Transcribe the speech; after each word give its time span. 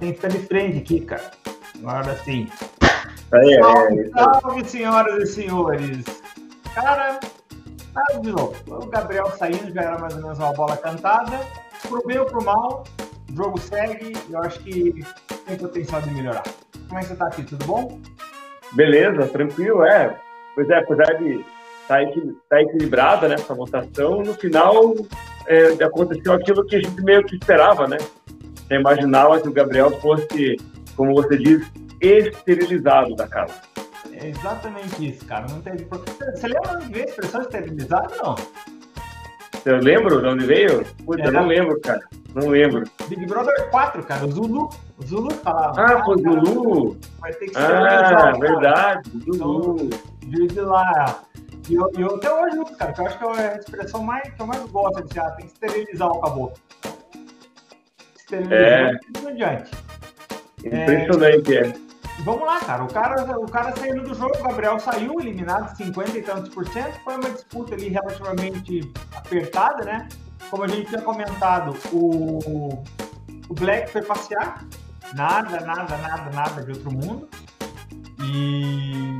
tem 0.00 0.10
que 0.10 0.16
ficar 0.16 0.28
de 0.28 0.38
frente 0.46 0.78
aqui, 0.78 1.00
cara. 1.00 1.30
Agora 1.78 2.16
sim. 2.24 2.48
Aí, 3.32 3.54
Salve, 3.62 4.00
é, 4.00 4.08
salve, 4.08 4.64
senhoras 4.68 5.22
e 5.22 5.32
senhores. 5.32 6.04
Cara, 6.74 7.20
nada 7.94 8.20
de 8.20 8.30
novo. 8.32 8.54
O 8.66 8.86
Gabriel 8.86 9.30
saindo 9.38 9.72
já 9.72 9.82
era 9.82 9.98
mais 9.98 10.14
ou 10.16 10.22
menos 10.22 10.38
uma 10.38 10.52
bola 10.52 10.76
cantada. 10.76 11.38
Pro 11.88 12.02
bem 12.06 12.18
ou 12.18 12.26
pro 12.26 12.44
mal, 12.44 12.84
o 13.30 13.36
jogo 13.36 13.58
segue. 13.60 14.12
Eu 14.28 14.40
acho 14.42 14.58
que 14.60 15.04
tem 15.46 15.56
potencial 15.56 16.02
de 16.02 16.10
melhorar. 16.10 16.42
Como 16.88 16.98
é 16.98 17.02
que 17.02 17.08
você 17.08 17.16
tá 17.16 17.26
aqui? 17.26 17.42
Tudo 17.44 17.64
bom? 17.66 18.00
beleza, 18.72 19.26
tranquilo, 19.28 19.84
é. 19.84 20.16
Pois 20.54 20.68
é, 20.70 20.78
apesar 20.78 21.14
de 21.14 21.44
estar 21.82 22.02
equil- 22.04 22.36
tá 22.48 22.62
equilibrada 22.62 23.26
né, 23.28 23.34
essa 23.34 23.52
votação, 23.54 24.22
no 24.22 24.32
final 24.34 24.94
é, 25.46 25.82
aconteceu 25.82 26.32
aquilo 26.32 26.64
que 26.64 26.76
a 26.76 26.80
gente 26.80 27.02
meio 27.02 27.24
que 27.24 27.34
esperava, 27.36 27.88
né? 27.88 27.96
Você 28.70 28.76
imaginava 28.76 29.40
que 29.40 29.48
o 29.48 29.52
Gabriel 29.52 29.90
fosse, 30.00 30.56
como 30.96 31.12
você 31.12 31.36
diz, 31.36 31.66
esterilizado 32.00 33.16
da 33.16 33.26
casa. 33.26 33.52
É 34.12 34.28
exatamente 34.28 35.08
isso, 35.08 35.24
cara. 35.26 35.44
Não 35.50 35.60
teve 35.60 35.88
Você 35.88 36.46
lembra 36.46 36.76
de 36.76 36.92
ver 36.92 37.00
a 37.00 37.04
expressão 37.06 37.40
esterilizado? 37.40 38.14
Não. 38.22 38.36
Eu 39.64 39.78
lembro 39.78 40.20
de 40.20 40.26
onde 40.28 40.46
veio? 40.46 40.86
Putz, 41.04 41.20
eu 41.24 41.30
É. 41.30 41.32
não 41.32 41.46
lembro, 41.48 41.80
cara. 41.80 41.98
Não 42.32 42.48
lembro. 42.48 42.84
Big 43.08 43.26
Brother 43.26 43.68
4, 43.70 44.04
cara. 44.04 44.24
O 44.24 44.30
Zulu. 44.30 44.70
O 44.98 45.04
Zulu 45.04 45.30
falava. 45.34 45.74
Ah, 45.82 46.04
foi 46.04 46.14
o 46.14 46.18
Zulu. 46.44 46.96
Vai 47.18 47.32
ter 47.32 47.46
que 47.50 47.56
Ah, 47.56 47.60
esterilizar, 47.62 48.10
cara. 48.18 48.38
verdade, 48.38 49.10
Zulu. 49.34 49.90
de 50.20 50.46
de 50.46 50.60
lá. 50.60 51.18
E 51.68 51.74
eu, 51.74 51.90
eu 51.98 52.14
até 52.14 52.32
hoje 52.32 52.58
uso, 52.60 52.76
cara, 52.76 52.92
que 52.92 53.00
eu 53.00 53.06
acho 53.06 53.18
que 53.18 53.24
é 53.24 53.48
a 53.48 53.56
expressão 53.56 54.02
mais, 54.04 54.32
que 54.32 54.40
eu 54.40 54.46
mais 54.46 54.62
gosto 54.70 55.02
de 55.02 55.08
dizer, 55.08 55.20
ah, 55.22 55.30
tem 55.32 55.46
que 55.46 55.52
esterilizar 55.54 56.08
o 56.08 56.20
caboclo. 56.20 56.52
É. 58.34 58.98
adiante. 59.28 59.70
Impressionante, 60.64 61.56
é. 61.56 61.72
Vamos 62.24 62.46
lá, 62.46 62.60
cara. 62.60 62.84
O 62.84 62.88
cara, 62.88 63.38
o 63.38 63.50
cara 63.50 63.74
saindo 63.76 64.02
do 64.02 64.14
jogo, 64.14 64.36
o 64.38 64.42
Gabriel 64.42 64.78
saiu, 64.78 65.18
eliminado 65.20 65.74
50 65.74 66.18
e 66.18 66.22
tantos 66.22 66.54
por 66.54 66.66
cento. 66.68 66.98
Foi 67.02 67.16
uma 67.16 67.30
disputa 67.30 67.74
ali 67.74 67.88
relativamente 67.88 68.92
apertada, 69.16 69.84
né? 69.84 70.08
Como 70.50 70.64
a 70.64 70.68
gente 70.68 70.88
tinha 70.88 71.00
comentado, 71.00 71.74
o, 71.92 72.84
o 73.48 73.54
Black 73.54 73.90
foi 73.90 74.02
passear. 74.02 74.64
Nada, 75.14 75.60
nada, 75.60 75.96
nada, 75.96 76.30
nada 76.30 76.62
de 76.62 76.72
outro 76.72 76.92
mundo. 76.92 77.28
E 78.22 79.18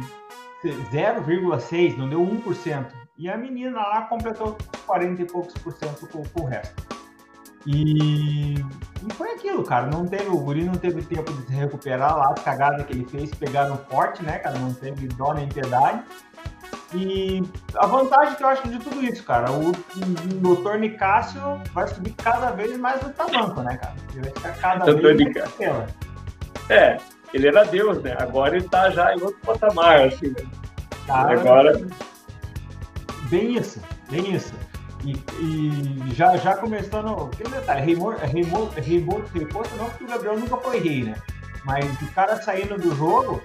0,6, 0.64 1.96
não 1.96 2.08
deu 2.08 2.20
1%. 2.20 2.86
E 3.16 3.28
a 3.28 3.36
menina 3.36 3.80
lá 3.80 4.02
completou 4.02 4.56
40 4.86 5.22
e 5.22 5.24
poucos 5.24 5.54
por 5.54 5.72
cento 5.72 6.06
com, 6.08 6.22
com 6.22 6.42
o 6.42 6.46
resto. 6.46 6.89
E, 7.66 8.54
e 8.54 9.12
foi 9.14 9.32
aquilo, 9.32 9.62
cara. 9.62 9.86
Não 9.86 10.06
teve, 10.06 10.28
o 10.28 10.38
Guri 10.38 10.64
não 10.64 10.74
teve 10.74 11.02
tempo 11.02 11.32
de 11.32 11.46
se 11.46 11.52
recuperar 11.52 12.16
lá, 12.16 12.32
as 12.36 12.42
cagadas 12.42 12.86
que 12.86 12.92
ele 12.92 13.04
fez, 13.04 13.30
pegaram 13.34 13.76
forte, 13.90 14.22
né, 14.22 14.38
cara? 14.38 14.58
Não 14.58 14.72
teve 14.72 15.06
dó 15.08 15.34
nem 15.34 15.48
piedade. 15.48 16.02
E 16.94 17.42
a 17.76 17.86
vantagem 17.86 18.34
que 18.34 18.42
eu 18.42 18.48
acho 18.48 18.66
de 18.68 18.78
tudo 18.78 19.00
isso, 19.04 19.22
cara, 19.22 19.52
o, 19.52 19.70
o 19.70 20.56
Dr. 20.56 20.76
Nicásio 20.78 21.40
vai 21.72 21.86
subir 21.86 22.12
cada 22.14 22.50
vez 22.50 22.76
mais 22.78 23.00
no 23.02 23.10
tamanco, 23.10 23.62
né, 23.62 23.76
cara? 23.76 23.94
Ele 24.12 24.22
vai 24.22 24.30
ficar 24.32 24.52
cada 24.58 24.84
vez 25.00 25.16
mais. 25.34 25.54
É, 26.68 26.96
ele 27.32 27.46
era 27.46 27.64
Deus, 27.64 28.02
né? 28.02 28.16
Agora 28.18 28.56
ele 28.56 28.68
tá 28.68 28.90
já 28.90 29.14
em 29.14 29.20
outro 29.22 29.38
patamar, 29.46 30.00
assim, 30.08 30.28
né? 30.28 30.42
Cara, 31.06 31.38
Agora- 31.38 31.80
Bem 33.28 33.56
isso, 33.56 33.80
bem 34.10 34.34
isso. 34.34 34.52
E, 35.04 35.12
e 35.40 36.14
já, 36.14 36.36
já 36.36 36.56
começando. 36.56 37.30
Aquele 37.32 37.50
detalhe, 37.50 37.86
rei 37.86 37.96
morto, 37.96 38.20
rei 38.24 38.44
morto, 38.44 38.80
rei 38.80 39.00
morto, 39.00 39.30
rei 39.32 39.46
posto, 39.46 39.76
não, 39.76 39.86
porque 39.86 40.04
o 40.04 40.08
Gabriel 40.08 40.38
nunca 40.38 40.56
foi 40.58 40.78
rei, 40.78 41.04
né? 41.04 41.14
Mas 41.64 41.84
o 42.00 42.06
cara 42.12 42.40
saindo 42.40 42.78
do 42.78 42.94
jogo, 42.94 43.42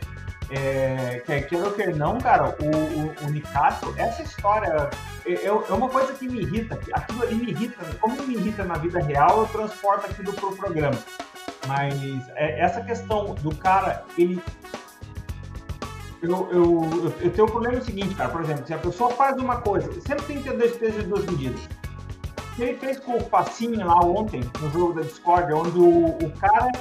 é, 0.49 1.21
quer 1.25 1.63
ou 1.63 1.71
quer 1.71 1.95
não, 1.95 2.19
cara, 2.19 2.55
o, 2.59 3.25
o, 3.25 3.27
o 3.27 3.31
Nicasso, 3.31 3.94
essa 3.97 4.21
história 4.21 4.89
é, 5.25 5.33
é 5.33 5.47
é 5.47 5.73
uma 5.73 5.89
coisa 5.89 6.13
que 6.13 6.27
me 6.27 6.41
irrita. 6.41 6.79
Aquilo 6.94 7.23
ali 7.23 7.35
me 7.35 7.51
irrita. 7.51 7.83
Como 7.99 8.21
me 8.23 8.35
irrita 8.35 8.63
na 8.63 8.75
vida 8.75 8.99
real, 8.99 9.39
eu 9.39 9.47
transporto 9.47 10.05
aquilo 10.05 10.33
pro 10.33 10.55
programa. 10.55 10.97
Mas 11.67 11.95
é, 12.35 12.59
essa 12.59 12.81
questão 12.81 13.33
do 13.35 13.55
cara, 13.55 14.03
ele 14.17 14.41
eu, 16.21 16.49
eu, 16.51 17.13
eu, 17.21 17.31
tenho 17.31 17.47
um 17.47 17.51
problema 17.51 17.81
seguinte, 17.81 18.15
cara. 18.15 18.29
Por 18.29 18.41
exemplo, 18.41 18.65
se 18.65 18.73
a 18.73 18.77
pessoa 18.77 19.11
faz 19.11 19.37
uma 19.37 19.57
coisa, 19.57 19.91
sempre 20.01 20.23
tem 20.25 20.37
que 20.37 20.49
ter 20.49 20.57
dois 20.57 20.75
pesos 20.75 21.03
e 21.03 21.07
duas 21.07 21.25
medidas. 21.25 21.59
Ele 22.57 22.75
fez 22.77 22.99
com 22.99 23.17
o 23.17 23.19
Facinho 23.29 23.85
lá 23.85 23.99
ontem, 23.99 24.41
no 24.61 24.71
jogo 24.71 24.93
da 24.93 25.01
Discord, 25.01 25.51
onde 25.53 25.77
o, 25.77 26.07
o 26.07 26.31
cara, 26.39 26.71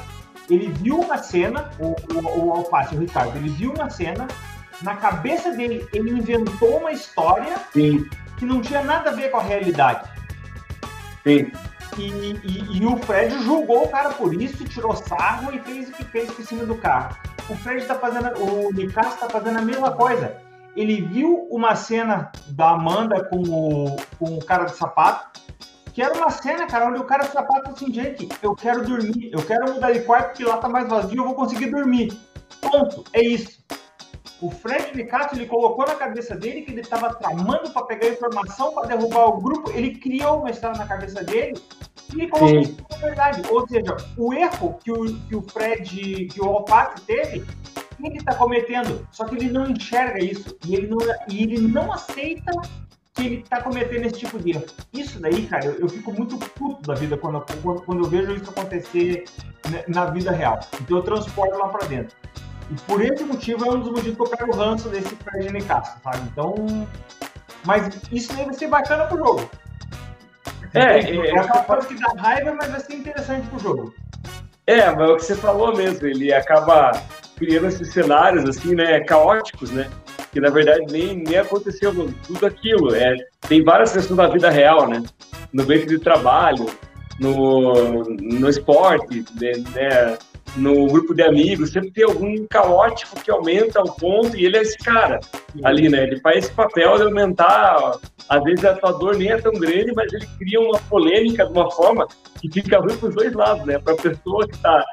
ele 0.49 0.69
viu 0.69 1.01
uma 1.01 1.19
cena, 1.19 1.71
o, 1.81 1.97
o, 2.15 2.47
o 2.47 2.53
Alface, 2.53 2.95
o 2.95 3.01
Ricardo, 3.01 3.37
ele 3.37 3.49
viu 3.49 3.73
uma 3.73 3.91
cena, 3.91 4.29
na 4.83 4.95
cabeça 4.97 5.51
dele, 5.53 5.87
ele 5.93 6.11
inventou 6.11 6.79
uma 6.79 6.93
história 6.93 7.57
Sim, 7.73 8.09
que 8.37 8.45
não 8.45 8.61
tinha 8.61 8.83
nada 8.83 9.11
a 9.11 9.13
ver 9.13 9.31
com 9.31 9.39
a 9.39 9.43
realidade. 9.43 10.09
sim. 11.25 11.51
E, 11.97 12.03
e- 12.43 12.79
e 12.81 12.87
o 12.87 12.97
Fred 12.99 13.41
julgou 13.45 13.85
o 13.85 13.89
cara 13.89 14.11
por 14.11 14.35
isso, 14.35 14.65
tirou 14.65 14.97
sarro 14.97 15.53
e 15.55 15.61
fez 15.61 15.89
o 15.89 15.93
que 15.93 16.05
fez 16.05 16.29
por 16.31 16.45
cima 16.45 16.65
do 16.65 16.75
carro. 16.75 17.17
O 17.49 17.55
Fred 17.57 17.85
tá 17.85 17.95
fazendo, 17.95 18.31
o 18.43 18.73
Nicasso 18.73 19.19
tá 19.19 19.29
fazendo 19.29 19.59
a 19.59 19.63
mesma 19.63 19.93
coisa. 19.93 20.37
Ele 20.75 21.03
viu 21.03 21.47
uma 21.51 21.77
cena 21.77 22.33
da 22.49 22.71
Amanda 22.71 23.23
com 23.25 23.43
o, 23.43 23.97
com 24.19 24.37
o 24.37 24.45
cara 24.45 24.65
de 24.65 24.75
sapato, 24.75 25.41
que 25.93 26.03
era 26.03 26.15
uma 26.15 26.31
cena, 26.31 26.67
cara, 26.67 26.89
onde 26.89 26.99
o 26.99 27.05
cara 27.05 27.25
de 27.25 27.33
sapato 27.33 27.71
assim, 27.71 27.93
gente, 27.93 28.29
eu 28.43 28.57
quero 28.57 28.85
dormir, 28.85 29.31
eu 29.33 29.45
quero 29.45 29.73
mudar 29.73 29.93
de 29.93 30.01
quarto 30.01 30.29
porque 30.29 30.45
lá 30.45 30.57
tá 30.57 30.69
mais 30.69 30.89
vazio, 30.89 31.19
eu 31.19 31.25
vou 31.25 31.35
conseguir 31.35 31.67
dormir. 31.67 32.19
Ponto, 32.61 33.05
é 33.13 33.23
isso. 33.23 33.63
O 34.41 34.51
Fred 34.51 34.97
Nicasso, 34.97 35.37
ele 35.37 35.47
colocou 35.47 35.87
na 35.87 35.95
cabeça 35.95 36.35
dele 36.35 36.63
que 36.63 36.73
ele 36.73 36.81
estava 36.81 37.15
tramando 37.15 37.71
para 37.71 37.87
pegar 37.87 38.09
informação 38.09 38.75
para 38.75 38.89
derrubar 38.89 39.27
o 39.27 39.41
grupo, 39.41 39.71
ele 39.71 39.95
criou 39.97 40.41
uma 40.41 40.51
história 40.51 40.79
na 40.79 40.87
cabeça 40.87 41.23
dele 41.23 41.55
e 42.17 42.29
colocou 42.29 42.61
isso 42.61 42.77
como 42.89 43.01
verdade. 43.01 43.43
Ou 43.51 43.67
seja, 43.69 43.97
o 44.17 44.33
erro 44.35 44.79
que 44.83 44.93
o, 44.93 45.05
que 45.29 45.37
o 45.37 45.43
Fred, 45.43 46.27
que 46.27 46.41
o 46.41 46.45
Alface 46.45 47.01
teve, 47.07 47.45
ele 48.03 48.17
está 48.19 48.35
cometendo, 48.35 49.07
só 49.13 49.25
que 49.25 49.37
ele 49.37 49.51
não 49.51 49.67
enxerga 49.71 50.23
isso 50.23 50.57
e 50.67 50.75
ele 50.75 50.89
não, 50.89 50.99
e 51.29 51.43
ele 51.43 51.61
não 51.61 51.93
aceita 51.93 52.53
que 53.15 53.23
ele 53.25 53.37
está 53.37 53.63
cometendo 53.63 54.05
esse 54.07 54.17
tipo 54.19 54.39
de 54.39 54.51
erro. 54.51 54.65
Isso 54.93 55.21
daí, 55.21 55.47
cara, 55.47 55.67
eu, 55.67 55.75
eu 55.81 55.89
fico 55.89 56.13
muito 56.13 56.37
puto 56.37 56.83
da 56.83 56.95
vida 56.95 57.17
quando, 57.17 57.37
eu- 57.37 57.75
quando, 57.83 58.05
eu 58.05 58.11
vejo 58.11 58.33
isso 58.33 58.51
acontecer 58.51 59.25
né, 59.71 59.85
na 59.87 60.07
vida 60.07 60.33
real. 60.33 60.59
Então 60.81 60.97
eu 60.99 61.03
transporto 61.03 61.57
lá 61.57 61.69
para 61.69 61.87
dentro. 61.87 62.17
E 62.71 62.75
por 62.83 63.01
esse 63.01 63.23
motivo 63.25 63.65
é 63.65 63.71
um 63.71 63.81
dos 63.81 63.91
motivos 63.91 64.17
que 64.17 64.23
eu 64.23 64.37
pego 64.39 64.53
o 64.53 64.57
ranço 64.57 64.89
desse 64.89 65.15
Fred 65.17 65.53
Nicasso, 65.53 65.97
sabe? 66.03 66.19
Então. 66.33 66.55
Mas 67.65 67.89
isso 68.11 68.35
daí 68.35 68.45
vai 68.45 68.55
ser 68.55 68.69
bacana 68.69 69.05
pro 69.07 69.17
jogo. 69.19 69.49
É, 70.75 70.99
é, 70.99 71.17
é, 71.17 71.39
aquela 71.39 71.63
coisa 71.63 71.87
que 71.87 71.95
dá 71.95 72.13
raiva, 72.21 72.53
mas 72.53 72.71
vai 72.71 72.81
ser 72.81 72.95
interessante 72.95 73.49
pro 73.49 73.59
jogo. 73.61 73.95
É, 74.67 74.91
mas 74.91 75.09
é 75.09 75.13
o 75.13 75.17
que 75.17 75.25
você 75.25 75.35
falou 75.37 75.77
mesmo, 75.77 76.07
ele 76.07 76.33
acaba 76.33 76.91
criando 77.37 77.67
esses 77.67 77.93
cenários, 77.93 78.49
assim, 78.49 78.75
né, 78.75 79.01
caóticos, 79.01 79.71
né, 79.71 79.89
que 80.33 80.41
na 80.41 80.51
verdade 80.51 80.91
nem, 80.91 81.17
nem 81.17 81.37
aconteceu 81.37 81.93
tudo 82.27 82.47
aquilo, 82.47 82.95
é, 82.95 83.15
tem 83.47 83.63
várias 83.63 83.93
questões 83.93 84.17
da 84.17 84.27
vida 84.27 84.51
real, 84.51 84.89
né, 84.89 85.03
no 85.53 85.63
ambiente 85.63 85.87
de 85.87 85.99
trabalho, 85.99 86.67
no, 87.21 88.03
no 88.05 88.49
esporte, 88.49 89.25
né, 89.39 89.53
né, 89.75 90.19
no 90.57 90.87
grupo 90.87 91.15
de 91.15 91.23
amigos, 91.23 91.71
sempre 91.71 91.91
tem 91.91 92.05
algum 92.05 92.47
caótico 92.47 93.21
que 93.21 93.31
aumenta 93.31 93.81
o 93.83 93.93
ponto 93.93 94.37
e 94.37 94.47
ele 94.47 94.57
é 94.57 94.63
esse 94.63 94.79
cara 94.79 95.21
ali, 95.63 95.89
né, 95.89 96.05
ele 96.05 96.21
faz 96.21 96.45
esse 96.45 96.53
papel 96.53 96.97
de 96.97 97.03
aumentar, 97.03 97.99
às 98.29 98.43
vezes 98.43 98.65
a 98.65 98.75
tua 98.75 98.93
dor 98.93 99.17
nem 99.17 99.31
é 99.31 99.37
tão 99.39 99.53
grande, 99.53 99.93
mas 99.95 100.13
ele 100.13 100.27
cria 100.39 100.61
uma 100.61 100.79
polêmica 100.89 101.45
de 101.47 101.53
uma 101.53 101.71
forma 101.71 102.07
que 102.41 102.51
fica 102.51 102.79
ruim 102.79 102.97
para 102.97 103.09
os 103.09 103.15
dois 103.15 103.33
lados, 103.35 103.65
né? 103.67 103.79
Para 103.79 103.93
a 103.95 103.97
pessoa 103.97 104.47
que 104.49 104.55
está. 104.55 104.85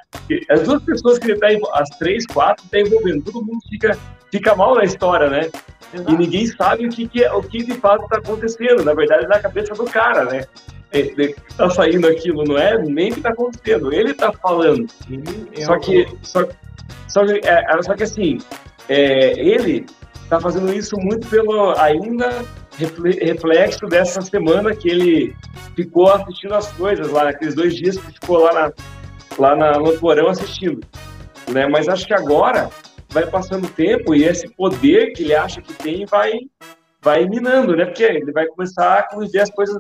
As 0.50 0.64
duas 0.64 0.84
pessoas 0.84 1.20
que 1.20 1.32
ele 1.32 1.34
está, 1.46 1.48
as 1.80 1.90
três, 1.98 2.26
quatro, 2.28 2.64
está 2.66 2.80
envolvendo, 2.80 3.24
todo 3.24 3.46
mundo 3.46 3.60
fica, 3.70 3.98
fica 4.32 4.56
mal 4.56 4.76
na 4.76 4.84
história, 4.84 5.30
né? 5.30 5.50
E 5.94 6.14
ninguém 6.14 6.48
sabe 6.48 6.86
o 6.88 6.90
que, 6.90 7.08
que 7.08 7.24
é, 7.24 7.32
o 7.34 7.42
que 7.42 7.64
de 7.64 7.74
fato 7.74 8.04
está 8.04 8.18
acontecendo. 8.18 8.84
Na 8.84 8.94
verdade, 8.94 9.26
é 9.26 9.28
na 9.28 9.40
cabeça 9.40 9.74
do 9.74 9.84
cara, 9.86 10.26
né? 10.26 10.46
Está 10.94 11.70
saindo 11.70 12.08
aquilo, 12.08 12.44
não 12.44 12.58
é 12.58 12.78
nem 12.78 13.10
o 13.10 13.14
que 13.14 13.20
está 13.20 13.30
acontecendo, 13.30 13.94
ele 13.94 14.12
está 14.12 14.32
falando. 14.34 14.86
Ele 15.10 15.50
é 15.56 15.62
Só 15.66 15.80
que, 15.80 16.06
só, 16.22 16.46
só, 17.08 17.26
que- 17.26 17.42
é, 17.48 17.82
só 17.82 17.94
que 17.94 18.04
assim, 18.04 18.38
é, 18.90 19.40
ele 19.40 19.86
está 20.24 20.40
fazendo 20.40 20.74
isso 20.74 20.98
muito 20.98 21.28
pelo 21.28 21.72
ainda 21.80 22.44
reflexo 22.86 23.86
dessa 23.88 24.22
semana 24.22 24.76
que 24.76 24.90
ele 24.90 25.36
ficou 25.76 26.12
assistindo 26.12 26.56
as 26.56 26.72
coisas 26.74 27.10
lá, 27.12 27.26
naqueles 27.26 27.56
dois 27.56 27.76
dias 27.76 27.98
que 27.98 28.14
ficou 28.14 28.40
lá, 28.40 28.54
na, 28.54 28.74
lá 29.38 29.56
na, 29.56 29.80
no 29.80 29.98
porão 30.00 30.28
assistindo. 30.28 30.82
Né? 31.52 31.68
Mas 31.68 31.88
acho 31.88 32.06
que 32.06 32.14
agora 32.14 32.70
vai 33.10 33.26
passando 33.28 33.66
o 33.66 33.70
tempo 33.70 34.16
e 34.16 34.24
esse 34.24 34.50
poder 34.56 35.14
que 35.14 35.24
ele 35.24 35.36
acha 35.36 35.62
que 35.62 35.74
tem 35.74 36.06
vai, 36.06 36.32
vai 37.02 37.26
minando, 37.26 37.76
né? 37.76 37.86
Porque 37.86 38.04
ele 38.04 38.32
vai 38.32 38.46
começar 38.48 39.00
a 39.00 39.04
conviver 39.04 39.42
as 39.42 39.52
coisas, 39.52 39.78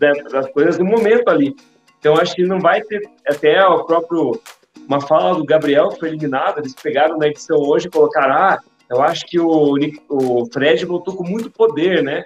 né, 0.00 0.12
as 0.34 0.50
coisas 0.50 0.76
do 0.76 0.84
momento 0.84 1.28
ali. 1.28 1.54
Então 1.98 2.16
acho 2.16 2.34
que 2.34 2.42
não 2.42 2.58
vai 2.58 2.82
ter 2.82 3.00
até 3.28 3.64
o 3.64 3.84
próprio 3.84 4.40
uma 4.88 5.00
fala 5.00 5.36
do 5.36 5.44
Gabriel 5.44 5.90
que 5.90 6.00
foi 6.00 6.08
eliminado, 6.08 6.58
eles 6.58 6.74
pegaram 6.74 7.16
na 7.16 7.28
edição 7.28 7.56
hoje 7.58 7.86
e 7.86 7.90
colocaram, 7.90 8.34
ah, 8.34 8.58
eu 8.92 9.02
acho 9.02 9.24
que 9.26 9.40
o, 9.40 9.76
o 10.08 10.46
Fred 10.52 10.84
voltou 10.84 11.16
com 11.16 11.24
muito 11.24 11.50
poder, 11.50 12.02
né? 12.02 12.22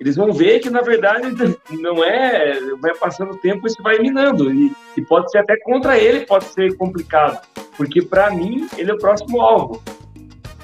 Eles 0.00 0.16
vão 0.16 0.32
ver 0.32 0.58
que, 0.60 0.68
na 0.68 0.82
verdade, 0.82 1.28
não 1.80 2.04
é. 2.04 2.58
Vai 2.80 2.94
passando 2.96 3.32
o 3.32 3.38
tempo, 3.38 3.66
isso 3.66 3.82
vai 3.82 3.98
minando. 3.98 4.52
E, 4.52 4.72
e 4.96 5.02
pode 5.02 5.30
ser 5.30 5.38
até 5.38 5.56
contra 5.60 5.96
ele, 5.96 6.26
pode 6.26 6.46
ser 6.46 6.76
complicado. 6.76 7.40
Porque, 7.76 8.02
para 8.02 8.30
mim, 8.30 8.68
ele 8.76 8.90
é 8.90 8.94
o 8.94 8.98
próximo 8.98 9.40
alvo. 9.40 9.82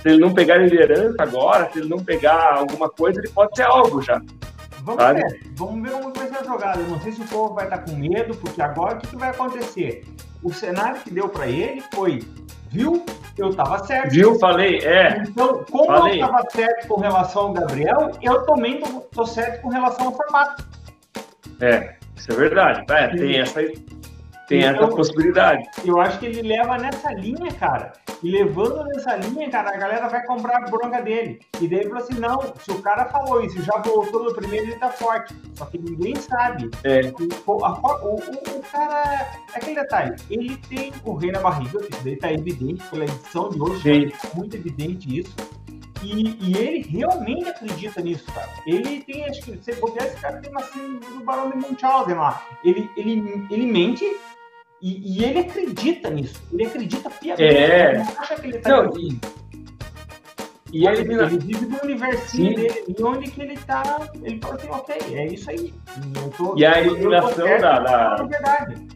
Se 0.02 0.08
ele 0.08 0.18
não 0.18 0.34
pegar 0.34 0.56
liderança 0.56 1.22
agora, 1.22 1.70
se 1.70 1.78
ele 1.78 1.88
não 1.88 2.04
pegar 2.04 2.56
alguma 2.58 2.90
coisa, 2.90 3.20
ele 3.20 3.30
pode 3.30 3.56
ser 3.56 3.62
alvo 3.62 4.02
já. 4.02 4.20
Vamos 4.80 5.00
sabe? 5.00 5.22
ver, 5.22 5.40
vamos 5.54 5.82
ver 5.88 5.92
como 5.92 6.12
vai 6.12 6.28
ser 6.28 6.38
a 6.38 6.42
jogada. 6.42 6.80
Eu 6.80 6.88
não 6.88 7.00
sei 7.00 7.12
se 7.12 7.20
o 7.20 7.26
povo 7.26 7.54
vai 7.54 7.64
estar 7.64 7.78
com 7.78 7.92
medo, 7.92 8.36
porque 8.36 8.60
agora 8.60 8.96
o 8.96 8.98
que, 8.98 9.06
que 9.06 9.16
vai 9.16 9.30
acontecer? 9.30 10.04
O 10.42 10.52
cenário 10.52 11.00
que 11.00 11.10
deu 11.10 11.28
para 11.28 11.46
ele 11.46 11.80
foi, 11.94 12.20
viu? 12.72 13.04
Eu 13.36 13.50
estava 13.50 13.84
certo. 13.84 14.10
Viu? 14.10 14.38
Falei, 14.38 14.78
é. 14.78 15.22
Então, 15.26 15.64
como 15.70 15.86
Falei. 15.86 16.20
eu 16.20 16.26
estava 16.26 16.50
certo 16.50 16.88
com 16.88 17.00
relação 17.00 17.42
ao 17.42 17.52
Gabriel, 17.52 18.10
eu 18.20 18.42
também 18.44 18.80
estou 18.80 19.26
certo 19.26 19.62
com 19.62 19.68
relação 19.68 20.06
ao 20.06 20.12
formato. 20.16 20.64
É, 21.60 21.94
isso 22.16 22.32
é 22.32 22.34
verdade. 22.34 22.84
É, 22.90 23.08
tem 23.08 23.40
essa, 23.40 23.60
tem 24.52 24.64
então, 24.64 24.84
essa 24.84 24.96
possibilidade. 24.96 25.64
Eu 25.84 26.00
acho 26.00 26.18
que 26.18 26.26
ele 26.26 26.42
leva 26.42 26.76
nessa 26.76 27.12
linha, 27.12 27.52
cara. 27.52 27.92
E 28.22 28.30
levando 28.30 28.84
nessa 28.84 29.16
linha, 29.16 29.50
cara, 29.50 29.70
a 29.70 29.76
galera 29.78 30.08
vai 30.08 30.24
comprar 30.26 30.58
a 30.58 30.70
bronca 30.70 31.00
dele. 31.00 31.40
E 31.60 31.66
daí 31.66 31.84
falou 31.84 31.98
assim: 31.98 32.14
não, 32.14 32.40
se 32.60 32.70
o 32.70 32.82
cara 32.82 33.06
falou 33.06 33.42
isso, 33.42 33.62
já 33.62 33.78
voltou 33.78 34.24
no 34.24 34.34
primeiro, 34.34 34.66
ele 34.66 34.76
tá 34.76 34.90
forte. 34.90 35.34
Só 35.54 35.64
que 35.64 35.78
ninguém 35.78 36.16
sabe. 36.16 36.70
É. 36.84 37.12
O, 37.46 37.64
a, 37.64 37.72
o, 37.72 38.14
o, 38.14 38.14
o, 38.16 38.62
cara. 38.70 39.26
É 39.54 39.56
aquele 39.56 39.80
detalhe, 39.80 40.16
ele 40.30 40.56
tem 40.68 40.92
o 41.04 41.14
rei 41.14 41.32
na 41.32 41.40
barriga, 41.40 41.80
isso 41.80 42.04
daí 42.04 42.16
tá 42.16 42.32
evidente 42.32 42.82
pela 42.88 43.04
edição 43.04 43.48
de 43.48 43.60
hoje, 43.60 44.10
tá 44.10 44.28
muito 44.34 44.56
evidente 44.56 45.18
isso. 45.18 45.34
E, 46.02 46.36
e, 46.40 46.58
ele 46.58 46.82
realmente 46.82 47.48
acredita 47.48 48.00
nisso, 48.00 48.24
cara. 48.32 48.48
Ele 48.66 49.00
tem, 49.02 49.24
acho 49.24 49.42
que, 49.42 49.56
se 49.62 49.72
puder, 49.76 50.04
esse 50.04 50.20
cara 50.20 50.38
tem 50.38 50.50
assim 50.56 50.98
do 50.98 51.24
Barão 51.24 51.50
de 51.50 51.56
Munchausen 51.56 52.16
lá. 52.16 52.44
Ele, 52.64 52.90
ele, 52.96 53.46
ele 53.48 53.66
mente 53.66 54.04
e, 54.82 55.18
e, 55.20 55.24
ele 55.24 55.38
acredita 55.38 56.10
nisso. 56.10 56.42
Ele 56.52 56.66
acredita 56.66 57.08
piamente. 57.08 57.42
É. 57.42 57.90
Ele 57.90 57.98
acha 58.18 58.34
que 58.34 58.46
ele 58.48 58.58
tá 58.58 58.68
não, 58.68 58.98
e, 58.98 59.20
e 60.72 60.86
ele, 60.88 61.12
ele 61.14 61.38
vive 61.38 61.66
no 61.66 61.78
universinho 61.84 62.56
dele, 62.56 62.84
e 62.88 63.02
onde 63.02 63.30
que 63.30 63.42
ele 63.42 63.56
tá. 63.58 64.10
Ele 64.24 64.40
fala 64.40 64.54
assim, 64.56 64.68
ok, 64.68 64.96
é 65.12 65.26
isso 65.26 65.50
aí. 65.50 65.72
Tô, 66.36 66.56
e 66.56 66.66
a 66.66 66.80
eliminação 66.80 67.46
da. 67.60 67.78
da... 67.78 68.24
Verdade. 68.24 68.88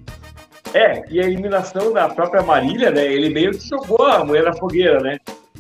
É, 0.75 1.05
e 1.09 1.21
a 1.21 1.25
eliminação 1.25 1.93
da 1.93 2.09
própria 2.09 2.43
Marília, 2.43 2.91
né? 2.91 3.07
Ele 3.07 3.31
meio 3.31 3.53
que 3.53 3.69
jogou 3.69 4.05
a 4.07 4.25
mulher 4.25 4.43
na 4.43 4.55
fogueira, 4.55 4.99
né? 4.99 5.19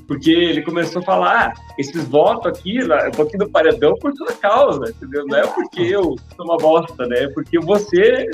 Porque 0.08 0.31
ele 0.31 0.62
começou 0.62 1.02
a 1.02 1.05
falar, 1.05 1.46
ah, 1.46 1.52
esses 1.78 2.08
votos 2.08 2.46
aqui, 2.46 2.78
eu 2.78 3.11
tô 3.12 3.23
aqui 3.23 3.37
no 3.37 3.49
paredão 3.49 3.94
por 3.96 4.12
sua 4.17 4.32
causa, 4.32 4.90
entendeu? 4.90 5.25
Não 5.26 5.38
é 5.38 5.46
porque 5.46 5.82
eu 5.82 6.17
sou 6.34 6.44
uma 6.44 6.56
bosta, 6.56 7.06
né? 7.06 7.25
É 7.25 7.28
porque 7.28 7.58
você 7.58 8.28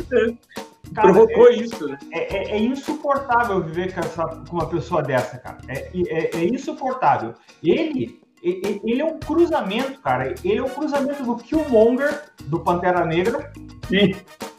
Cara, 0.94 1.12
provocou 1.12 1.49
é, 1.49 1.55
isso, 1.55 1.89
né? 1.89 1.99
É, 2.11 2.37
é, 2.37 2.56
é, 2.56 2.59
insuportável 2.61 3.62
viver 3.62 3.94
com, 3.94 4.00
essa, 4.00 4.27
com 4.27 4.56
uma 4.56 4.69
pessoa 4.69 5.03
dessa, 5.03 5.39
cara. 5.39 5.59
É, 5.69 5.91
é, 6.09 6.37
é 6.37 6.44
insuportável. 6.44 7.35
Ele, 7.62 8.21
ele 8.43 9.00
é 9.00 9.05
um 9.05 9.19
cruzamento, 9.19 10.00
cara. 10.00 10.35
Ele 10.44 10.59
é 10.59 10.62
um 10.62 10.69
cruzamento 10.69 11.23
do 11.23 11.37
Killmonger, 11.37 12.25
do 12.44 12.61
Pantera 12.61 13.05
Negra, 13.05 13.53
Sim. 13.89 14.15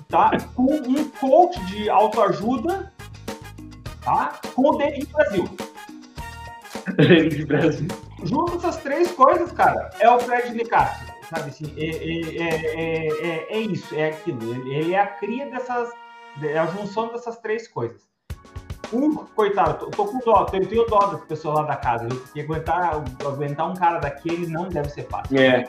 tá? 0.08 0.32
com 0.56 0.74
um 0.74 1.10
coach 1.10 1.60
de 1.66 1.90
autoajuda, 1.90 2.92
tá? 4.04 4.40
com 4.56 4.70
o 4.70 4.78
David 4.78 5.08
Brasil. 5.08 5.50
David 6.96 7.46
Brasil. 7.46 7.88
Junto 8.24 8.56
essas 8.56 8.78
três 8.78 9.12
coisas, 9.12 9.52
cara, 9.52 9.90
é 10.00 10.10
o 10.10 10.20
Fred 10.20 10.56
Nicásio. 10.56 11.14
Sabe 11.30 11.50
assim, 11.50 11.74
é, 11.78 11.86
é, 11.86 13.48
é, 13.50 13.58
é, 13.58 13.60
isso, 13.60 13.96
é 13.96 14.10
aquilo. 14.10 14.54
Ele 14.72 14.94
é 14.94 15.00
a 15.00 15.08
cria 15.08 15.50
dessas, 15.50 15.90
é 16.42 16.58
a 16.58 16.66
junção 16.68 17.10
dessas 17.10 17.38
três 17.40 17.68
coisas. 17.68 18.02
Um, 18.92 19.16
coitado, 19.16 19.86
tô, 19.86 19.90
tô 19.90 20.06
com 20.06 20.20
dó, 20.20 20.48
eu 20.54 20.68
tenho 20.68 20.86
dó 20.86 21.00
das 21.00 21.26
pessoas 21.26 21.56
lá 21.56 21.64
da 21.64 21.76
casa. 21.76 22.08
E 22.36 22.42
aguentar, 22.42 23.04
aguentar 23.26 23.72
um 23.72 23.74
cara 23.74 24.00
daquele 24.00 24.46
não 24.48 24.70
deve 24.70 24.90
ser 24.90 25.08
fácil. 25.08 25.38
É. 25.40 25.66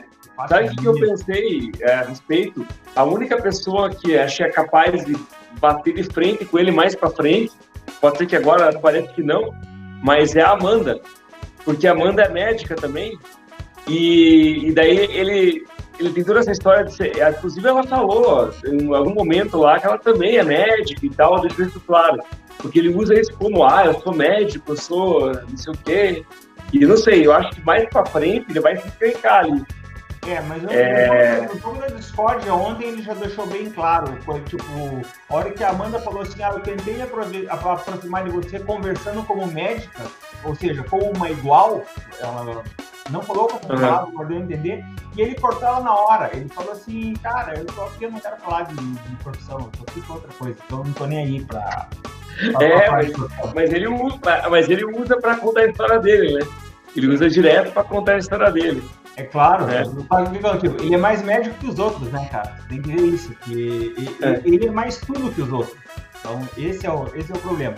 Sabe 0.49 0.69
o 0.69 0.77
que 0.77 0.85
eu 0.85 0.95
pensei 0.95 1.73
é, 1.81 1.95
a 1.95 2.03
respeito? 2.03 2.67
A 2.95 3.05
única 3.05 3.41
pessoa 3.41 3.89
que 3.89 4.19
achei 4.19 4.51
capaz 4.51 5.05
de 5.05 5.17
bater 5.61 5.95
de 5.95 6.03
frente 6.03 6.45
com 6.45 6.59
ele 6.59 6.71
mais 6.71 6.95
para 6.95 7.09
frente, 7.11 7.53
pode 8.01 8.19
ser 8.19 8.27
que 8.27 8.37
agora 8.37 8.79
parece 8.79 9.09
que 9.15 9.23
não, 9.23 9.55
mas 10.03 10.35
é 10.35 10.43
a 10.43 10.51
Amanda. 10.51 11.01
Porque 11.65 11.87
a 11.87 11.93
Amanda 11.93 12.23
é 12.23 12.29
médica 12.29 12.75
também. 12.75 13.19
E, 13.87 14.69
e 14.69 14.73
daí 14.73 14.99
ele, 14.99 15.67
ele 15.99 16.13
tem 16.13 16.25
toda 16.25 16.41
essa 16.41 16.53
história 16.53 16.85
de 16.85 16.95
ser. 16.95 17.13
Inclusive, 17.29 17.67
ela 17.67 17.85
falou 17.85 18.51
em 18.65 18.95
algum 18.95 19.15
momento 19.15 19.59
lá 19.59 19.79
que 19.79 19.87
ela 19.87 19.99
também 19.99 20.37
é 20.37 20.43
médica 20.43 21.07
e 21.07 21.11
tal, 21.11 21.41
deixa 21.41 21.63
isso 21.63 21.81
claro. 21.81 22.19
Porque 22.59 22.79
ele 22.79 22.95
usa 22.95 23.19
isso 23.19 23.33
como, 23.35 23.65
ah, 23.65 23.87
eu 23.87 24.01
sou 24.01 24.15
médico, 24.15 24.73
eu 24.73 24.77
sou 24.77 25.33
não 25.33 25.57
sei 25.57 25.73
o 25.73 25.77
quê. 25.79 26.25
E 26.73 26.85
não 26.85 26.97
sei, 26.97 27.27
eu 27.27 27.33
acho 27.33 27.51
que 27.51 27.65
mais 27.65 27.89
pra 27.89 28.05
frente 28.07 28.47
ele 28.51 28.61
vai 28.61 28.77
se 28.77 28.87
explicar 28.87 29.45
ali. 29.45 29.63
É, 30.27 30.41
mas 30.41 30.63
eu, 30.63 30.71
é... 30.71 31.43
no 31.43 31.59
jogo 31.61 31.79
da 31.79 31.87
Discord 31.89 32.49
ontem 32.49 32.89
ele 32.89 33.03
já 33.03 33.13
deixou 33.13 33.47
bem 33.47 33.71
claro. 33.71 34.17
Foi, 34.23 34.41
tipo, 34.41 34.65
a 35.29 35.35
hora 35.35 35.51
que 35.51 35.63
a 35.63 35.69
Amanda 35.69 35.99
falou 35.99 36.23
assim, 36.23 36.43
ah, 36.43 36.53
eu 36.55 36.61
tentei 36.61 37.03
aproximar 37.03 38.25
de 38.25 38.31
você 38.31 38.59
conversando 38.59 39.23
como 39.25 39.47
médica, 39.47 40.03
ou 40.43 40.55
seja, 40.55 40.83
como 40.85 41.13
uma 41.15 41.31
igual, 41.31 41.85
ela 42.21 42.63
não 43.11 43.23
falou 43.23 43.49
com 43.49 43.57
a 43.57 43.77
palavra, 43.77 44.07
uhum. 44.07 44.13
mas 44.15 44.29
deu 44.29 44.37
a 44.37 44.41
entender, 44.41 44.85
e 45.17 45.21
ele 45.21 45.35
cortou 45.35 45.69
ela 45.69 45.81
na 45.81 45.95
hora. 45.95 46.31
Ele 46.33 46.49
falou 46.49 46.73
assim, 46.73 47.13
cara, 47.23 47.59
eu 47.59 47.67
tô 47.67 47.83
aqui, 47.83 48.05
eu 48.05 48.11
não 48.11 48.21
quero 48.21 48.37
falar 48.37 48.63
de, 48.63 48.75
de 48.75 49.17
profissão, 49.23 49.59
eu 49.59 49.67
tô 49.67 49.83
aqui 49.89 50.01
com 50.03 50.15
outra 50.15 50.33
coisa, 50.39 50.59
então 50.65 50.79
eu 50.79 50.85
não 50.85 50.93
tô 50.93 51.07
nem 51.07 51.19
aí 51.19 51.45
pra. 51.45 51.89
pra 52.53 52.65
é, 52.65 52.91
mas, 52.91 53.13
mas, 53.55 53.73
ele 53.73 53.89
usa, 53.89 54.19
mas 54.51 54.69
ele 54.69 54.85
usa 54.85 55.17
pra 55.21 55.37
contar 55.37 55.61
a 55.61 55.67
história 55.67 55.99
dele, 55.99 56.39
né? 56.39 56.47
Ele 56.97 57.09
usa 57.09 57.29
direto 57.29 57.73
pra 57.73 57.85
contar 57.85 58.13
a 58.13 58.19
história 58.19 58.51
dele. 58.51 58.83
É 59.17 59.23
claro, 59.23 59.67
é. 59.71 59.83
Ele 60.81 60.95
é 60.95 60.99
mais 60.99 61.23
médico 61.23 61.57
que 61.57 61.67
os 61.67 61.79
outros, 61.79 62.11
né, 62.11 62.29
cara? 62.31 62.57
Tem 62.69 62.83
que 62.83 62.93
ver 62.93 63.01
isso, 63.01 63.35
que 63.43 63.53
ele 63.53 64.17
é, 64.23 64.41
ele 64.45 64.67
é 64.67 64.71
mais 64.71 64.97
tudo 64.99 65.33
que 65.33 65.43
os 65.43 65.53
outros. 65.53 65.77
Então, 66.19 66.41
esse 66.57 66.87
é 66.87 66.91
o, 66.91 67.07
esse 67.15 67.31
é 67.31 67.35
o 67.35 67.39
problema. 67.39 67.75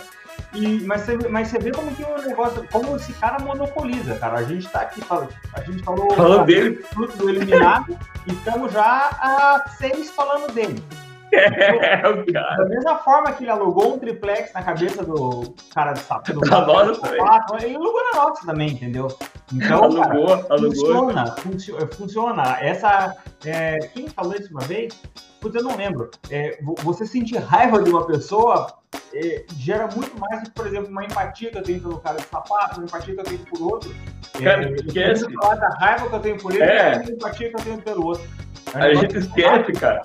E, 0.57 0.81
mas, 0.87 1.03
você, 1.03 1.17
mas 1.29 1.49
você 1.49 1.59
vê 1.59 1.71
como 1.71 1.95
que 1.95 2.03
o 2.03 2.23
negócio, 2.23 2.67
como 2.73 2.97
esse 2.97 3.13
cara 3.13 3.39
monopoliza, 3.39 4.17
cara. 4.17 4.39
A 4.39 4.43
gente 4.43 4.67
tá 4.69 4.81
aqui 4.81 5.03
falando, 5.03 5.29
a 5.53 5.61
gente 5.61 5.83
falou 5.83 6.11
falando 6.15 6.47
dele. 6.47 6.83
do 7.17 7.29
eliminado 7.29 7.99
e 8.27 8.33
estamos 8.33 8.73
já 8.73 9.11
a 9.21 9.69
seis 9.79 10.11
falando 10.11 10.53
dele. 10.53 10.83
É, 11.37 12.09
o 12.09 12.33
cara. 12.33 12.57
Da 12.57 12.65
mesma 12.67 12.99
forma 12.99 13.33
que 13.33 13.43
ele 13.43 13.51
alugou 13.51 13.95
um 13.95 13.99
triplex 13.99 14.53
na 14.55 14.63
cabeça 14.63 15.05
do 15.05 15.55
cara 15.75 15.93
do 15.93 15.99
sapo. 15.99 16.33
Do 16.33 16.41
na 16.49 16.65
nossa 16.65 17.01
também. 17.01 17.65
Ele 17.65 17.77
alugou 17.77 18.03
na 18.13 18.23
nossa 18.23 18.47
também, 18.47 18.71
entendeu? 18.71 19.09
Então, 19.53 19.85
alugou, 19.85 20.27
cara, 20.29 20.47
alugou. 20.51 20.71
funciona, 20.71 21.27
funcio, 21.33 21.89
funciona. 21.93 22.59
Essa, 22.61 23.17
é, 23.45 23.79
quem 23.93 24.09
falou 24.09 24.35
isso 24.35 24.51
uma 24.53 24.63
vez? 24.63 24.95
Putz, 25.41 25.57
eu 25.57 25.65
não 25.65 25.77
lembro. 25.77 26.11
É, 26.31 26.59
você 26.83 27.05
sentir 27.05 27.39
raiva 27.39 27.83
de 27.83 27.91
uma 27.91 28.07
pessoa 28.07 28.69
é, 29.15 29.45
gera 29.57 29.89
muito 29.89 30.19
mais 30.19 30.41
do 30.41 30.47
que, 30.47 30.51
por 30.53 30.67
exemplo, 30.67 30.91
uma 30.91 31.05
empatia 31.05 31.51
que 31.51 31.59
eu 31.59 31.63
tenho 31.63 31.81
pelo 31.81 32.01
cara 32.01 32.17
de 32.17 32.27
sapato, 32.27 32.81
uma 32.81 32.87
empatia 32.87 33.15
que 33.15 33.21
eu 33.21 33.25
tenho 33.25 33.39
por 33.41 33.63
outro. 33.63 33.95
É, 34.35 34.45
cara, 34.45 34.65
é, 34.65 34.73
esquece. 34.73 35.33
falar 35.35 35.55
da 35.57 35.69
raiva 35.69 36.09
que 36.09 36.15
eu 36.15 36.21
tenho 36.21 36.39
por 36.39 36.53
ele, 36.53 36.63
é. 36.63 36.97
a 36.97 37.05
empatia 37.05 37.51
que 37.51 37.57
eu 37.57 37.65
tenho 37.65 37.83
pelo 37.83 38.07
outro. 38.07 38.29
A 38.75 38.95
gente 38.95 39.17
esquece, 39.17 39.73
cara. 39.73 40.03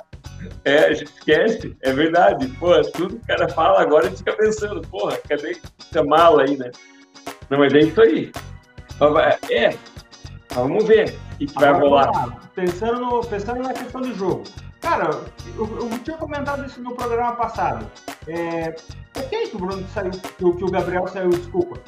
É, 0.65 0.85
a 0.85 0.93
gente 0.93 1.11
esquece, 1.11 1.75
é 1.81 1.93
verdade. 1.93 2.47
Pô, 2.59 2.79
tudo 2.81 3.17
que 3.17 3.23
o 3.23 3.27
cara 3.27 3.49
fala 3.49 3.81
agora 3.81 4.05
a 4.05 4.09
gente 4.09 4.19
fica 4.19 4.33
pensando, 4.33 4.81
porra, 4.87 5.17
cadê 5.27 5.57
essa 5.79 6.03
mala 6.03 6.43
aí, 6.43 6.57
né? 6.57 6.71
Não, 7.49 7.59
mas 7.59 7.73
é 7.73 7.79
isso 7.79 8.01
aí. 8.01 8.31
É, 9.49 9.75
vamos 10.53 10.85
ver 10.85 11.09
o 11.33 11.37
que, 11.37 11.47
que 11.47 11.53
vai 11.53 11.73
rolar. 11.73 12.39
Pensando, 12.55 12.99
no, 12.99 13.21
pensando 13.21 13.61
na 13.61 13.73
questão 13.73 14.01
do 14.01 14.13
jogo. 14.13 14.43
Cara, 14.81 15.11
eu, 15.55 15.79
eu 15.79 15.99
tinha 15.99 16.17
comentado 16.17 16.65
isso 16.65 16.81
no 16.81 16.95
programa 16.95 17.35
passado. 17.35 17.89
É, 18.27 18.75
ok 19.15 19.47
que 19.47 19.55
o 19.55 19.59
Bruno 19.59 19.87
saiu, 19.93 20.11
que, 20.11 20.43
o, 20.43 20.71
Gabriel 20.71 21.07
saiu, 21.07 21.29
desculpa. 21.29 21.79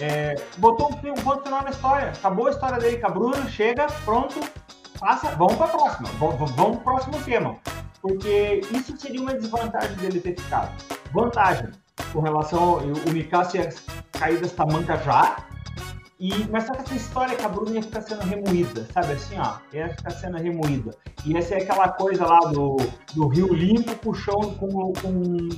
É, 0.00 0.34
botou 0.58 0.90
um, 0.90 1.14
ponto 1.14 1.42
final 1.44 1.62
na 1.62 1.70
história. 1.70 2.08
Acabou 2.08 2.48
a 2.48 2.50
história 2.50 2.78
dele 2.78 2.98
com 2.98 3.06
a 3.06 3.10
Bruna, 3.10 3.48
chega, 3.48 3.86
pronto, 4.04 4.40
passa, 4.98 5.30
vamos 5.36 5.54
para 5.54 5.66
a 5.66 5.68
próxima. 5.68 6.08
Vamos, 6.18 6.50
vamos 6.52 6.56
para 6.56 6.64
o 6.66 6.76
próximo 6.80 7.22
tema. 7.22 7.56
Porque 8.02 8.62
isso 8.72 8.96
seria 8.96 9.20
uma 9.20 9.34
desvantagem 9.34 9.96
dele 9.96 10.20
ter 10.20 10.34
ficado. 10.34 10.72
Vantagem, 11.12 11.68
com 12.12 12.20
relação 12.20 12.62
ao 12.62 12.78
o 12.78 13.10
Mikasa 13.12 13.68
cair 14.12 14.40
dessa 14.40 14.66
manca 14.66 14.96
já, 14.98 15.36
e, 16.20 16.46
mas 16.50 16.64
só 16.66 16.74
que 16.74 16.82
essa 16.82 16.94
história 16.94 17.34
que 17.34 17.42
a 17.42 17.48
Bruna 17.48 17.70
ia 17.70 17.82
ficar 17.82 18.02
sendo 18.02 18.20
remoída, 18.20 18.86
sabe 18.92 19.14
assim, 19.14 19.38
ó, 19.38 19.54
ia 19.72 19.88
ficar 19.88 20.10
sendo 20.10 20.36
remoída. 20.36 20.90
E 21.24 21.34
essa 21.34 21.54
é 21.54 21.62
aquela 21.62 21.88
coisa 21.88 22.26
lá 22.26 22.40
do, 22.40 22.76
do 23.14 23.26
Rio 23.26 23.54
Limpo 23.54 23.96
puxando 23.96 24.54
com, 24.58 24.92
com, 24.92 25.48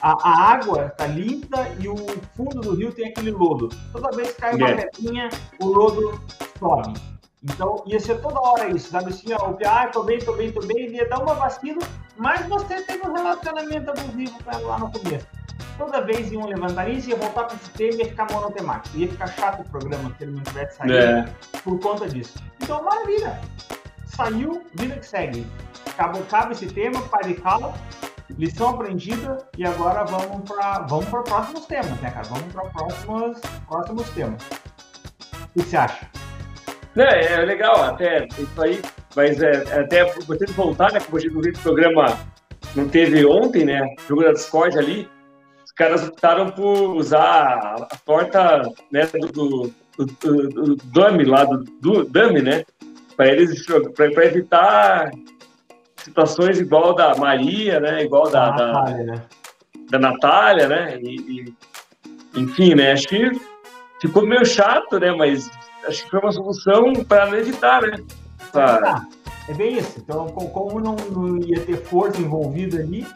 a, 0.00 0.12
a, 0.12 0.52
água 0.52 0.88
tá 0.96 1.06
limpa 1.06 1.68
e 1.78 1.88
o 1.88 1.96
fundo 2.34 2.60
do 2.60 2.74
rio 2.74 2.90
tem 2.90 3.08
aquele 3.08 3.32
lodo. 3.32 3.68
Toda 3.92 4.16
vez 4.16 4.32
que 4.32 4.40
cai 4.40 4.54
uma 4.54 4.68
yeah. 4.68 4.88
pedrinha, 4.90 5.28
o 5.60 5.66
lodo 5.66 6.18
sobe. 6.58 6.98
Então, 7.42 7.84
ia 7.86 8.00
ser 8.00 8.18
toda 8.22 8.40
hora 8.40 8.68
isso, 8.70 8.90
sabe 8.90 9.10
assim, 9.10 9.34
ó, 9.34 9.54
ah, 9.66 9.88
tô 9.88 10.04
bem, 10.04 10.18
tô 10.18 10.32
bem, 10.32 10.50
tô 10.50 10.60
bem, 10.60 10.90
ia 10.90 11.06
dar 11.06 11.20
uma 11.20 11.34
vacina, 11.34 11.78
mas 12.16 12.46
você 12.46 12.82
teve 12.82 13.06
um 13.06 13.12
relacionamento 13.12 13.90
abusivo 13.90 14.42
com 14.42 14.50
ela 14.50 14.68
lá 14.68 14.78
no 14.78 14.90
começo. 14.90 15.26
Toda 15.76 16.00
vez 16.00 16.30
iam 16.32 16.46
levantar 16.46 16.88
isso, 16.88 17.08
ia 17.10 17.16
voltar 17.16 17.44
para 17.44 17.56
esse 17.56 17.70
tema 17.70 17.94
e 17.94 17.98
ia 17.98 18.04
ficar 18.06 18.26
monotemático. 18.30 18.96
Ia 18.96 19.08
ficar 19.08 19.26
chato 19.28 19.60
o 19.60 19.68
programa 19.70 20.12
se 20.16 20.24
ele 20.24 20.32
não 20.32 20.42
tivesse 20.42 20.76
saído 20.76 20.94
é. 20.94 21.28
por 21.62 21.78
conta 21.80 22.08
disso. 22.08 22.38
Então, 22.62 22.82
maravilha! 22.82 23.40
Saiu, 24.06 24.66
vida 24.74 24.96
que 24.96 25.06
segue. 25.06 25.46
Acabou, 25.86 26.22
acaba 26.22 26.52
esse 26.52 26.66
tema, 26.66 27.00
pai 27.02 27.22
de 27.24 27.34
cala, 27.34 27.74
lição 28.36 28.70
aprendida 28.70 29.38
e 29.56 29.64
agora 29.64 30.04
vamos 30.04 30.48
para 30.48 30.80
vamos 30.80 31.06
para 31.06 31.22
próximos 31.22 31.66
temas, 31.66 32.00
né, 32.00 32.10
cara? 32.10 32.26
Vamos 32.28 32.52
para 32.52 32.64
próximos 32.70 33.40
próximos 33.66 34.10
temas. 34.10 34.42
O 35.54 35.62
que 35.62 35.68
você 35.68 35.76
acha? 35.76 36.08
É, 36.96 37.34
é 37.34 37.36
legal, 37.44 37.80
até 37.84 38.26
isso 38.26 38.62
aí, 38.62 38.82
mas 39.14 39.40
é, 39.40 39.64
é 39.68 39.80
até 39.80 40.04
vocês 40.04 40.50
voltar, 40.52 40.92
né? 40.92 40.98
Viu 40.98 41.38
o 41.38 41.58
programa, 41.60 42.18
não 42.74 42.88
teve 42.88 43.24
ontem, 43.24 43.64
né? 43.64 43.94
Jogo 44.08 44.24
da 44.24 44.32
Discord 44.32 44.76
ali, 44.76 45.08
caras 45.78 46.08
optaram 46.08 46.50
por 46.50 46.96
usar 46.96 47.76
a 47.88 47.96
porta 48.04 48.68
né, 48.90 49.06
do, 49.06 49.28
do, 49.28 50.06
do, 50.06 50.48
do 50.48 50.76
dummy 50.76 51.24
lá, 51.24 51.44
do, 51.44 51.58
do 51.80 52.04
dummy, 52.04 52.42
né? 52.42 52.64
Para 53.16 53.28
eles, 53.28 53.64
para 53.94 54.26
evitar 54.26 55.10
situações 55.96 56.58
igual 56.58 56.94
da 56.94 57.14
Maria, 57.14 57.78
né? 57.78 58.02
Igual 58.02 58.28
da, 58.28 58.50
da 58.50 58.66
Natália, 58.66 59.04
né? 59.04 59.22
Da 59.90 59.98
Natália, 59.98 60.68
né? 60.68 60.98
E, 61.00 61.16
e, 61.16 61.54
enfim, 62.40 62.74
né? 62.74 62.92
Acho 62.92 63.06
que 63.08 63.30
ficou 64.00 64.26
meio 64.26 64.44
chato, 64.44 64.98
né? 64.98 65.12
Mas 65.12 65.48
acho 65.86 66.04
que 66.04 66.10
foi 66.10 66.20
uma 66.20 66.32
solução 66.32 66.92
para 67.04 67.38
evitar, 67.38 67.82
né? 67.82 67.96
Pra... 68.50 69.06
É 69.48 69.54
bem 69.54 69.78
isso. 69.78 69.98
Então, 69.98 70.26
como 70.28 70.80
não, 70.80 70.96
não 71.10 71.38
ia 71.38 71.60
ter 71.60 71.76
força 71.76 72.20
envolvida 72.20 72.78
ali, 72.80 73.06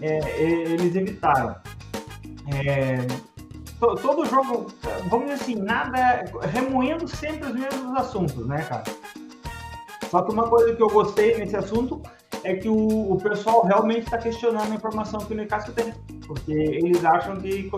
é, 0.00 0.18
é, 0.18 0.42
eles 0.42 0.94
evitaram. 0.94 1.56
É, 2.48 2.96
to, 3.78 3.94
todo 3.96 4.24
jogo, 4.26 4.66
vamos 5.08 5.30
dizer 5.30 5.42
assim, 5.42 5.54
nada 5.56 6.24
remoendo 6.52 7.06
sempre 7.08 7.48
os 7.48 7.54
mesmos 7.54 7.96
assuntos, 7.96 8.46
né, 8.46 8.64
cara? 8.68 8.84
Só 10.10 10.22
que 10.22 10.32
uma 10.32 10.48
coisa 10.48 10.74
que 10.74 10.82
eu 10.82 10.88
gostei 10.88 11.38
nesse 11.38 11.56
assunto 11.56 12.02
é 12.44 12.54
que 12.54 12.68
o, 12.68 13.12
o 13.12 13.18
pessoal 13.18 13.64
realmente 13.64 14.04
está 14.04 14.18
questionando 14.18 14.72
a 14.72 14.74
informação 14.74 15.20
que 15.20 15.32
o 15.32 15.36
Newcastle 15.36 15.72
tem. 15.74 15.94
Porque 16.26 16.52
eles 16.52 17.04
acham 17.04 17.36
que 17.36 17.70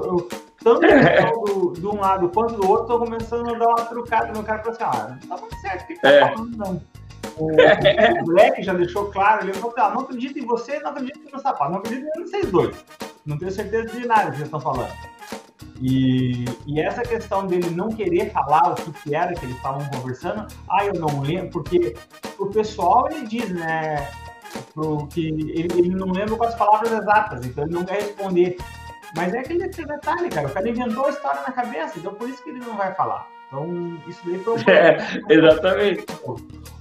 tanto 0.63 0.81
do, 0.81 1.73
de 1.73 1.87
um 1.87 2.01
lado 2.01 2.29
quanto 2.31 2.55
do 2.55 2.69
outro 2.69 2.85
estão 2.85 2.99
começando 2.99 3.55
a 3.55 3.59
dar 3.59 3.67
uma 3.67 3.85
trucada 3.85 4.33
no 4.33 4.43
cara 4.43 4.63
para 4.63 4.73
assim, 4.73 4.85
ah, 4.85 5.19
não 5.29 5.39
tá 5.39 5.57
certo, 5.59 5.83
o 5.83 5.87
que, 5.87 6.01
tá 6.01 6.11
é. 6.11 6.21
falando, 6.21 6.57
não? 6.57 6.83
O, 7.37 7.51
o 7.51 8.25
Black 8.25 8.63
já 8.63 8.73
deixou 8.73 9.11
claro, 9.11 9.45
ele 9.45 9.55
falou 9.55 9.71
assim, 9.71 9.81
ah, 9.81 9.95
não 9.95 10.01
acredito 10.03 10.39
em 10.39 10.47
você, 10.47 10.79
não 10.81 10.91
acredito 10.91 11.33
no 11.33 11.41
sapato, 11.41 11.73
não 11.73 11.79
acredito 11.79 12.09
em 12.17 12.23
vocês 12.23 12.51
dois. 12.51 12.85
Não 13.25 13.39
tenho 13.39 13.51
certeza 13.51 13.89
de 13.89 14.07
nada 14.07 14.31
que 14.31 14.37
vocês 14.37 14.47
estão 14.47 14.61
falando. 14.61 14.93
E, 15.81 16.45
e, 16.67 16.81
essa 16.81 17.03
questão 17.03 17.47
dele 17.47 17.71
não 17.71 17.89
querer 17.89 18.31
falar 18.31 18.73
o 18.73 18.75
que, 18.75 18.93
que 18.93 19.15
era 19.15 19.35
que 19.35 19.45
eles 19.45 19.57
estavam 19.57 19.85
conversando, 19.89 20.47
ah, 20.71 20.85
eu 20.85 20.95
não 20.95 21.21
lembro, 21.21 21.51
porque 21.51 21.97
o 22.39 22.47
pessoal 22.47 23.09
ele 23.11 23.27
diz, 23.27 23.51
né, 23.51 24.09
pro, 24.73 25.07
que 25.09 25.29
ele, 25.29 25.67
ele 25.75 25.95
não 25.95 26.13
lembra 26.13 26.37
com 26.37 26.45
as 26.45 26.55
palavras 26.55 26.93
exatas, 26.93 27.45
então 27.45 27.65
ele 27.65 27.75
não 27.75 27.85
quer 27.85 28.03
responder. 28.03 28.57
Mas 29.17 29.33
é 29.33 29.39
aquele 29.39 29.69
detalhe, 29.69 30.29
cara. 30.29 30.49
O 30.49 30.53
cara 30.53 30.69
inventou 30.69 31.07
a 31.07 31.11
história 31.11 31.43
na 31.43 31.53
cabeça, 31.53 31.99
então 31.99 32.15
por 32.15 32.29
isso 32.29 32.43
que 32.43 32.51
ele 32.51 32.61
não 32.61 32.77
vai 32.77 32.95
falar. 32.95 33.29
Então, 33.47 33.99
isso 34.09 34.21
daí 34.25 34.39
foi 34.39 34.57
É, 34.73 34.99
exatamente. 35.29 36.05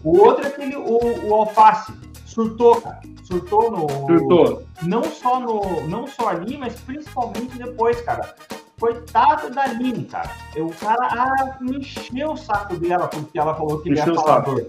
O 0.04 0.18
outro 0.20 0.46
é 0.46 0.48
aquele, 0.48 0.76
o, 0.76 1.28
o 1.28 1.34
alface. 1.36 1.94
Surtou, 2.34 2.82
cara. 2.82 3.00
Surtou 3.24 3.72
no. 3.72 3.90
Surtou. 4.08 4.64
Não 4.82 5.04
só, 5.04 5.40
no, 5.40 5.88
não 5.88 6.08
só 6.08 6.30
ali, 6.30 6.58
mas 6.58 6.80
principalmente 6.82 7.58
depois, 7.58 8.02
cara. 8.02 8.36
Coitado 8.80 9.50
da 9.52 9.64
Aline, 9.64 10.06
cara. 10.06 10.32
O 10.58 10.74
cara 10.74 11.08
ah, 11.12 11.58
encheu 11.62 12.32
o 12.32 12.38
saco 12.38 12.76
dela 12.76 13.08
porque 13.08 13.40
ela 13.40 13.54
falou 13.54 13.80
que 13.80 13.90
ele 13.90 13.98
ia 13.98 14.16
falador. 14.16 14.68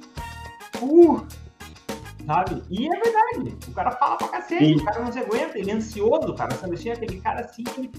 Uh, 0.81 1.27
sabe? 2.27 2.63
E 2.71 2.87
é 2.87 3.01
verdade, 3.01 3.57
o 3.69 3.73
cara 3.73 3.91
fala 3.93 4.17
pra 4.17 4.29
cacete, 4.29 4.65
Sim. 4.65 4.77
o 4.77 4.85
cara 4.85 5.01
não 5.01 5.13
se 5.13 5.19
aguenta, 5.19 5.59
ele 5.59 5.71
é 5.71 5.75
ansioso, 5.75 6.35
cara, 6.35 6.55
sabe 6.55 6.75
assim, 6.75 6.91
aquele 6.91 7.21
cara 7.21 7.41
assim, 7.41 7.65
ele, 7.77 7.91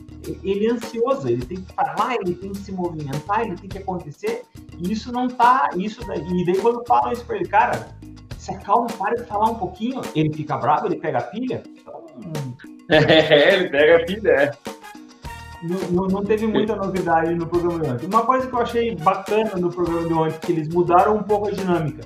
ele 0.44 0.68
é 0.68 0.72
ansioso, 0.72 1.28
ele 1.28 1.46
tem 1.46 1.62
que 1.62 1.74
falar, 1.74 2.16
ele 2.16 2.36
tem 2.36 2.52
que 2.52 2.60
se 2.60 2.72
movimentar, 2.72 3.42
ele 3.42 3.56
tem 3.56 3.70
que 3.70 3.78
acontecer, 3.78 4.46
e 4.78 4.92
isso 4.92 5.12
não 5.12 5.28
tá, 5.28 5.70
isso 5.76 6.02
e 6.02 6.46
daí 6.46 6.58
quando 6.60 6.84
falam 6.86 7.12
isso 7.12 7.26
pra 7.26 7.38
ele, 7.38 7.48
cara, 7.48 7.96
se 8.46 8.52
acalma, 8.52 8.88
para 8.88 9.16
de 9.16 9.24
falar 9.24 9.50
um 9.50 9.56
pouquinho, 9.56 10.02
ele 10.16 10.34
fica 10.34 10.58
bravo, 10.58 10.88
ele 10.88 10.98
pega 10.98 11.20
a 11.20 11.24
pilha, 11.24 11.64
então... 11.68 12.06
É, 12.90 13.54
ele 13.56 13.70
pega 13.70 13.98
a 13.98 14.06
pilha, 14.06 14.30
é. 14.32 14.52
Não, 15.64 15.80
não, 15.90 16.08
não, 16.08 16.24
teve 16.24 16.46
muita 16.46 16.76
novidade 16.76 17.34
no 17.34 17.48
programa 17.48 17.80
de 17.80 17.90
ontem. 17.90 18.06
Uma 18.06 18.24
coisa 18.24 18.48
que 18.48 18.54
eu 18.54 18.60
achei 18.60 18.96
bacana 18.96 19.56
no 19.56 19.72
programa 19.72 20.08
de 20.08 20.14
ontem, 20.14 20.40
que 20.40 20.52
eles 20.52 20.68
mudaram 20.68 21.16
um 21.16 21.24
pouco 21.24 21.48
a 21.48 21.52
dinâmica 21.52 22.04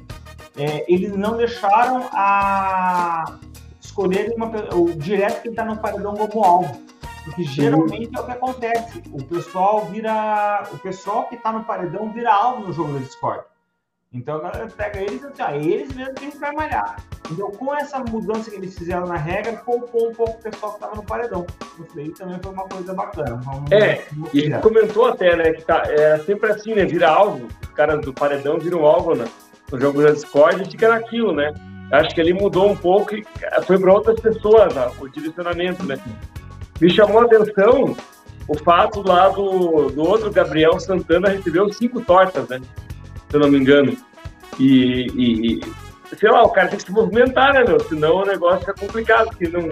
é, 0.59 0.83
eles 0.89 1.15
não 1.15 1.37
deixaram 1.37 2.09
a 2.11 3.37
escolher 3.79 4.33
uma, 4.35 4.51
o 4.75 4.93
direto 4.93 5.41
que 5.41 5.49
está 5.49 5.63
no 5.63 5.77
paredão 5.77 6.13
como 6.15 6.43
alvo. 6.43 6.81
Porque 7.23 7.43
geralmente 7.43 8.11
é 8.15 8.19
o 8.19 8.25
que 8.25 8.31
acontece. 8.31 9.03
O 9.11 9.23
pessoal 9.23 9.85
vira. 9.85 10.67
O 10.73 10.77
pessoal 10.79 11.27
que 11.27 11.35
está 11.35 11.51
no 11.51 11.63
paredão 11.63 12.11
vira 12.11 12.33
alvo 12.33 12.67
no 12.67 12.73
jogo 12.73 12.93
da 12.93 12.99
Discord. 12.99 13.43
Então 14.11 14.37
a 14.37 14.41
galera 14.41 14.67
pega 14.75 14.99
eles 15.01 15.21
e 15.21 15.25
assim, 15.25 15.41
ah, 15.41 15.55
eles 15.55 15.95
mesmo 15.95 16.13
têm 16.15 16.31
que 16.31 16.39
malhar. 16.39 16.95
Então, 17.31 17.51
com 17.51 17.75
essa 17.75 17.99
mudança 17.99 18.49
que 18.49 18.55
eles 18.55 18.75
fizeram 18.75 19.05
na 19.05 19.17
regra, 19.17 19.53
poupou 19.57 20.09
um 20.09 20.15
pouco 20.15 20.31
o 20.31 20.41
pessoal 20.41 20.71
que 20.71 20.77
estava 20.79 20.95
no 20.95 21.03
paredão. 21.03 21.45
Isso 21.79 21.95
daí 21.95 22.11
também 22.13 22.39
foi 22.41 22.51
uma 22.51 22.67
coisa 22.67 22.93
bacana. 22.93 23.39
é, 23.69 24.03
e 24.33 24.39
ele 24.39 24.57
comentou 24.59 25.05
até, 25.05 25.35
né, 25.35 25.53
que 25.53 25.63
tá, 25.63 25.83
é 25.85 26.17
sempre 26.19 26.49
assim, 26.51 26.73
né? 26.73 26.85
Vira 26.85 27.07
alvo. 27.07 27.47
Os 27.61 27.69
caras 27.69 28.01
do 28.01 28.11
paredão 28.11 28.57
viram 28.57 28.83
alvo, 28.83 29.13
né? 29.13 29.25
no 29.71 29.79
jogo 29.79 30.01
da 30.01 30.11
Discord, 30.11 30.69
fica 30.69 30.89
naquilo, 30.89 31.33
né? 31.33 31.53
Acho 31.91 32.13
que 32.13 32.21
ele 32.21 32.33
mudou 32.33 32.69
um 32.69 32.75
pouco 32.75 33.15
e 33.15 33.25
foi 33.65 33.79
para 33.79 33.93
outras 33.93 34.19
pessoas 34.19 34.73
né? 34.73 34.89
o 34.99 35.07
direcionamento, 35.07 35.83
né? 35.85 35.97
Me 36.79 36.89
chamou 36.89 37.21
a 37.21 37.25
atenção 37.25 37.95
o 38.47 38.57
fato 38.57 39.01
lá 39.01 39.29
do, 39.29 39.89
do 39.89 40.01
outro 40.01 40.31
Gabriel 40.31 40.79
Santana 40.79 41.29
recebeu 41.29 41.71
cinco 41.71 42.01
tortas, 42.01 42.47
né? 42.47 42.61
Se 43.29 43.35
eu 43.35 43.39
não 43.39 43.49
me 43.49 43.59
engano. 43.59 43.95
E, 44.59 45.07
e, 45.15 45.61
sei 46.17 46.29
lá, 46.29 46.43
o 46.43 46.49
cara 46.49 46.67
tem 46.67 46.77
que 46.77 46.85
se 46.85 46.91
movimentar, 46.91 47.53
né, 47.53 47.63
meu? 47.63 47.79
Senão 47.81 48.15
o 48.17 48.25
negócio 48.25 48.59
fica 48.59 48.73
complicado, 48.73 49.29
porque 49.29 49.47
não, 49.47 49.69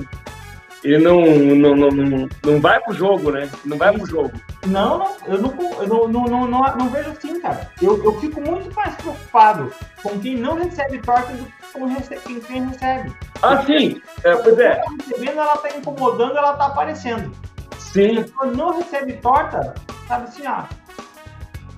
ele 0.83 0.99
não, 0.99 1.21
não, 1.55 1.75
não, 1.75 1.89
não, 1.89 2.29
não 2.45 2.61
vai 2.61 2.79
pro 2.79 2.93
jogo, 2.93 3.31
né? 3.31 3.49
Não 3.65 3.77
vai 3.77 3.91
pro 3.91 4.05
jogo. 4.05 4.31
Não, 4.67 4.99
não, 4.99 5.15
eu 5.25 5.41
não, 5.41 5.81
eu 5.81 5.87
não, 5.87 6.07
não, 6.07 6.25
não, 6.25 6.47
não, 6.47 6.77
não 6.77 6.89
vejo 6.89 7.09
assim, 7.09 7.39
cara. 7.41 7.69
Eu, 7.81 8.01
eu 8.03 8.19
fico 8.19 8.39
muito 8.39 8.73
mais 8.75 8.95
preocupado 8.95 9.71
com 10.03 10.19
quem 10.19 10.37
não 10.37 10.55
recebe 10.55 10.99
torta 10.99 11.33
do 11.33 11.45
que 11.45 11.57
com 11.73 11.95
quem, 12.25 12.39
quem 12.39 12.67
recebe. 12.67 13.13
Ah, 13.41 13.57
Porque 13.57 13.79
sim. 13.79 14.01
É, 14.23 14.35
pois 14.35 14.57
é. 14.59 14.71
Ela 14.71 14.83
tá 14.83 14.91
recebendo, 14.97 15.39
ela 15.39 15.57
tá 15.57 15.69
incomodando, 15.75 16.37
ela 16.37 16.53
tá 16.53 16.65
aparecendo. 16.67 17.31
Sim. 17.77 18.23
Se 18.23 18.55
não 18.55 18.77
recebe 18.77 19.13
torta, 19.13 19.75
sabe 20.07 20.25
assim, 20.25 20.45
ah, 20.45 20.67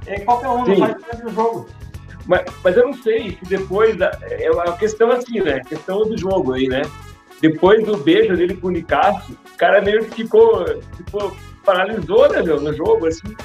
é 0.06 0.20
qualquer 0.22 0.50
um, 0.50 0.65
sim. 0.65 0.77
não 0.77 1.00
faz 1.00 1.24
no 1.24 1.29
jogo. 1.29 1.70
Mas, 2.25 2.46
mas 2.63 2.77
eu 2.77 2.88
não 2.88 2.94
sei 2.94 3.32
se 3.32 3.50
depois. 3.50 4.00
É, 4.00 4.44
é 4.46 4.51
uma 4.51 4.77
questão 4.77 5.12
assim, 5.12 5.39
né? 5.41 5.62
questão 5.62 6.03
do 6.03 6.18
jogo 6.18 6.53
aí, 6.53 6.68
né? 6.68 6.82
depois 7.41 7.84
do 7.86 7.98
beijo 7.98 8.36
dele 8.36 8.56
com 8.56 8.68
o 8.68 8.72
Nicasso, 8.72 9.32
o 9.32 9.58
cara 9.58 9.82
meio 9.82 10.06
que 10.06 10.24
ficou, 10.24 10.65
ficou 10.98 11.36
paralisou, 11.65 12.29
né, 12.29 12.41
meu, 12.41 12.60
no 12.60 12.74
jogo, 12.74 13.08
assim. 13.08 13.36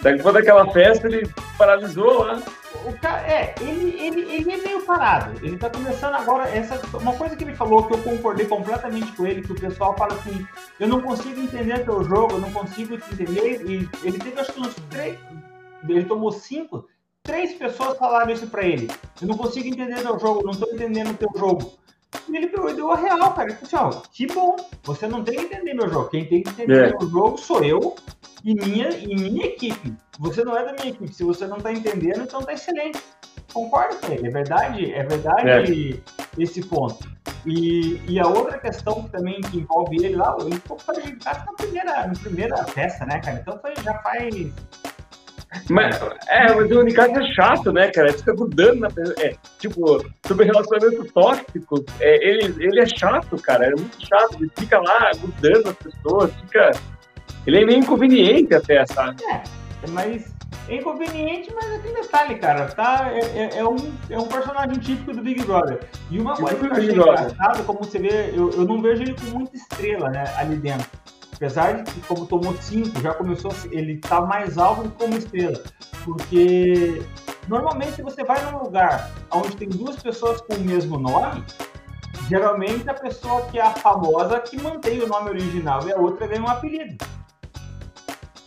Depois 0.00 0.34
daquela 0.34 0.66
festa, 0.72 1.06
ele 1.06 1.28
paralisou 1.58 2.24
lá. 2.24 2.42
O 2.86 2.92
cara, 2.98 3.20
é, 3.30 3.54
ele, 3.60 4.00
ele, 4.00 4.20
ele 4.34 4.52
é 4.52 4.56
meio 4.56 4.80
parado. 4.82 5.32
Ele 5.44 5.58
tá 5.58 5.68
começando 5.68 6.14
agora. 6.14 6.48
Essa, 6.48 6.80
uma 6.96 7.12
coisa 7.12 7.36
que 7.36 7.44
ele 7.44 7.54
falou 7.54 7.86
que 7.86 7.92
eu 7.92 7.98
concordei 7.98 8.46
completamente 8.46 9.12
com 9.12 9.26
ele, 9.26 9.42
que 9.42 9.52
o 9.52 9.60
pessoal 9.60 9.94
fala 9.98 10.14
assim: 10.14 10.46
eu 10.78 10.88
não 10.88 11.02
consigo 11.02 11.38
entender 11.38 11.84
teu 11.84 12.02
jogo, 12.02 12.34
eu 12.34 12.40
não 12.40 12.50
consigo 12.50 12.96
te 12.96 13.12
entender. 13.12 13.60
E 13.66 13.88
ele 14.02 14.18
teve 14.18 14.40
acho 14.40 14.52
que 14.54 14.60
uns 14.60 14.74
três. 14.88 15.18
Ele 15.88 16.04
tomou 16.04 16.32
cinco. 16.32 16.86
Três 17.22 17.54
pessoas 17.54 17.98
falaram 17.98 18.32
isso 18.32 18.46
pra 18.46 18.64
ele. 18.64 18.88
Eu 19.20 19.28
não 19.28 19.36
consigo 19.36 19.68
entender 19.68 20.02
teu 20.02 20.18
jogo, 20.18 20.42
não 20.44 20.52
tô 20.52 20.66
entendendo 20.72 21.16
teu 21.16 21.28
jogo. 21.36 21.78
E 22.28 22.36
ele 22.36 22.48
deu 22.48 22.90
a 22.90 22.96
real, 22.96 23.34
cara. 23.34 23.50
Ele 23.50 23.58
falou 23.58 23.88
assim, 23.88 23.98
ó, 23.98 24.02
que 24.12 24.26
bom, 24.26 24.56
você 24.82 25.06
não 25.06 25.22
tem 25.22 25.36
que 25.36 25.44
entender 25.44 25.74
meu 25.74 25.88
jogo. 25.88 26.08
Quem 26.08 26.24
tem 26.24 26.42
que 26.42 26.50
entender 26.50 26.88
é. 26.88 26.90
meu 26.90 27.08
jogo 27.08 27.38
sou 27.38 27.62
eu 27.62 27.94
e 28.44 28.54
minha, 28.54 28.88
e 28.90 29.14
minha 29.14 29.46
equipe. 29.46 29.94
Você 30.18 30.44
não 30.44 30.56
é 30.56 30.64
da 30.64 30.72
minha 30.72 30.88
equipe. 30.88 31.12
Se 31.14 31.22
você 31.22 31.46
não 31.46 31.60
tá 31.60 31.72
entendendo, 31.72 32.22
então 32.22 32.42
tá 32.42 32.52
excelente. 32.52 33.00
Concordo 33.52 33.96
com 33.96 34.12
ele. 34.12 34.28
É 34.28 34.30
verdade, 34.30 34.92
é 34.92 35.02
verdade 35.02 36.02
é. 36.38 36.42
esse 36.42 36.62
ponto. 36.62 37.08
E, 37.46 38.00
e 38.08 38.20
a 38.20 38.26
outra 38.26 38.58
questão 38.58 39.02
que 39.04 39.10
também 39.10 39.40
que 39.40 39.58
envolve 39.58 39.96
ele 39.96 40.16
lá, 40.16 40.36
ele 40.40 40.56
ficou 40.56 40.76
prejudicado 40.76 41.46
na 41.46 41.52
primeira, 41.54 42.06
na 42.06 42.14
primeira 42.14 42.64
festa, 42.64 43.06
né, 43.06 43.20
cara? 43.20 43.38
Então 43.40 43.58
foi, 43.58 43.74
já 43.82 43.94
faz. 43.98 44.34
Mas, 45.68 46.00
é, 46.28 46.54
mas 46.54 46.70
o 46.70 46.80
Unicast 46.80 47.18
é 47.18 47.34
chato, 47.34 47.72
né, 47.72 47.90
cara? 47.90 48.08
Ele 48.08 48.18
fica 48.18 48.34
grudando 48.34 48.80
na 48.80 48.90
pessoa. 48.90 49.16
É, 49.18 49.34
tipo, 49.58 50.04
sobre 50.26 50.46
relacionamento 50.46 51.12
tóxico, 51.12 51.84
é, 51.98 52.28
ele, 52.28 52.54
ele 52.62 52.80
é 52.80 52.86
chato, 52.86 53.36
cara. 53.42 53.66
É 53.66 53.70
muito 53.70 54.06
chato. 54.06 54.36
Ele 54.36 54.50
fica 54.58 54.78
lá 54.78 55.10
grudando 55.20 55.70
as 55.70 55.76
pessoas, 55.76 56.32
fica. 56.42 56.70
Ele 57.46 57.62
é 57.62 57.64
meio 57.64 57.78
inconveniente 57.78 58.54
até, 58.54 58.84
sabe? 58.86 59.22
É, 59.24 59.42
mas 59.90 60.32
é 60.68 60.76
inconveniente, 60.76 61.52
mas 61.52 61.72
aquele 61.74 61.94
detalhe, 61.94 62.34
cara, 62.36 62.66
tá? 62.66 63.10
É, 63.12 63.18
é, 63.18 63.58
é, 63.58 63.64
um, 63.64 63.76
é 64.08 64.18
um 64.18 64.26
personagem 64.26 64.78
típico 64.78 65.12
do 65.12 65.20
Big 65.20 65.42
Brother. 65.42 65.80
E 66.10 66.20
uma 66.20 66.36
coisa 66.36 66.56
que 66.56 66.66
eu 66.66 66.72
achei 66.72 66.90
engraçada, 66.90 67.62
como 67.64 67.80
você 67.80 67.98
vê, 67.98 68.30
eu, 68.32 68.50
eu 68.50 68.64
não 68.64 68.80
vejo 68.80 69.02
ele 69.02 69.14
com 69.14 69.38
muita 69.38 69.56
estrela, 69.56 70.10
né, 70.10 70.24
ali 70.36 70.54
dentro. 70.56 70.86
Apesar 71.40 71.82
de 71.82 71.90
que, 71.90 72.00
como 72.02 72.26
tomou 72.26 72.54
cinco, 72.58 73.00
já 73.00 73.14
começou, 73.14 73.50
ele 73.70 73.96
tá 73.96 74.20
mais 74.20 74.58
alto 74.58 74.82
do 74.82 74.90
que 74.90 74.98
como 74.98 75.16
estrela. 75.16 75.58
Porque 76.04 77.02
normalmente 77.48 78.02
você 78.02 78.22
vai 78.22 78.44
num 78.44 78.58
lugar 78.62 79.10
onde 79.32 79.56
tem 79.56 79.66
duas 79.70 79.96
pessoas 79.96 80.42
com 80.42 80.52
o 80.52 80.60
mesmo 80.60 80.98
nome, 80.98 81.42
geralmente 82.28 82.90
a 82.90 82.92
pessoa 82.92 83.40
que 83.46 83.58
é 83.58 83.62
a 83.62 83.70
famosa 83.70 84.38
que 84.38 84.60
mantém 84.60 85.00
o 85.00 85.06
nome 85.06 85.30
original 85.30 85.80
e 85.88 85.92
a 85.92 85.96
outra 85.96 86.26
ganha 86.26 86.42
um 86.42 86.48
apelido. 86.48 87.02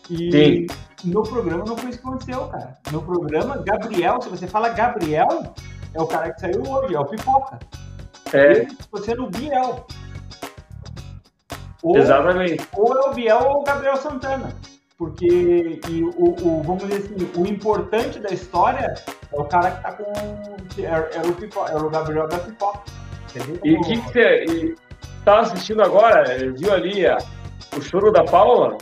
E 0.08 0.32
Sim. 0.32 0.68
no 1.04 1.24
programa 1.24 1.66
não 1.66 1.76
foi 1.76 1.90
isso 1.90 2.00
que 2.00 2.08
aconteceu, 2.08 2.48
cara. 2.50 2.78
No 2.92 3.02
programa, 3.02 3.58
Gabriel, 3.58 4.22
se 4.22 4.30
você 4.30 4.46
fala 4.46 4.70
Gabriel, 4.70 5.52
é 5.96 6.00
o 6.00 6.06
cara 6.06 6.32
que 6.32 6.40
saiu 6.40 6.62
hoje, 6.62 6.94
é 6.94 7.00
o 7.00 7.06
Pipoca. 7.06 7.58
É. 8.32 8.68
você 8.92 9.16
no 9.16 9.32
Biel. 9.32 9.88
Ou, 11.84 11.98
Exatamente. 11.98 12.66
Ou 12.74 12.98
é 12.98 13.10
o 13.10 13.14
Biel 13.14 13.40
ou 13.40 13.62
o 13.62 13.64
Gabriel 13.64 13.98
Santana. 13.98 14.56
Porque 14.98 15.82
o, 16.18 16.30
o, 16.30 16.64
vamos 16.64 16.84
dizer 16.84 17.04
assim, 17.04 17.30
o 17.36 17.46
importante 17.46 18.20
da 18.20 18.30
história 18.30 18.94
é 19.32 19.36
o 19.36 19.44
cara 19.44 19.72
que 19.72 19.84
tá 19.84 19.92
com. 19.92 20.82
Era, 20.82 21.10
era 21.14 21.28
o, 21.28 21.34
pipoca, 21.34 21.72
era 21.72 21.84
o 21.84 21.90
Gabriel 21.90 22.28
da 22.28 22.38
Pipoca. 22.38 22.84
Entendeu? 23.30 23.60
E 23.64 23.76
o 23.76 23.82
que, 23.82 24.02
que 24.02 24.12
você. 24.12 24.76
Tá 25.26 25.40
assistindo 25.40 25.82
agora? 25.82 26.24
Viu 26.54 26.74
ali 26.74 27.06
a, 27.06 27.18
o 27.76 27.82
choro 27.82 28.12
da 28.12 28.24
Paula? 28.24 28.78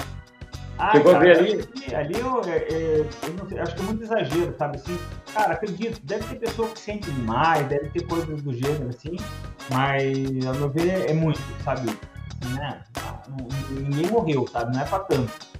Ah, 0.78 0.92
Chegou 0.92 1.12
cara, 1.12 1.18
a 1.18 1.28
ver 1.28 1.38
ali? 1.38 1.70
Ali, 1.96 2.20
eu, 2.20 2.42
é, 2.46 2.58
é, 2.58 3.00
eu 3.00 3.48
sei, 3.48 3.60
acho 3.60 3.76
que 3.76 3.82
é 3.82 3.86
muito 3.86 4.04
exagero, 4.04 4.56
sabe? 4.58 4.78
Assim, 4.78 5.00
cara, 5.32 5.54
acredito, 5.54 6.02
deve 6.04 6.24
ter 6.24 6.40
pessoa 6.40 6.68
que 6.70 6.80
sente 6.80 7.12
mais, 7.12 7.68
deve 7.68 7.90
ter 7.90 8.08
coisas 8.08 8.42
do 8.42 8.52
gênero, 8.52 8.90
assim, 8.90 9.16
mas, 9.70 10.46
ao 10.48 10.56
meu 10.56 10.70
ver, 10.70 10.90
é, 10.90 11.12
é 11.12 11.14
muito, 11.14 11.40
sabe? 11.64 11.96
Né? 12.50 12.82
Ninguém 13.70 14.12
morreu, 14.12 14.48
sabe? 14.48 14.76
Não 14.76 14.82
é 14.82 14.86
pra 14.86 15.00
tanto. 15.00 15.52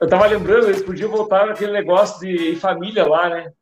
Eu 0.00 0.08
tava 0.08 0.26
lembrando, 0.26 0.68
eles 0.68 0.82
podiam 0.82 1.10
voltar 1.10 1.46
naquele 1.46 1.72
negócio 1.72 2.20
de 2.20 2.56
família 2.56 3.06
lá, 3.06 3.28
né? 3.28 3.52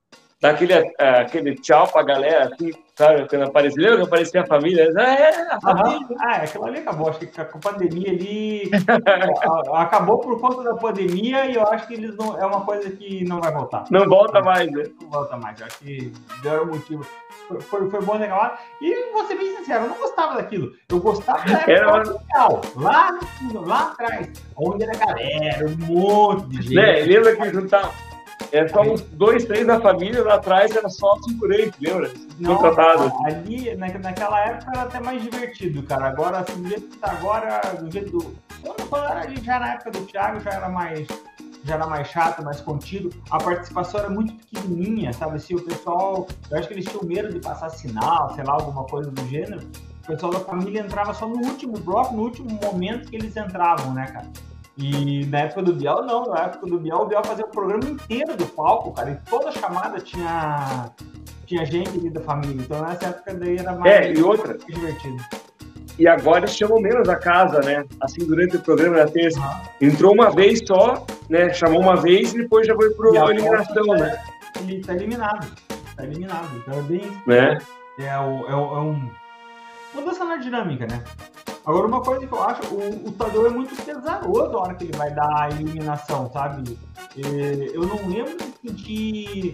Dar 0.41 0.51
aquele, 0.51 0.75
uh, 0.75 0.95
aquele 1.23 1.55
tchau 1.55 1.89
pra 1.89 2.03
galera, 2.03 2.53
assim, 2.53 2.71
sabe? 2.95 3.27
Quando 3.27 3.45
aparecia, 3.45 3.83
lembra 3.83 3.97
que 4.01 4.07
aparecia 4.07 4.43
a 4.43 4.47
família? 4.47 4.93
Ah, 4.95 5.15
é, 5.15 5.53
a 5.53 5.61
família. 5.61 6.17
Ah, 6.21 6.37
é, 6.37 6.45
aquilo 6.45 6.65
ali 6.67 6.79
acabou. 6.79 7.09
Acho 7.09 7.19
que 7.21 7.27
com 7.27 7.41
a 7.41 7.61
pandemia 7.61 8.11
ali. 8.11 8.71
acabou 9.73 10.19
por 10.19 10.39
conta 10.39 10.63
da 10.63 10.75
pandemia 10.75 11.47
e 11.47 11.55
eu 11.55 11.67
acho 11.67 11.87
que 11.87 11.95
eles 11.95 12.15
não. 12.17 12.39
É 12.39 12.45
uma 12.45 12.67
coisa 12.67 12.91
que 12.91 13.25
não 13.25 13.41
vai 13.41 13.51
voltar. 13.51 13.85
Não 13.91 14.07
volta 14.07 14.43
mais, 14.43 14.71
né? 14.71 14.85
Não 15.01 15.09
volta 15.09 15.39
mais. 15.39 15.59
Eu 15.59 15.67
acho 15.67 15.79
que 15.79 16.13
deram 16.43 16.67
motivo. 16.67 17.07
Foi, 17.49 17.89
foi, 17.89 18.03
bom 18.03 18.19
legal. 18.19 18.59
E 18.81 19.13
vou 19.13 19.27
ser 19.27 19.37
bem 19.37 19.57
sincero, 19.57 19.85
eu 19.85 19.89
não 19.91 19.99
gostava 19.99 20.35
daquilo. 20.35 20.73
Eu 20.89 21.01
gostava 21.01 21.45
da 21.45 21.63
era... 21.67 22.05
social, 22.05 22.61
lá, 22.77 23.19
lá 23.55 23.81
atrás, 23.93 24.29
onde 24.57 24.85
era 24.85 24.97
galera, 24.97 25.67
um 25.67 25.87
monte 25.87 26.49
de 26.49 26.63
gente. 26.63 26.75
Né? 26.75 27.01
Lembra 27.03 27.37
que 27.37 27.51
juntava 27.53 27.93
é 28.53 28.69
só 28.69 28.83
uns 28.83 29.01
dois, 29.03 29.45
três 29.45 29.67
da 29.67 29.81
família, 29.81 30.23
lá 30.23 30.35
atrás 30.35 30.75
era 30.75 30.89
só 30.89 31.17
figurante, 31.25 31.77
lembra? 31.81 32.13
Não. 32.39 32.65
Ali, 33.27 33.75
na, 33.75 33.89
naquela 33.89 34.41
época 34.41 34.71
era 34.73 34.83
até 34.83 35.01
mais 35.01 35.23
divertido, 35.23 35.83
cara. 35.83 36.07
Agora, 36.07 36.39
assim, 36.39 36.63
do 36.63 36.69
jeito 36.69 36.89
que 36.89 36.99
tá 36.99 37.13
agora, 37.13 37.61
do 37.81 37.91
jeito 37.91 38.11
do. 38.11 38.37
Quando, 38.63 38.89
quando 38.89 39.05
era 39.05 39.21
ali, 39.23 39.43
já 39.43 39.59
na 39.59 39.75
época 39.75 39.91
do 39.91 40.07
Thiago, 40.07 40.41
já 40.41 40.51
era 40.51 40.69
mais. 40.69 41.07
Já 41.67 41.75
era 41.75 41.87
mais 41.87 42.09
chato, 42.09 42.45
mais 42.45 42.61
contido. 42.61 43.11
A 43.31 43.39
participação 43.39 44.01
era 44.01 44.09
muito 44.09 44.35
pequenininha, 44.35 45.13
sabe? 45.13 45.37
Assim, 45.37 45.57
o 45.57 45.63
pessoal. 45.63 46.29
Eu 46.51 46.59
acho 46.59 46.69
que 46.69 46.75
eles 46.75 46.85
tinham 46.85 47.03
medo 47.05 47.33
de 47.33 47.41
passar 47.41 47.71
sinal, 47.71 48.33
sei 48.35 48.45
lá, 48.45 48.53
alguma 48.53 48.85
coisa 48.85 49.11
do 49.11 49.27
gênero. 49.27 49.63
O 50.05 50.07
pessoal 50.07 50.33
da 50.33 50.41
família 50.41 50.81
entrava 50.81 51.13
só 51.13 51.27
no 51.27 51.45
último 51.45 51.77
bloco, 51.79 52.15
no 52.15 52.23
último 52.23 52.49
momento 52.63 53.11
que 53.11 53.17
eles 53.17 53.37
entravam, 53.37 53.93
né, 53.93 54.07
cara? 54.07 54.31
E 54.79 55.25
na 55.27 55.41
época 55.41 55.63
do 55.63 55.73
Biel, 55.73 56.03
não. 56.03 56.27
Na 56.27 56.45
época 56.45 56.67
do 56.67 56.79
Biel, 56.79 56.99
o 56.99 57.07
Biel 57.07 57.25
fazia 57.25 57.45
o 57.45 57.49
programa 57.49 57.85
inteiro 57.89 58.37
do 58.37 58.47
palco, 58.47 58.93
cara. 58.93 59.11
E 59.11 59.29
toda 59.29 59.51
chamada 59.51 59.99
tinha, 59.99 60.93
tinha 61.47 61.65
gente 61.65 61.99
ali 61.99 62.11
da 62.11 62.21
família. 62.21 62.63
Então 62.63 62.81
nessa 62.83 63.07
época 63.07 63.35
daí 63.35 63.57
era 63.57 63.75
mais, 63.75 63.93
é, 63.93 64.13
e 64.13 64.23
outra, 64.23 64.57
divertido. 64.57 65.17
E 65.99 66.07
agora 66.07 66.41
eles 66.41 66.55
chamam 66.55 66.79
menos 66.79 67.09
a 67.09 67.17
casa, 67.17 67.61
né? 67.61 67.85
Assim, 68.01 68.25
durante 68.27 68.57
o 68.57 68.61
programa 68.61 68.97
da 68.97 69.07
terça. 69.07 69.41
Entrou 69.81 70.13
uma 70.13 70.31
vez 70.31 70.61
só, 70.67 71.07
né? 71.29 71.53
Chamou 71.53 71.81
uma 71.81 71.97
vez 71.97 72.33
e 72.33 72.39
depois 72.39 72.67
já 72.67 72.75
foi 72.75 72.91
para 72.91 73.31
eliminação, 73.31 73.87
né? 73.87 74.23
Ele 74.61 74.83
tá 74.83 74.95
eliminado. 74.95 75.47
Tá 75.97 76.05
eliminado. 76.05 76.57
Então 76.57 76.79
é 76.79 76.83
bem. 76.83 77.23
Né? 77.27 77.59
É, 77.99 78.19
o, 78.19 78.47
é, 78.49 78.55
o, 78.55 78.77
é 78.77 78.81
um. 78.81 79.11
Mudança 79.95 80.25
na 80.25 80.37
dinâmica, 80.37 80.87
né? 80.87 81.03
Agora, 81.65 81.89
uma 81.89 82.01
coisa 82.01 82.25
que 82.25 82.33
eu 82.33 82.43
acho, 82.45 82.63
o, 82.73 83.09
o 83.09 83.13
Tadeu 83.13 83.47
é 83.47 83.51
muito 83.51 83.75
pesaroso 83.83 84.53
na 84.53 84.59
hora 84.59 84.75
que 84.75 84.85
ele 84.85 84.97
vai 84.97 85.11
dar 85.11 85.43
a 85.43 85.51
eliminação, 85.51 86.31
sabe? 86.31 86.79
Eu 87.17 87.87
não 87.87 87.97
lembro 88.09 88.37
de 88.37 88.71
sentir. 88.71 89.53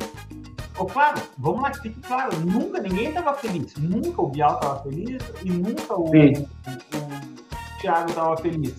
Oh, 0.79 0.85
claro, 0.85 1.23
vamos 1.39 1.63
lá, 1.63 1.71
que 1.71 1.81
fique 1.81 2.01
claro, 2.01 2.39
nunca 2.41 2.81
ninguém 2.81 3.09
estava 3.09 3.33
feliz. 3.35 3.75
Nunca 3.77 4.21
o 4.21 4.29
Bial 4.29 4.57
estava 4.57 4.83
feliz 4.83 5.23
e 5.43 5.51
nunca 5.51 5.95
o, 5.95 6.05
o, 6.05 6.11
o, 6.11 7.81
Thiago 7.81 8.11
estava 8.11 8.37
feliz. 8.37 8.75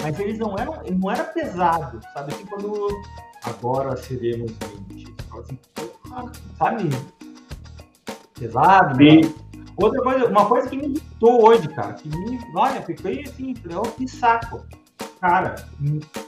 Mas 0.00 0.18
eles 0.18 0.38
não 0.38 0.56
eram, 0.56 0.80
não 0.92 1.10
era 1.10 1.24
pesado, 1.24 2.00
sabe? 2.14 2.32
Assim, 2.32 2.46
quando 2.46 2.88
agora 3.44 3.96
seremos 3.96 4.52
20. 4.88 5.14
Assim, 5.38 5.58
sabe? 6.56 6.88
Pesado. 8.38 8.96
Sim. 8.96 9.22
Né? 9.22 9.34
Outra 9.76 10.02
coisa, 10.02 10.26
uma 10.26 10.46
coisa 10.46 10.68
que 10.68 10.76
me 10.76 10.86
irritou 10.86 11.46
hoje, 11.46 11.68
cara, 11.68 11.92
que 11.92 12.08
me, 12.08 12.40
olha, 12.54 12.82
fiquei 12.82 13.22
assim, 13.22 13.54
falei, 13.54 13.76
oh, 13.76 13.82
que 13.82 14.08
saco. 14.08 14.66
Cara, 15.20 15.56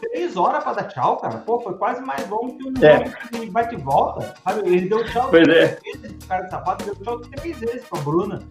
três 0.00 0.36
horas 0.36 0.64
pra 0.64 0.72
dar 0.72 0.84
tchau, 0.84 1.16
cara. 1.16 1.38
Pô, 1.38 1.60
foi 1.60 1.74
quase 1.74 2.00
mais 2.02 2.28
longo 2.28 2.56
que 2.58 2.68
um 2.68 2.72
é. 2.84 3.04
que 3.28 3.50
bate 3.50 3.74
e 3.74 3.78
volta. 3.78 4.34
Sabe? 4.44 4.68
Ele 4.68 4.88
deu 4.88 5.04
tchau 5.04 5.28
pois 5.30 5.44
três 5.44 5.70
é. 5.70 5.80
vezes, 5.80 6.24
o 6.24 6.28
cara 6.28 6.42
de 6.42 6.50
sapato 6.50 6.84
deu 6.84 6.96
tchau 6.96 7.18
três 7.18 7.58
vezes 7.58 7.84
pra 7.84 8.00
Bruna. 8.00 8.42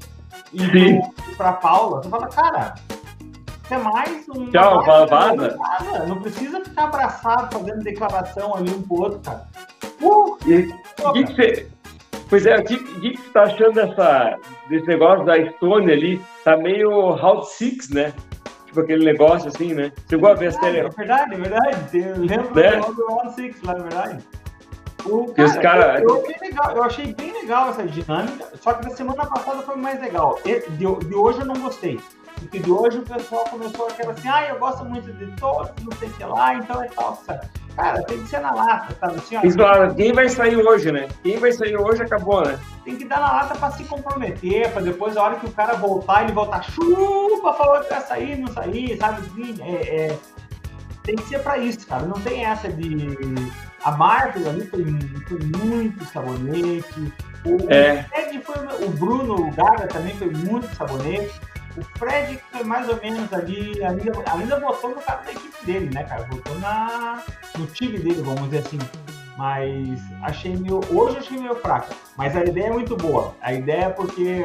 E 0.53 0.59
Sim. 0.59 1.01
pra 1.35 1.53
Paula. 1.53 2.01
Você 2.01 2.09
fala, 2.09 2.27
cara, 2.27 2.75
é 3.73 3.77
mais 3.77 4.29
um. 4.29 4.49
Tchau, 4.51 4.83
vaza. 4.83 5.57
Não 6.07 6.21
precisa 6.21 6.63
ficar 6.63 6.85
abraçado 6.85 7.57
fazendo 7.57 7.83
declaração 7.83 8.55
ali 8.55 8.71
um 8.71 8.81
pro 8.81 9.01
outro, 9.01 9.19
cara. 9.19 9.47
Uh, 10.01 10.37
e, 10.45 10.73
que, 11.13 11.23
que 11.25 11.35
você 11.35 11.69
Pois 12.29 12.45
é, 12.45 12.57
o 12.57 12.63
que, 12.63 12.77
que, 12.77 13.17
você 13.17 13.29
tá 13.31 13.43
achando 13.43 13.73
dessa, 13.73 14.37
desse 14.69 14.87
negócio 14.87 15.25
da 15.25 15.35
Estônia 15.39 15.95
ali? 15.95 16.21
Tá 16.43 16.55
meio 16.55 17.11
Round 17.13 17.47
Six, 17.47 17.89
né? 17.89 18.13
Tipo 18.67 18.81
aquele 18.81 19.03
negócio 19.03 19.47
assim, 19.47 19.73
né? 19.73 19.91
Chegou 20.07 20.29
a 20.29 20.35
ver 20.35 20.55
tele? 20.59 20.77
É 20.77 20.89
verdade, 20.89 21.33
é 21.33 21.37
verdade. 21.37 21.97
Eu 21.97 22.17
lembro 22.19 22.59
é. 22.59 22.79
do 22.79 23.07
Round 23.07 23.33
Six 23.33 23.63
lá, 23.63 23.73
é 23.73 23.79
verdade. 23.79 24.23
O, 25.05 25.33
cara, 25.33 25.61
cara... 25.61 26.01
Eu, 26.01 26.17
eu, 26.17 26.35
legal, 26.39 26.75
eu, 26.75 26.83
achei 26.83 27.15
bem 27.15 27.31
legal 27.33 27.69
essa 27.69 27.83
dinâmica, 27.83 28.45
só 28.61 28.73
que 28.73 28.85
da 28.85 28.95
semana 28.95 29.25
passada 29.25 29.63
foi 29.63 29.75
mais 29.77 29.99
legal. 29.99 30.39
De, 30.43 30.59
de 31.07 31.15
hoje 31.15 31.39
eu 31.39 31.45
não 31.45 31.55
gostei. 31.55 31.99
Porque 32.39 32.59
de 32.59 32.71
hoje 32.71 32.99
o 32.99 33.03
pessoal 33.03 33.43
começou 33.45 33.87
aquela 33.87 34.13
assim, 34.13 34.27
ah, 34.27 34.47
eu 34.47 34.59
gosto 34.59 34.85
muito 34.85 35.11
de 35.13 35.27
todos, 35.35 35.71
não 35.83 35.97
sei 35.97 36.09
o 36.09 36.13
que 36.13 36.23
lá, 36.23 36.55
então 36.55 36.81
é 36.81 36.89
sabe? 36.89 37.47
Cara, 37.75 38.03
tem 38.03 38.21
que 38.21 38.27
ser 38.27 38.39
na 38.39 38.53
lata, 38.53 38.95
sabe? 38.99 39.15
Assim, 39.15 39.37
ó, 39.37 39.41
claro, 39.53 39.95
quem 39.95 40.11
vai 40.11 40.27
sair 40.27 40.57
hoje, 40.57 40.91
né? 40.91 41.07
Quem 41.23 41.37
vai 41.37 41.51
sair 41.51 41.77
hoje 41.77 42.01
acabou, 42.01 42.45
né? 42.45 42.59
Tem 42.83 42.95
que 42.95 43.05
dar 43.05 43.19
na 43.19 43.31
lata 43.31 43.55
pra 43.55 43.71
se 43.71 43.83
comprometer, 43.85 44.71
pra 44.71 44.81
depois, 44.81 45.15
a 45.15 45.23
hora 45.23 45.35
que 45.35 45.45
o 45.45 45.51
cara 45.51 45.75
voltar, 45.75 46.23
ele 46.23 46.33
voltar 46.33 46.63
chupa, 46.63 47.53
falou 47.53 47.81
que 47.81 47.89
vai 47.89 48.01
sair, 48.01 48.37
não 48.37 48.47
sair, 48.51 48.97
sabe? 48.97 49.21
Assim, 49.21 49.55
é, 49.61 49.95
é... 49.95 50.19
Tem 51.03 51.15
que 51.15 51.23
ser 51.23 51.39
pra 51.39 51.57
isso, 51.57 51.87
cara. 51.87 52.05
Não 52.05 52.19
tem 52.21 52.45
essa 52.45 52.69
de. 52.69 53.17
A 53.83 53.91
Marvel 53.91 54.47
ali 54.49 54.67
foi, 54.67 54.85
foi 55.27 55.39
muito 55.39 56.05
sabonete. 56.05 57.13
O, 57.45 57.73
é. 57.73 58.05
o, 58.37 58.41
foi, 58.41 58.85
o 58.85 58.89
Bruno 58.91 59.49
Gaga 59.51 59.87
também 59.87 60.13
foi 60.17 60.29
muito 60.29 60.67
sabonete. 60.75 61.33
O 61.79 61.97
Fred 61.97 62.39
foi 62.51 62.63
mais 62.63 62.89
ou 62.89 62.97
menos 63.01 63.31
ali, 63.33 63.83
ainda, 63.83 64.11
ainda 64.31 64.59
votou 64.59 64.91
no 64.91 65.01
cara 65.01 65.21
da 65.21 65.31
equipe 65.31 65.65
dele, 65.65 65.89
né, 65.93 66.03
cara? 66.03 66.27
Votou 66.29 66.57
na, 66.59 67.23
no 67.57 67.65
time 67.67 67.97
dele, 67.97 68.21
vamos 68.21 68.43
dizer 68.43 68.59
assim. 68.59 68.79
Mas 69.37 69.99
achei 70.21 70.55
meio. 70.57 70.81
Hoje 70.91 71.17
achei 71.17 71.37
meio 71.37 71.55
fraco. 71.55 71.95
Mas 72.17 72.35
a 72.35 72.43
ideia 72.43 72.67
é 72.67 72.71
muito 72.71 72.97
boa. 72.97 73.33
A 73.41 73.53
ideia 73.53 73.85
é 73.85 73.89
porque 73.89 74.43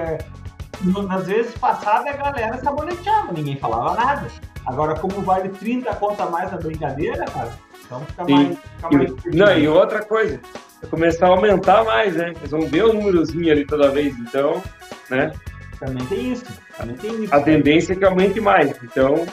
nas 1.08 1.26
vezes 1.26 1.52
passadas 1.58 2.14
a 2.14 2.16
galera 2.16 2.58
saboneteava, 2.58 3.32
ninguém 3.32 3.56
falava 3.56 3.94
nada. 3.94 4.28
Agora, 4.66 4.94
como 4.94 5.20
vale 5.22 5.48
30 5.48 5.94
conta 5.96 6.26
mais 6.26 6.50
na 6.50 6.58
brincadeira, 6.58 7.24
cara, 7.26 7.52
então 7.84 8.00
fica 8.00 8.24
mais. 8.24 8.58
Fica 8.58 8.90
mais 8.90 9.34
não, 9.34 9.58
e 9.58 9.68
outra 9.68 10.04
coisa, 10.04 10.40
começar 10.88 11.26
a 11.26 11.30
aumentar 11.30 11.84
mais, 11.84 12.14
né? 12.14 12.32
Eles 12.36 12.50
vão 12.50 12.66
ver 12.66 12.84
o 12.84 12.92
númerozinho 12.92 13.52
ali 13.52 13.66
toda 13.66 13.90
vez, 13.90 14.16
então, 14.18 14.62
né? 15.10 15.32
Também 15.78 16.06
tem 16.06 16.32
isso. 16.32 16.44
Também 16.76 16.96
tem 16.96 17.24
isso. 17.24 17.34
A 17.34 17.40
tendência 17.40 17.92
é 17.92 17.96
que 17.96 18.04
aumente 18.04 18.40
mais. 18.40 18.70
Então, 18.82 19.26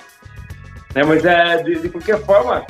né? 0.95 1.03
Mas 1.03 1.25
é 1.25 1.61
de, 1.63 1.81
de 1.81 1.89
qualquer 1.89 2.19
forma, 2.23 2.65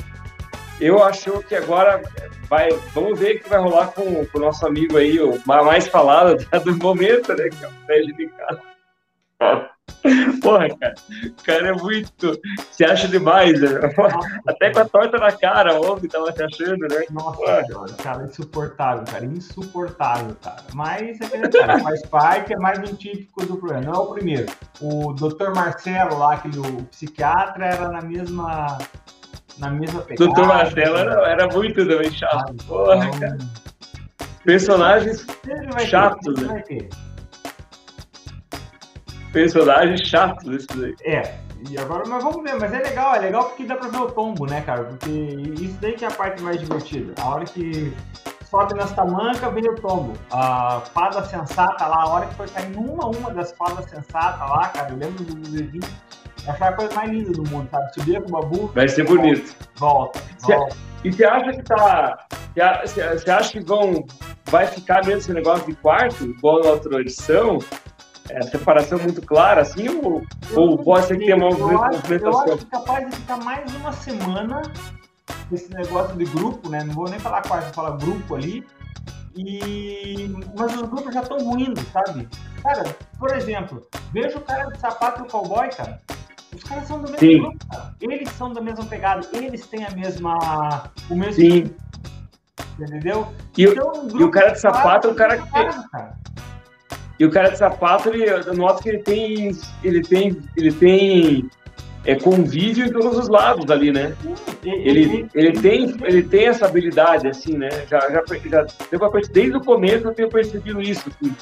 eu 0.80 1.02
acho 1.02 1.42
que 1.44 1.54
agora 1.54 2.02
vai, 2.48 2.68
vamos 2.94 3.18
ver 3.18 3.36
o 3.36 3.40
que 3.40 3.48
vai 3.48 3.58
rolar 3.60 3.88
com, 3.88 4.24
com 4.26 4.38
o 4.38 4.40
nosso 4.40 4.66
amigo 4.66 4.96
aí, 4.96 5.20
o 5.20 5.40
mais 5.46 5.88
falado 5.88 6.36
do 6.64 6.76
momento, 6.76 7.34
né? 7.34 7.48
Que 7.48 7.64
é 7.64 7.68
o 7.68 7.72
Fred 7.86 8.12
de 8.12 8.26
casa. 8.28 8.62
Porra, 10.42 10.68
cara, 10.76 10.94
o 11.26 11.42
cara 11.44 11.68
é 11.68 11.72
muito. 11.72 12.40
Se 12.72 12.84
acha 12.84 13.06
demais, 13.06 13.60
né? 13.60 13.80
Até 14.46 14.70
com 14.72 14.80
a 14.80 14.84
torta 14.84 15.18
na 15.18 15.30
cara, 15.30 15.80
homem 15.80 16.08
tava 16.08 16.32
se 16.32 16.42
achando, 16.42 16.80
né? 16.88 17.04
Nossa, 17.10 17.36
Porra. 17.36 17.92
cara, 18.02 18.24
insuportável, 18.24 19.04
cara, 19.04 19.24
insuportável, 19.24 20.36
cara. 20.42 20.62
Mas 20.74 21.20
é 21.20 21.26
aquele 21.26 21.48
cara, 21.48 21.78
faz 21.78 22.04
parte, 22.06 22.52
é 22.52 22.56
mais 22.56 22.78
um 22.80 22.94
típico 22.94 23.46
do 23.46 23.56
problema. 23.56 23.82
Não 23.82 23.92
é 23.92 23.98
o 23.98 24.06
primeiro. 24.06 24.52
O 24.80 25.12
doutor 25.12 25.54
Marcelo 25.54 26.18
lá, 26.18 26.34
aquele 26.34 26.58
o 26.58 26.82
psiquiatra, 26.84 27.66
era 27.66 27.88
na 27.88 28.02
mesma. 28.02 28.78
Na 29.58 29.70
mesma 29.70 30.02
pegada. 30.02 30.24
Doutor 30.24 30.46
Marcelo 30.46 30.96
era, 30.96 31.28
era 31.28 31.46
muito 31.48 31.86
também 31.86 32.10
chato. 32.10 32.54
Porra, 32.66 33.06
então, 33.06 33.20
cara. 33.20 33.38
Personagens 34.44 35.24
chatos, 35.86 36.40
né? 36.40 36.64
Personagens 39.32 40.06
chatos 40.06 40.48
esses 40.54 40.82
aí. 40.82 40.94
É, 41.04 41.34
e 41.68 41.78
agora, 41.78 42.04
mas 42.06 42.22
vamos 42.22 42.42
ver, 42.42 42.58
mas 42.58 42.72
é 42.72 42.78
legal, 42.78 43.14
é 43.14 43.20
legal 43.20 43.44
porque 43.44 43.64
dá 43.64 43.76
pra 43.76 43.88
ver 43.88 43.98
o 43.98 44.10
tombo, 44.10 44.46
né, 44.46 44.60
cara? 44.62 44.84
Porque 44.84 45.10
isso 45.10 45.78
daí 45.80 45.92
que 45.92 46.04
é 46.04 46.08
a 46.08 46.10
parte 46.10 46.42
mais 46.42 46.58
divertida. 46.58 47.14
A 47.20 47.28
hora 47.28 47.44
que 47.44 47.92
sobe 48.50 48.74
nas 48.74 48.92
tamancas, 48.92 49.54
vem 49.54 49.68
o 49.68 49.74
tombo. 49.76 50.12
A 50.30 50.82
fada 50.92 51.24
sensata 51.24 51.86
lá, 51.86 52.02
a 52.02 52.08
hora 52.08 52.26
que 52.26 52.34
foi 52.34 52.48
cair 52.48 52.76
uma 52.76 53.06
uma 53.06 53.30
das 53.30 53.52
fadas 53.52 53.88
sensatas 53.88 54.40
lá, 54.40 54.68
cara, 54.68 54.90
eu 54.90 54.96
lembro 54.96 55.24
do 55.24 55.34
V20, 55.50 55.84
achava 56.46 56.70
a 56.70 56.72
coisa 56.72 56.94
mais 56.94 57.10
linda 57.10 57.32
do 57.32 57.48
mundo, 57.48 57.68
sabe? 57.70 57.94
Subia 57.94 58.20
com 58.20 58.28
o 58.28 58.32
babu. 58.32 58.66
Vai 58.74 58.88
ser 58.88 59.04
bonito. 59.04 59.54
Volta, 59.76 60.20
volta. 60.40 60.76
E 61.04 61.12
você 61.12 61.24
acha 61.24 61.50
que 61.52 61.62
tá. 61.62 62.26
Você 62.84 63.30
acha 63.30 63.52
que 63.52 63.64
vão. 63.64 64.04
Vai 64.46 64.66
ficar 64.66 65.04
mesmo 65.06 65.18
esse 65.18 65.32
negócio 65.32 65.66
de 65.66 65.74
quarto, 65.76 66.24
igual 66.24 66.60
na 66.62 66.70
outra 66.70 67.00
edição? 67.00 67.58
É, 68.30 68.42
separação 68.42 68.98
muito 68.98 69.20
clara, 69.22 69.62
assim, 69.62 69.88
ou, 69.88 70.22
ou 70.54 70.78
pode 70.78 71.06
ser 71.06 71.18
que 71.18 71.26
tenha 71.26 71.36
uma 71.36 71.50
movimentação? 71.50 72.46
Eu 72.46 72.54
acho 72.54 72.64
é 72.64 72.70
capaz 72.70 73.10
de 73.10 73.16
ficar 73.16 73.36
mais 73.38 73.74
uma 73.74 73.92
semana 73.92 74.62
esse 75.50 75.72
negócio 75.72 76.16
de 76.16 76.24
grupo, 76.24 76.68
né? 76.68 76.82
Não 76.84 76.94
vou 76.94 77.08
nem 77.08 77.18
falar 77.18 77.42
quarto, 77.42 77.64
vou 77.64 77.74
falar 77.74 77.96
grupo 77.96 78.34
ali. 78.34 78.64
E... 79.34 80.30
Mas 80.56 80.74
os 80.74 80.88
grupos 80.88 81.14
já 81.14 81.22
estão 81.22 81.38
ruindo, 81.38 81.80
sabe? 81.92 82.28
Cara, 82.62 82.96
por 83.18 83.34
exemplo, 83.34 83.86
veja 84.12 84.38
o 84.38 84.40
cara 84.42 84.64
de 84.66 84.78
sapato 84.78 85.22
e 85.22 85.22
o 85.24 85.26
cowboy, 85.26 85.68
cara. 85.70 86.00
Os 86.54 86.62
caras 86.64 86.86
são 86.86 86.98
do 86.98 87.10
mesmo 87.10 87.18
Sim. 87.18 87.38
grupo, 87.38 87.66
cara. 87.66 87.94
Eles 88.00 88.28
são 88.30 88.52
da 88.52 88.60
mesma 88.60 88.84
pegada, 88.84 89.26
eles 89.32 89.66
têm 89.66 89.84
a 89.84 89.90
mesma. 89.90 90.90
o 91.08 91.16
mesmo. 91.16 91.34
Sim. 91.34 91.74
Entendeu? 92.78 93.28
E, 93.56 93.64
então, 93.64 94.08
e 94.08 94.22
o 94.22 94.30
cara 94.30 94.50
de 94.50 94.60
sapato 94.60 95.08
é 95.08 95.10
o 95.10 95.14
cara 95.14 95.38
que. 95.38 95.50
Cara. 95.50 96.16
E 97.22 97.24
o 97.24 97.30
cara 97.30 97.50
de 97.50 97.56
sapato, 97.56 98.08
ele, 98.08 98.28
eu 98.28 98.52
noto 98.52 98.82
que 98.82 98.88
ele 98.88 98.98
tem, 98.98 99.56
ele 99.84 100.02
tem, 100.02 100.36
ele 100.56 100.72
tem 100.72 101.48
é, 102.04 102.16
convívio 102.16 102.84
em 102.84 102.90
todos 102.90 103.16
os 103.16 103.28
lados 103.28 103.70
ali, 103.70 103.92
né? 103.92 104.16
Ele, 104.64 105.28
ele, 105.32 105.52
tem, 105.52 105.94
ele 106.02 106.24
tem 106.24 106.46
essa 106.48 106.66
habilidade, 106.66 107.28
assim, 107.28 107.56
né? 107.56 107.68
Já, 107.88 108.00
já, 108.10 108.24
já 108.26 109.20
desde 109.32 109.56
o 109.56 109.60
começo 109.60 110.08
eu 110.08 110.12
tenho 110.12 110.28
percebido 110.28 110.82
isso. 110.82 111.04
Assim. 111.08 111.32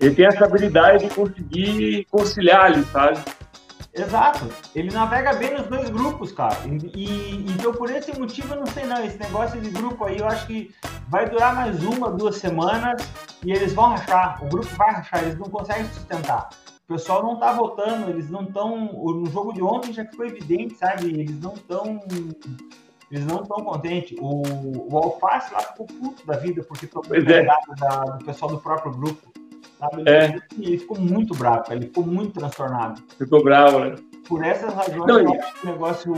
Ele 0.00 0.14
tem 0.14 0.24
essa 0.24 0.46
habilidade 0.46 1.06
de 1.06 1.14
conseguir 1.14 2.06
conciliar 2.10 2.64
ali, 2.64 2.82
sabe? 2.84 3.20
Exato. 3.92 4.48
Ele 4.74 4.90
navega 4.92 5.34
bem 5.34 5.52
nos 5.54 5.66
dois 5.66 5.90
grupos, 5.90 6.30
cara. 6.32 6.56
E, 6.66 7.04
e, 7.04 7.52
então, 7.52 7.72
por 7.72 7.90
esse 7.90 8.16
motivo, 8.18 8.54
eu 8.54 8.60
não 8.60 8.66
sei 8.66 8.84
não. 8.84 9.04
Esse 9.04 9.18
negócio 9.18 9.60
de 9.60 9.70
grupo 9.70 10.04
aí, 10.04 10.18
eu 10.18 10.26
acho 10.26 10.46
que 10.46 10.72
vai 11.08 11.28
durar 11.28 11.54
mais 11.54 11.82
uma, 11.82 12.10
duas 12.10 12.36
semanas 12.36 13.02
e 13.44 13.50
eles 13.50 13.72
vão 13.72 13.90
rachar. 13.90 14.44
O 14.44 14.48
grupo 14.48 14.68
vai 14.76 14.92
rachar, 14.92 15.22
eles 15.22 15.38
não 15.38 15.50
conseguem 15.50 15.86
sustentar. 15.86 16.50
O 16.84 16.92
pessoal 16.92 17.22
não 17.22 17.36
tá 17.38 17.52
votando, 17.52 18.10
eles 18.10 18.30
não 18.30 18.42
estão. 18.42 18.92
No 18.92 19.26
jogo 19.26 19.52
de 19.52 19.62
ontem 19.62 19.92
já 19.92 20.04
ficou 20.04 20.26
evidente, 20.26 20.76
sabe? 20.76 21.08
Eles 21.08 21.40
não 21.40 21.54
estão. 21.54 22.00
Eles 23.10 23.26
não 23.26 23.42
estão 23.42 23.64
contentes. 23.64 24.16
O, 24.20 24.42
o 24.92 24.96
Alface 24.96 25.52
lá 25.52 25.60
ficou 25.60 25.86
puto 25.86 26.24
da 26.24 26.36
vida 26.36 26.62
porque 26.62 26.86
tomou 26.86 27.14
é. 27.16 27.44
da, 27.44 28.04
do 28.04 28.24
pessoal 28.24 28.52
do 28.52 28.58
próprio 28.58 28.92
grupo. 28.92 29.32
Sabe? 29.80 30.02
Ele, 30.02 30.10
é. 30.10 30.40
ele 30.58 30.78
ficou 30.78 31.00
muito 31.00 31.34
bravo, 31.34 31.72
ele 31.72 31.86
ficou 31.86 32.06
muito 32.06 32.38
transtornado. 32.38 33.02
Ficou 33.16 33.42
bravo, 33.42 33.80
né? 33.80 33.96
Por 34.28 34.44
essas 34.44 34.72
razões, 34.74 35.06
não, 35.06 35.18
eu 35.18 35.32
acho 35.32 35.54
que 35.54 35.66
o 35.66 35.70
negócio, 35.70 36.14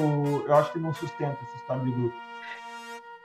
eu 0.46 0.54
acho 0.54 0.72
que 0.72 0.78
não 0.80 0.92
sustenta 0.92 1.38
essa 1.42 1.56
história 1.56 1.82
de 1.84 1.92
grupo. 1.92 2.14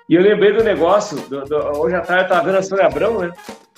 E 0.10 0.16
eu 0.16 0.22
lembrei 0.22 0.54
do 0.54 0.64
negócio, 0.64 1.18
do, 1.28 1.44
do, 1.44 1.56
hoje 1.80 1.96
à 1.96 2.02
tarde 2.02 2.22
eu 2.22 2.28
estava 2.28 2.46
vendo 2.46 2.58
a 2.58 2.64
Sônia 2.64 2.86
Abrão, 2.86 3.20
né? 3.20 3.32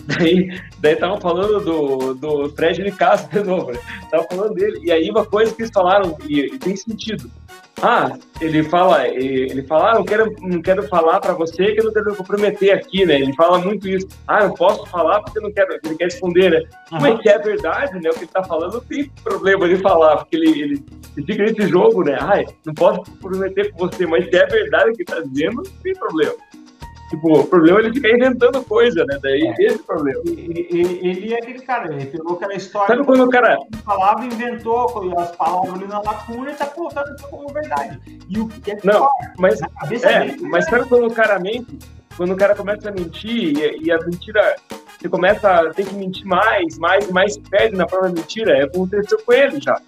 Daí, 0.06 0.60
daí 0.80 0.94
estavam 0.94 1.20
falando 1.20 1.60
do, 1.60 2.13
do 2.13 2.50
Fred 2.52 2.84
de 2.84 2.92
Castro 2.92 3.42
de 3.42 3.48
novo, 3.48 3.72
né? 3.72 3.80
Tava 4.10 4.26
falando 4.30 4.54
dele. 4.54 4.80
E 4.84 4.92
aí 4.92 5.10
uma 5.10 5.26
coisa 5.26 5.54
que 5.54 5.63
eles 5.63 5.72
falaram, 5.74 6.18
e, 6.28 6.42
e 6.42 6.58
tem 6.60 6.76
sentido. 6.76 7.30
Ah, 7.82 8.18
ele 8.42 8.62
fala, 8.63 9.08
ele 9.08 9.63
fala, 9.63 9.92
ah, 9.92 9.96
não 9.96 10.04
quero, 10.04 10.36
não 10.42 10.62
quero 10.62 10.84
falar 10.88 11.20
para 11.20 11.34
você 11.34 11.74
que 11.74 11.80
eu 11.80 11.86
não 11.86 11.94
quero 11.94 12.12
me 12.12 12.18
comprometer 12.18 12.74
aqui, 12.74 13.06
né? 13.06 13.15
Ele 13.15 13.34
fala 13.34 13.58
muito 13.58 13.88
isso. 13.88 14.08
Ah, 14.28 14.44
eu 14.44 14.54
posso 14.54 14.86
falar 14.88 15.22
porque 15.22 15.39
eu 15.39 15.44
não 15.44 15.52
quero, 15.52 15.80
ele 15.84 15.96
quer 15.96 16.08
esconder, 16.08 16.52
né? 16.52 16.58
Uhum. 16.92 17.00
Mas 17.02 17.22
que 17.22 17.30
é 17.30 17.39
verdade, 17.39 18.00
né? 18.00 18.10
O 18.10 18.13
que 18.13 18.20
ele 18.20 18.28
tá 18.28 18.44
falando 18.44 18.74
não 18.74 18.82
tem 18.82 19.10
problema 19.24 19.68
de 19.68 19.78
falar, 19.78 20.18
porque 20.18 20.36
ele, 20.36 20.62
ele 20.62 20.86
fica 21.15 21.43
nesse 21.43 21.67
jogo, 21.67 22.04
né? 22.04 22.17
Ah, 22.19 22.43
não 22.65 22.74
posso 22.74 23.00
me 23.00 23.17
comprometer 23.17 23.72
com 23.72 23.88
você, 23.88 24.06
mas 24.06 24.26
se 24.26 24.36
é 24.36 24.45
verdade 24.45 24.91
o 24.91 24.93
que 24.93 25.04
tá 25.04 25.19
dizendo, 25.22 25.56
não 25.56 25.63
tem 25.63 25.93
problema. 25.93 26.36
Tipo, 27.10 27.39
o 27.39 27.48
problema 27.48 27.80
é 27.80 27.84
ele 27.86 27.93
ficar 27.93 28.10
inventando 28.10 28.63
coisa, 28.63 29.04
né? 29.06 29.17
Daí 29.22 29.41
é. 29.41 29.52
esse 29.52 29.80
é 29.80 29.82
o 29.82 29.84
problema. 29.84 30.22
Ele, 30.28 30.67
ele, 30.69 31.34
é 31.34 31.38
aquele 31.38 31.60
cara, 31.60 31.91
ele 31.91 32.06
pegou 32.06 32.36
aquela 32.36 32.54
história. 32.54 32.95
Sabe 32.95 33.06
quando 33.06 33.24
o 33.24 33.30
cara. 33.30 33.58
Falava, 33.84 34.24
inventou 34.26 35.12
as 35.17 35.36
palavras 35.36 35.74
ali 35.74 35.88
na 35.88 36.02
lacuna 36.02 36.52
e 36.52 36.54
tá 36.54 36.67
colocando 36.67 37.15
isso 37.15 37.28
como 37.28 37.52
verdade. 37.52 38.00
E 38.30 38.39
o 38.39 38.48
que 38.48 38.72
é 38.72 38.78
Não, 38.84 39.10
mas. 39.39 39.60
É, 40.04 40.19
dele, 40.19 40.41
mas 40.43 40.65
sabe 40.65 40.88
quando 40.88 41.08
o 41.08 41.13
cara 41.13 41.39
mente? 41.39 41.80
Quando 42.15 42.34
o 42.34 42.38
cara 42.38 42.54
começa 42.56 42.89
a 42.89 42.91
mentir 42.91 43.58
e, 43.58 43.86
e 43.86 43.91
a 43.91 43.98
mentira. 43.98 44.56
Você 45.00 45.10
começa 45.10 45.50
a 45.50 45.74
ter 45.74 45.86
que 45.86 45.95
mentir 45.95 46.28
mais, 46.28 46.78
mais, 46.78 47.10
mais 47.10 47.38
perde 47.38 47.76
na 47.76 47.88
própria 47.88 48.12
mentira. 48.12 48.56
É 48.56 48.63
aconteceu 48.65 49.17
com 49.26 49.34
ele 49.34 49.60
já. 49.60 49.82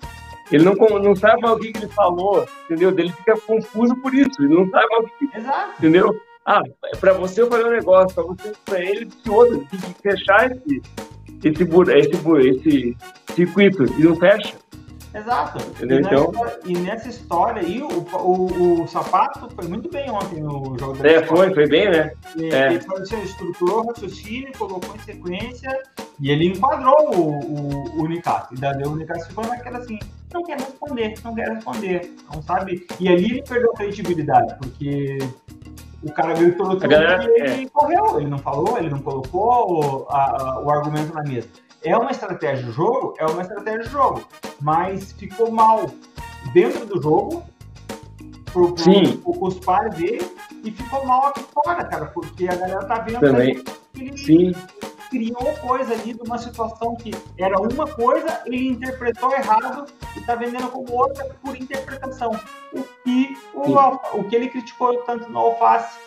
Ele 0.52 0.64
não, 0.64 0.74
não 0.74 1.16
sabe 1.16 1.42
mais 1.42 1.56
o 1.56 1.60
que, 1.60 1.72
que 1.72 1.80
ele 1.80 1.88
falou, 1.88 2.46
entendeu? 2.66 2.90
Ele 2.90 3.12
fica 3.12 3.38
confuso 3.40 3.96
por 3.98 4.14
isso. 4.14 4.42
Ele 4.44 4.54
não 4.54 4.70
sabe 4.70 4.88
mais 4.90 5.06
o 5.06 5.10
que. 5.18 5.38
Exato. 5.38 5.74
Entendeu? 5.80 6.22
Ah, 6.46 6.62
para 7.00 7.14
você 7.14 7.42
eu 7.42 7.50
falei 7.50 7.66
um 7.66 7.72
negócio, 7.72 8.16
para 8.16 8.24
você 8.24 8.52
para 8.66 8.82
ele 8.82 9.06
disse 9.06 9.30
outro, 9.30 9.66
tem 9.70 9.80
que 9.80 10.02
fechar 10.02 10.52
esse, 10.52 10.82
esse, 11.44 11.64
esse, 11.64 12.50
esse 12.50 12.98
circuito 13.36 13.84
e 13.84 14.04
não 14.04 14.16
fecha. 14.16 14.56
Exato. 15.14 15.60
Entendeu? 15.60 15.98
E, 15.98 16.02
então... 16.02 16.32
nessa, 16.32 16.60
e 16.66 16.74
nessa 16.78 17.10
história 17.10 17.62
aí, 17.62 17.82
o, 17.82 17.88
o, 17.88 18.84
o, 18.84 18.88
Sapato 18.88 19.50
foi 19.54 19.68
muito 19.68 19.90
bem 19.90 20.10
ontem 20.10 20.42
no 20.42 20.78
jogo 20.80 20.98
da 20.98 21.10
É, 21.10 21.24
foi, 21.24 21.54
foi 21.54 21.68
bem, 21.68 21.90
né? 21.90 22.12
E, 22.36 22.46
é. 22.46 22.74
Ele 22.74 22.78
assim, 22.78 23.22
estruturou 23.22 23.84
o 23.84 23.88
raciocínio, 23.88 24.52
colocou 24.58 24.96
em 24.96 25.00
sequência 25.00 25.78
e 26.20 26.32
ele 26.32 26.48
enquadrou 26.48 27.16
o, 27.16 27.40
o, 27.40 28.00
o 28.00 28.04
Unicato. 28.04 28.54
E 28.56 28.58
daí 28.58 28.84
o 28.84 28.92
Unicato 28.92 29.28
ficou 29.28 29.46
naquela 29.46 29.80
assim, 29.80 30.00
não 30.34 30.44
quer 30.44 30.58
responder, 30.58 31.14
não 31.24 31.36
quer 31.36 31.50
responder. 31.50 32.16
Não 32.34 32.42
sabe? 32.42 32.88
E 33.00 33.10
ali 33.10 33.26
ele 33.26 33.44
perdeu 33.44 33.72
a 33.72 33.76
credibilidade, 33.76 34.56
porque 34.60 35.18
o 36.04 36.12
cara 36.12 36.34
gritou 36.34 36.68
no 36.68 36.78
Twitter 36.78 37.22
e 37.22 37.42
ele 37.42 37.64
é. 37.66 37.70
correu. 37.70 38.20
Ele 38.20 38.30
não 38.30 38.40
falou, 38.40 38.78
ele 38.78 38.90
não 38.90 39.00
colocou 39.00 40.08
a, 40.10 40.42
a, 40.42 40.62
o 40.62 40.72
argumento 40.72 41.14
na 41.14 41.24
mesa. 41.24 41.50
É 41.84 41.98
uma 41.98 42.12
estratégia 42.12 42.66
do 42.66 42.72
jogo? 42.72 43.16
É 43.18 43.26
uma 43.26 43.42
estratégia 43.42 43.84
do 43.84 43.90
jogo. 43.90 44.28
Mas 44.60 45.12
ficou 45.14 45.52
mal 45.52 45.90
dentro 46.54 46.86
do 46.86 47.02
jogo, 47.02 47.44
pro, 48.52 48.74
pro, 48.74 49.18
pro, 49.18 49.48
os 49.48 49.60
pares 49.60 49.96
dele, 49.96 50.32
e 50.64 50.72
ficou 50.72 51.06
mal 51.06 51.28
aqui 51.28 51.44
fora, 51.54 51.84
cara, 51.86 52.06
porque 52.08 52.48
a 52.48 52.56
galera 52.56 52.86
tá 52.86 53.00
vendo 53.00 53.20
Também. 53.20 53.64
que 53.94 54.02
ele 54.02 54.18
Sim. 54.18 54.52
criou 55.10 55.54
coisa 55.62 55.94
ali 55.94 56.14
de 56.14 56.22
uma 56.22 56.38
situação 56.38 56.96
que 56.96 57.12
era 57.38 57.60
uma 57.60 57.88
coisa, 57.88 58.42
ele 58.46 58.70
interpretou 58.70 59.32
errado 59.34 59.86
e 60.16 60.22
tá 60.22 60.36
vendendo 60.36 60.70
como 60.70 60.92
outra 60.94 61.26
por 61.42 61.56
interpretação. 61.56 62.32
O 62.74 62.84
que, 63.04 63.36
o, 63.54 64.20
o 64.20 64.24
que 64.26 64.36
ele 64.36 64.50
criticou 64.50 65.02
tanto 65.04 65.30
no 65.30 65.40
Alface, 65.40 65.98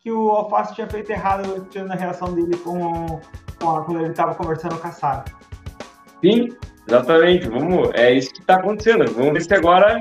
que 0.00 0.12
o 0.12 0.30
Alface 0.30 0.74
tinha 0.74 0.88
feito 0.88 1.10
errado 1.10 1.66
na 1.86 1.94
reação 1.94 2.32
dele 2.32 2.56
com, 2.58 3.20
quando 3.58 4.00
ele 4.00 4.10
estava 4.10 4.34
conversando 4.34 4.78
com 4.78 4.86
a 4.86 4.92
Sara. 4.92 5.24
Sim, 6.22 6.56
Exatamente, 6.88 7.46
vamos, 7.48 7.90
é 7.92 8.12
isso 8.14 8.32
que 8.32 8.40
está 8.40 8.54
acontecendo. 8.54 9.04
Vamos 9.12 9.34
ver 9.34 9.42
se 9.42 9.54
agora 9.54 10.00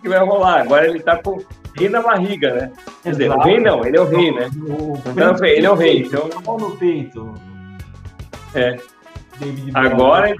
que 0.00 0.08
vai 0.08 0.18
rolar. 0.18 0.62
Agora 0.62 0.86
ele 0.88 0.96
está 0.96 1.18
com 1.18 1.38
rei 1.76 1.90
na 1.90 2.00
barriga, 2.00 2.54
né? 2.54 2.72
Quer 3.02 3.10
dizer, 3.10 3.30
o 3.30 3.38
rei 3.40 3.60
não, 3.60 3.84
ele 3.84 3.98
é 3.98 4.00
o 4.00 4.08
rei, 4.08 4.32
né? 4.32 4.50
O, 4.56 4.94
então, 5.10 5.44
ele 5.44 5.66
é 5.66 5.70
o 5.70 5.74
rei, 5.74 6.02
então. 6.04 6.30
no 6.58 6.76
peito. 6.78 7.34
É. 8.54 8.76
David 9.38 9.72
agora. 9.74 10.34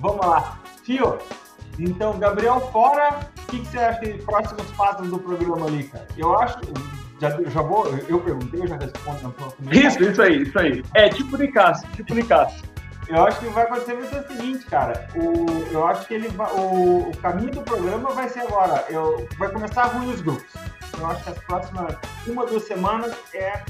Vamos 0.00 0.26
lá. 0.26 0.58
Tio, 0.82 1.18
então, 1.78 2.18
Gabriel 2.18 2.60
fora, 2.72 3.20
o 3.38 3.46
que, 3.50 3.60
que, 3.60 3.66
você 3.66 3.78
acha 3.78 4.00
de 4.00 4.14
próximos 4.22 4.70
passos 4.72 5.08
do 5.08 5.18
programa 5.18 5.66
ali, 5.66 5.84
cara? 5.84 6.06
Eu 6.16 6.38
acho, 6.38 6.58
já, 7.20 7.30
já 7.30 7.62
vou, 7.62 7.86
eu 8.08 8.20
perguntei, 8.20 8.60
eu 8.60 8.66
já 8.66 8.76
respondo 8.76 9.22
na 9.22 9.30
próxima. 9.30 9.74
Isso, 9.74 10.02
isso 10.02 10.22
aí, 10.22 10.42
isso 10.42 10.58
aí. 10.58 10.84
É 10.94 11.08
tipo 11.08 11.36
de 11.36 11.48
caça, 11.48 11.86
tipo 11.94 12.14
de 12.14 12.22
caça. 12.22 12.62
Eu 13.08 13.26
acho 13.26 13.38
que 13.38 13.46
vai 13.46 13.64
acontecer 13.64 13.94
vai 13.94 14.08
ser 14.08 14.20
o 14.20 14.28
seguinte, 14.28 14.64
cara. 14.66 15.08
O, 15.14 15.72
eu 15.72 15.86
acho 15.86 16.06
que 16.06 16.14
ele 16.14 16.28
vai, 16.28 16.50
o, 16.52 17.10
o 17.10 17.16
caminho 17.18 17.50
do 17.50 17.62
programa 17.62 18.10
vai 18.12 18.28
ser 18.28 18.40
agora. 18.40 18.84
Eu, 18.88 19.28
vai 19.38 19.50
começar 19.50 19.84
ruim 19.84 20.10
os 20.10 20.22
grupos. 20.22 20.54
Eu 20.98 21.06
acho 21.06 21.22
que 21.22 21.30
as 21.30 21.38
próximas 21.40 21.96
uma, 22.26 22.46
duas 22.46 22.62
semanas 22.62 23.14
é 23.34 23.62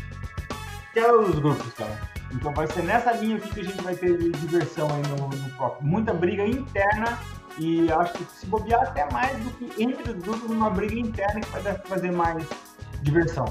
aquela 0.91 1.23
dos 1.23 1.39
grupos, 1.41 1.73
cara. 1.75 1.99
Então 2.33 2.53
vai 2.55 2.67
ser 2.69 2.83
nessa 2.83 3.13
linha 3.13 3.37
aqui 3.37 3.51
que 3.51 3.61
a 3.61 3.65
gente 3.65 3.83
vai 3.83 3.95
ter 3.95 4.17
diversão 4.17 4.89
aí 4.89 5.03
no, 5.09 5.29
no 5.29 5.51
próprio. 5.51 5.85
Muita 5.87 6.15
briga 6.15 6.47
interna 6.47 7.19
e 7.59 7.91
acho 7.91 8.13
que 8.15 8.25
se 8.25 8.47
bobear 8.47 8.83
até 8.83 9.11
mais 9.13 9.37
do 9.39 9.51
que 9.51 9.83
entre 9.83 10.13
os 10.13 10.19
grupos 10.19 10.49
numa 10.49 10.71
briga 10.71 10.95
interna 10.95 11.41
que 11.41 11.51
vai 11.51 11.75
fazer 11.79 12.13
mais 12.13 12.45
diversão. 13.05 13.45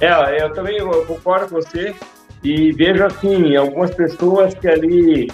É, 0.00 0.42
eu 0.42 0.52
também 0.52 0.78
concordo 1.06 1.48
com 1.48 1.56
você 1.56 1.94
e 2.42 2.72
vejo 2.72 3.04
assim, 3.04 3.56
algumas 3.56 3.92
pessoas 3.92 4.54
que 4.54 4.68
ali, 4.68 5.28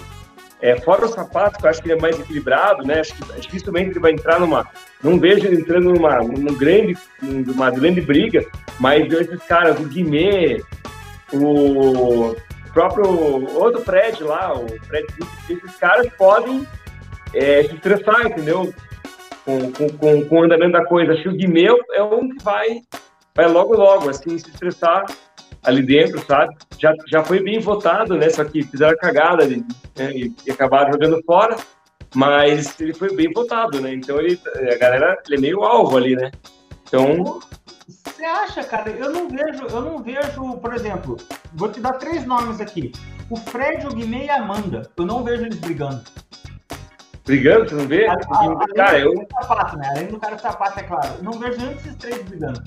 é, 0.60 0.80
fora 0.80 1.04
o 1.04 1.08
sapato, 1.08 1.58
que 1.58 1.66
eu 1.66 1.70
acho 1.70 1.82
que 1.82 1.90
ele 1.90 1.98
é 1.98 2.00
mais 2.00 2.18
equilibrado, 2.18 2.86
né? 2.86 3.00
Acho 3.00 3.14
que 3.14 3.40
dificilmente 3.40 3.90
ele 3.90 4.00
vai 4.00 4.12
entrar 4.12 4.40
numa. 4.40 4.66
Não 5.02 5.18
vejo 5.18 5.46
ele 5.46 5.60
entrando 5.60 5.92
numa, 5.92 6.18
numa, 6.20 6.56
grande, 6.56 6.96
numa 7.20 7.70
grande 7.70 8.00
briga, 8.00 8.44
mas 8.80 9.12
esses 9.12 9.42
caras, 9.42 9.78
o 9.78 9.84
Guimê, 9.84 10.62
o 11.32 12.34
próprio 12.72 13.06
outro 13.54 13.82
Fred 13.82 14.22
lá, 14.24 14.54
o 14.54 14.66
Fred, 14.84 15.06
esses 15.50 15.76
caras 15.76 16.08
podem 16.16 16.66
é, 17.34 17.64
se 17.64 17.74
estressar, 17.74 18.26
entendeu? 18.26 18.72
Com, 19.44 19.72
com, 19.72 19.88
com, 19.98 20.28
com, 20.28 20.40
o 20.40 20.44
andamento 20.44 20.72
da 20.72 20.84
coisa. 20.84 21.12
Acho 21.12 21.22
que 21.22 21.28
o 21.28 21.36
Guimê 21.36 21.66
é 21.92 22.02
um 22.02 22.28
que 22.30 22.42
vai, 22.42 22.80
vai 23.34 23.46
logo, 23.46 23.76
logo, 23.76 24.08
assim, 24.08 24.38
se 24.38 24.48
estressar 24.48 25.04
ali 25.64 25.82
dentro, 25.82 26.24
sabe? 26.26 26.54
Já, 26.78 26.94
já 27.06 27.24
foi 27.24 27.42
bem 27.42 27.58
votado, 27.58 28.16
né? 28.16 28.28
Só 28.30 28.44
que 28.44 28.62
fizeram 28.62 28.96
cagada 28.96 29.46
né? 29.46 29.62
e, 30.14 30.34
e 30.46 30.50
acabaram 30.50 30.92
jogando 30.92 31.22
fora, 31.24 31.56
mas 32.14 32.78
ele 32.80 32.94
foi 32.94 33.14
bem 33.14 33.32
votado, 33.32 33.80
né? 33.80 33.94
Então 33.94 34.20
ele, 34.20 34.38
a 34.72 34.76
galera, 34.76 35.18
ele 35.26 35.36
é 35.36 35.40
meio 35.40 35.62
alvo 35.62 35.96
ali, 35.96 36.14
né? 36.14 36.30
Então. 36.86 37.40
Você 37.86 38.24
acha, 38.24 38.62
cara? 38.64 38.90
Eu 38.90 39.10
não 39.10 39.28
vejo, 39.28 39.66
eu 39.68 39.80
não 39.82 39.98
vejo, 39.98 40.56
por 40.58 40.72
exemplo, 40.74 41.16
vou 41.52 41.68
te 41.68 41.80
dar 41.80 41.94
três 41.94 42.24
nomes 42.24 42.60
aqui. 42.60 42.92
O 43.28 43.36
Fred, 43.36 43.86
o 43.86 43.94
Guimê 43.94 44.26
e 44.26 44.30
a 44.30 44.36
Amanda. 44.36 44.90
Eu 44.96 45.04
não 45.04 45.24
vejo 45.24 45.44
eles 45.44 45.58
brigando. 45.58 46.02
Brigando, 47.24 47.68
você 47.68 47.74
não 47.74 47.86
vê? 47.86 48.06
A, 48.06 48.12
a, 48.12 48.74
cara, 48.74 48.98
eu. 48.98 49.26
Sapato, 49.40 49.78
né? 49.78 49.88
Além 49.90 50.06
do 50.08 50.20
cara 50.20 50.36
do 50.36 50.42
sapato, 50.42 50.78
é 50.78 50.82
claro. 50.82 51.22
Não 51.22 51.32
vejo 51.32 51.58
nenhum 51.58 51.72
desses 51.72 51.94
três 51.96 52.22
brigando. 52.22 52.62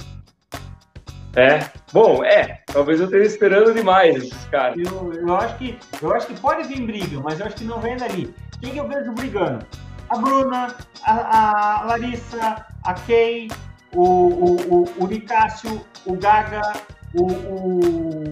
É, 1.35 1.69
bom, 1.93 2.23
é, 2.23 2.63
talvez 2.65 2.99
eu 2.99 3.05
esteja 3.05 3.27
esperando 3.27 3.71
demais 3.71 4.15
esses 4.15 4.45
caras. 4.45 4.75
Eu, 4.79 5.13
eu, 5.13 5.35
acho 5.35 5.55
que, 5.59 5.77
eu 6.01 6.11
acho 6.11 6.25
que 6.25 6.39
pode 6.39 6.67
vir 6.67 6.81
briga, 6.81 7.19
mas 7.19 7.39
eu 7.39 7.45
acho 7.45 7.55
que 7.55 7.63
não 7.63 7.79
vem 7.79 7.95
dali. 7.95 8.33
Quem 8.59 8.71
que 8.71 8.79
eu 8.79 8.87
vejo 8.87 9.11
brigando? 9.11 9.63
A 10.09 10.17
Bruna, 10.17 10.75
a, 11.03 11.81
a 11.81 11.85
Larissa, 11.85 12.65
a 12.83 12.93
Kay, 12.95 13.49
o, 13.93 14.03
o, 14.03 14.55
o, 14.55 15.03
o 15.03 15.07
Nicásio, 15.07 15.85
o 16.07 16.15
Gaga, 16.15 16.73
o, 17.13 17.31
o, 17.31 18.23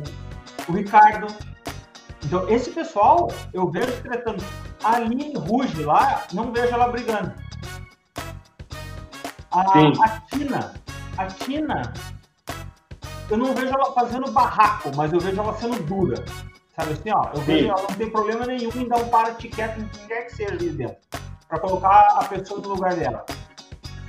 o 0.67 0.71
Ricardo. 0.71 1.27
Então, 2.25 2.49
esse 2.49 2.71
pessoal 2.71 3.29
eu 3.53 3.69
vejo 3.69 3.91
tratando. 4.01 4.43
A 4.83 4.95
Aline 4.95 5.33
Ruge 5.35 5.83
lá, 5.83 6.23
não 6.33 6.51
vejo 6.51 6.73
ela 6.73 6.88
brigando. 6.89 7.33
A, 9.51 9.61
a 9.61 10.19
Tina, 10.29 10.73
a 11.17 11.25
Tina 11.27 11.93
eu 13.29 13.38
não 13.38 13.53
vejo 13.55 13.73
ela 13.73 13.91
fazendo 13.91 14.31
barraco, 14.31 14.91
mas 14.95 15.11
eu 15.11 15.19
vejo 15.19 15.39
ela 15.39 15.53
sendo 15.55 15.81
dura. 15.83 16.23
Sabe 16.75 16.93
assim, 16.93 17.09
ó, 17.11 17.31
eu 17.33 17.41
vejo 17.41 17.69
ela 17.69 17.81
não 17.81 17.95
tem 17.95 18.09
problema 18.09 18.45
nenhum 18.45 18.71
em 18.75 18.88
dar 18.88 18.97
um 18.97 19.07
para-te 19.07 19.47
quieto 19.47 19.79
em 19.79 19.88
quem 19.88 20.07
quer 20.07 20.25
que 20.25 20.35
seja 20.35 20.51
ali 20.51 20.69
dentro. 20.69 20.97
Pra 21.47 21.59
colocar 21.59 22.17
a 22.19 22.25
pessoa 22.25 22.59
no 22.59 22.69
lugar 22.69 22.95
dela. 22.95 23.25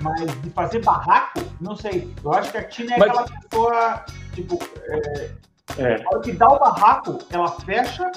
Mas 0.01 0.27
de 0.43 0.51
fazer 0.51 0.85
barraco, 0.85 1.41
não 1.61 1.75
sei. 1.75 2.13
Eu 2.23 2.33
acho 2.35 2.51
que 2.51 2.59
a 2.59 2.65
Tina 2.65 2.95
é 2.95 2.99
mas... 2.99 3.09
aquela 3.09 3.25
pessoa, 3.25 4.05
tipo, 4.35 4.59
é, 4.89 5.31
é. 5.79 6.05
a 6.05 6.09
hora 6.09 6.21
que 6.21 6.33
dá 6.33 6.49
o 6.49 6.59
barraco, 6.59 7.19
ela 7.31 7.53
fecha, 7.61 8.11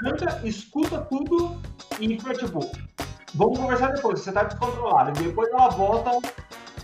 tranca, 0.00 0.40
escuta 0.44 0.98
tudo 1.02 1.60
e 2.00 2.08
fica 2.18 2.34
tipo, 2.34 2.60
vamos 3.34 3.58
conversar 3.58 3.92
depois, 3.92 4.20
você 4.20 4.32
tá 4.32 4.44
descontrolado. 4.44 5.18
E 5.20 5.24
depois 5.24 5.48
ela 5.50 5.68
volta 5.68 6.10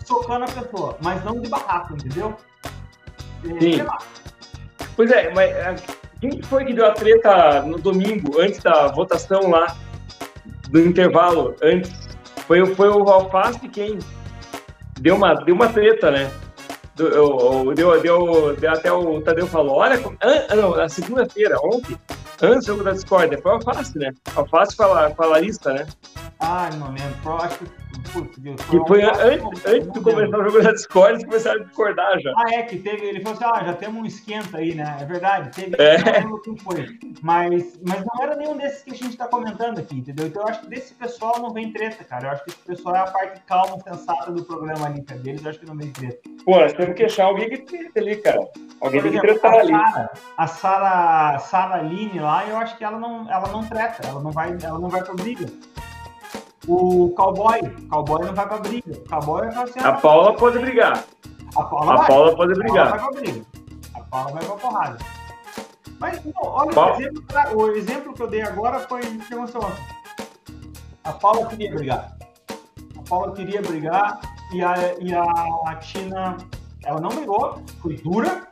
socando 0.05 0.45
a 0.45 0.49
pessoa, 0.49 0.97
mas 1.03 1.23
não 1.25 1.41
de 1.41 1.49
barraco, 1.49 1.95
entendeu? 1.95 2.37
Sim. 3.61 3.85
Pois 4.97 5.11
é, 5.11 5.33
mas 5.35 5.51
é, 5.51 5.77
quem 6.21 6.43
foi 6.43 6.65
que 6.65 6.73
deu 6.73 6.87
a 6.87 6.93
treta 6.93 7.63
no 7.63 7.79
domingo, 7.79 8.41
antes 8.41 8.63
da 8.63 8.89
votação 8.89 9.51
lá, 9.51 9.77
do 10.71 10.81
intervalo, 10.81 11.55
antes? 11.63 11.93
Foi, 12.47 12.65
foi 12.75 12.89
o 12.89 13.09
Alface 13.09 13.69
quem 13.69 13.99
deu 15.01 15.17
uma, 15.17 15.35
deu 15.35 15.55
uma 15.55 15.69
treta, 15.69 16.11
né? 16.11 16.31
Deu, 16.95 17.75
deu, 17.75 18.01
deu, 18.01 18.71
até 18.71 18.93
o 18.93 19.21
Tadeu 19.21 19.47
falou, 19.49 19.77
olha, 19.77 19.97
an, 20.23 20.55
não, 20.55 20.77
na 20.77 20.89
segunda-feira, 20.89 21.59
ontem, 21.63 21.99
antes 22.43 22.67
jogo 22.67 22.83
da 22.85 22.93
discórdia, 22.93 23.41
foi 23.41 23.53
o 23.53 23.55
Alface, 23.55 23.99
né? 23.99 24.13
Alface 24.35 24.77
fala, 24.77 25.11
falarista, 25.11 25.73
né? 25.73 25.87
Ah, 26.41 26.71
não 26.77 26.89
lembro, 26.89 27.37
acho 27.37 27.59
que 27.59 27.84
que 28.23 28.87
foi 28.87 29.03
antes, 29.03 29.67
antes 29.67 29.93
de 29.93 30.01
começar 30.01 30.39
o 30.39 30.45
jogo 30.45 30.63
da 30.63 30.73
Discord, 30.73 31.13
eles 31.15 31.25
começaram 31.25 31.61
a 31.61 31.65
discordar 31.65 32.21
já. 32.21 32.33
Ah, 32.37 32.55
é, 32.55 32.63
que 32.63 32.79
teve. 32.79 33.07
Ele 33.07 33.21
falou 33.21 33.39
assim: 33.39 33.45
ah, 33.53 33.65
já 33.65 33.73
temos 33.75 34.03
um 34.03 34.07
esquenta 34.07 34.59
aí, 34.59 34.75
né? 34.75 34.97
É 35.01 35.05
verdade, 35.05 35.51
teve. 35.51 35.77
É. 35.83 36.21
Não 36.25 36.57
foi. 36.59 36.99
Mas, 37.23 37.79
mas 37.87 38.05
não 38.05 38.23
era 38.23 38.37
nenhum 38.37 38.57
desses 38.57 38.83
que 38.83 38.93
a 38.93 38.95
gente 38.95 39.17
tá 39.17 39.27
comentando 39.27 39.79
aqui, 39.79 39.97
entendeu? 39.97 40.27
Então 40.27 40.43
eu 40.43 40.49
acho 40.49 40.61
que 40.61 40.69
desse 40.69 40.95
pessoal 40.95 41.41
não 41.41 41.51
vem 41.51 41.73
treta, 41.73 42.05
cara. 42.05 42.27
Eu 42.27 42.31
acho 42.33 42.45
que 42.45 42.51
esse 42.51 42.61
pessoal 42.61 42.97
é 42.97 43.01
a 43.01 43.07
parte 43.07 43.41
calma, 43.47 43.79
sensata 43.81 44.31
do 44.31 44.45
programa 44.45 44.87
ali, 44.87 45.03
cara. 45.03 45.21
Deles 45.21 45.43
eu 45.43 45.51
acho 45.51 45.59
que 45.59 45.67
não 45.67 45.77
vem 45.77 45.91
treta. 45.91 46.19
Pô, 46.45 46.61
nós 46.61 46.73
temos 46.73 46.95
que 46.95 47.05
achar 47.05 47.25
alguém 47.25 47.49
que 47.49 47.59
treta 47.59 48.01
ali, 48.01 48.17
cara. 48.17 48.49
Alguém 48.81 49.01
Por 49.01 49.11
tem 49.11 49.21
que 49.21 49.27
tretar 49.27 49.55
ali. 49.55 49.73
a 50.37 50.47
Sara, 50.47 51.39
Sara 51.39 51.83
Line 51.83 52.19
lá, 52.19 52.47
eu 52.47 52.57
acho 52.59 52.77
que 52.77 52.85
ela 52.85 52.99
não, 52.99 53.31
ela 53.31 53.49
não 53.49 53.65
treta, 53.65 54.07
ela 54.07 54.21
não 54.21 54.31
vai, 54.31 54.57
ela 54.63 54.79
não 54.79 54.89
vai 54.89 55.03
pra 55.03 55.15
briga. 55.15 55.47
O 56.67 57.11
cowboy, 57.11 57.61
cowboy 57.91 58.25
não 58.25 58.35
vai 58.35 58.49
pra 58.49 58.59
briga. 58.59 58.93
O 58.93 59.09
cowboy 59.09 59.51
vai 59.51 59.65
assim, 59.65 59.81
A 59.81 59.93
Paula 59.93 60.35
pode 60.35 60.59
brigar. 60.59 61.05
A 61.57 61.63
Paula, 61.63 61.95
a 61.95 62.07
Paula 62.07 62.37
pode 62.37 62.55
brigar. 62.55 62.89
A 62.89 62.97
Paula 62.97 63.11
vai 63.11 63.13
pra 63.13 63.21
briga. 63.21 63.47
A 63.95 64.01
Paula 64.01 64.33
vai 64.33 64.45
pra 64.45 64.57
porrada. 64.57 64.99
Mas, 66.01 66.25
não, 66.25 66.33
olha, 66.43 66.73
o 66.73 66.91
exemplo, 66.91 67.25
o 67.55 67.71
exemplo, 67.71 68.15
que 68.15 68.23
eu 68.23 68.29
dei 68.29 68.43
agora 68.43 68.81
foi 68.81 69.01
o 69.01 69.19
que 69.19 69.35
ontem. 69.35 69.61
A 71.05 71.13
Paula 71.13 71.47
queria 71.47 71.71
brigar. 71.71 72.17
A 72.97 73.09
Paula 73.09 73.33
queria 73.33 73.63
brigar 73.63 74.21
e 74.53 74.63
a, 74.63 74.75
e 74.99 75.15
a 75.15 75.75
Tina, 75.77 76.37
ela 76.85 77.01
não 77.01 77.11
brigou, 77.11 77.63
foi 77.81 77.97
dura, 77.97 78.49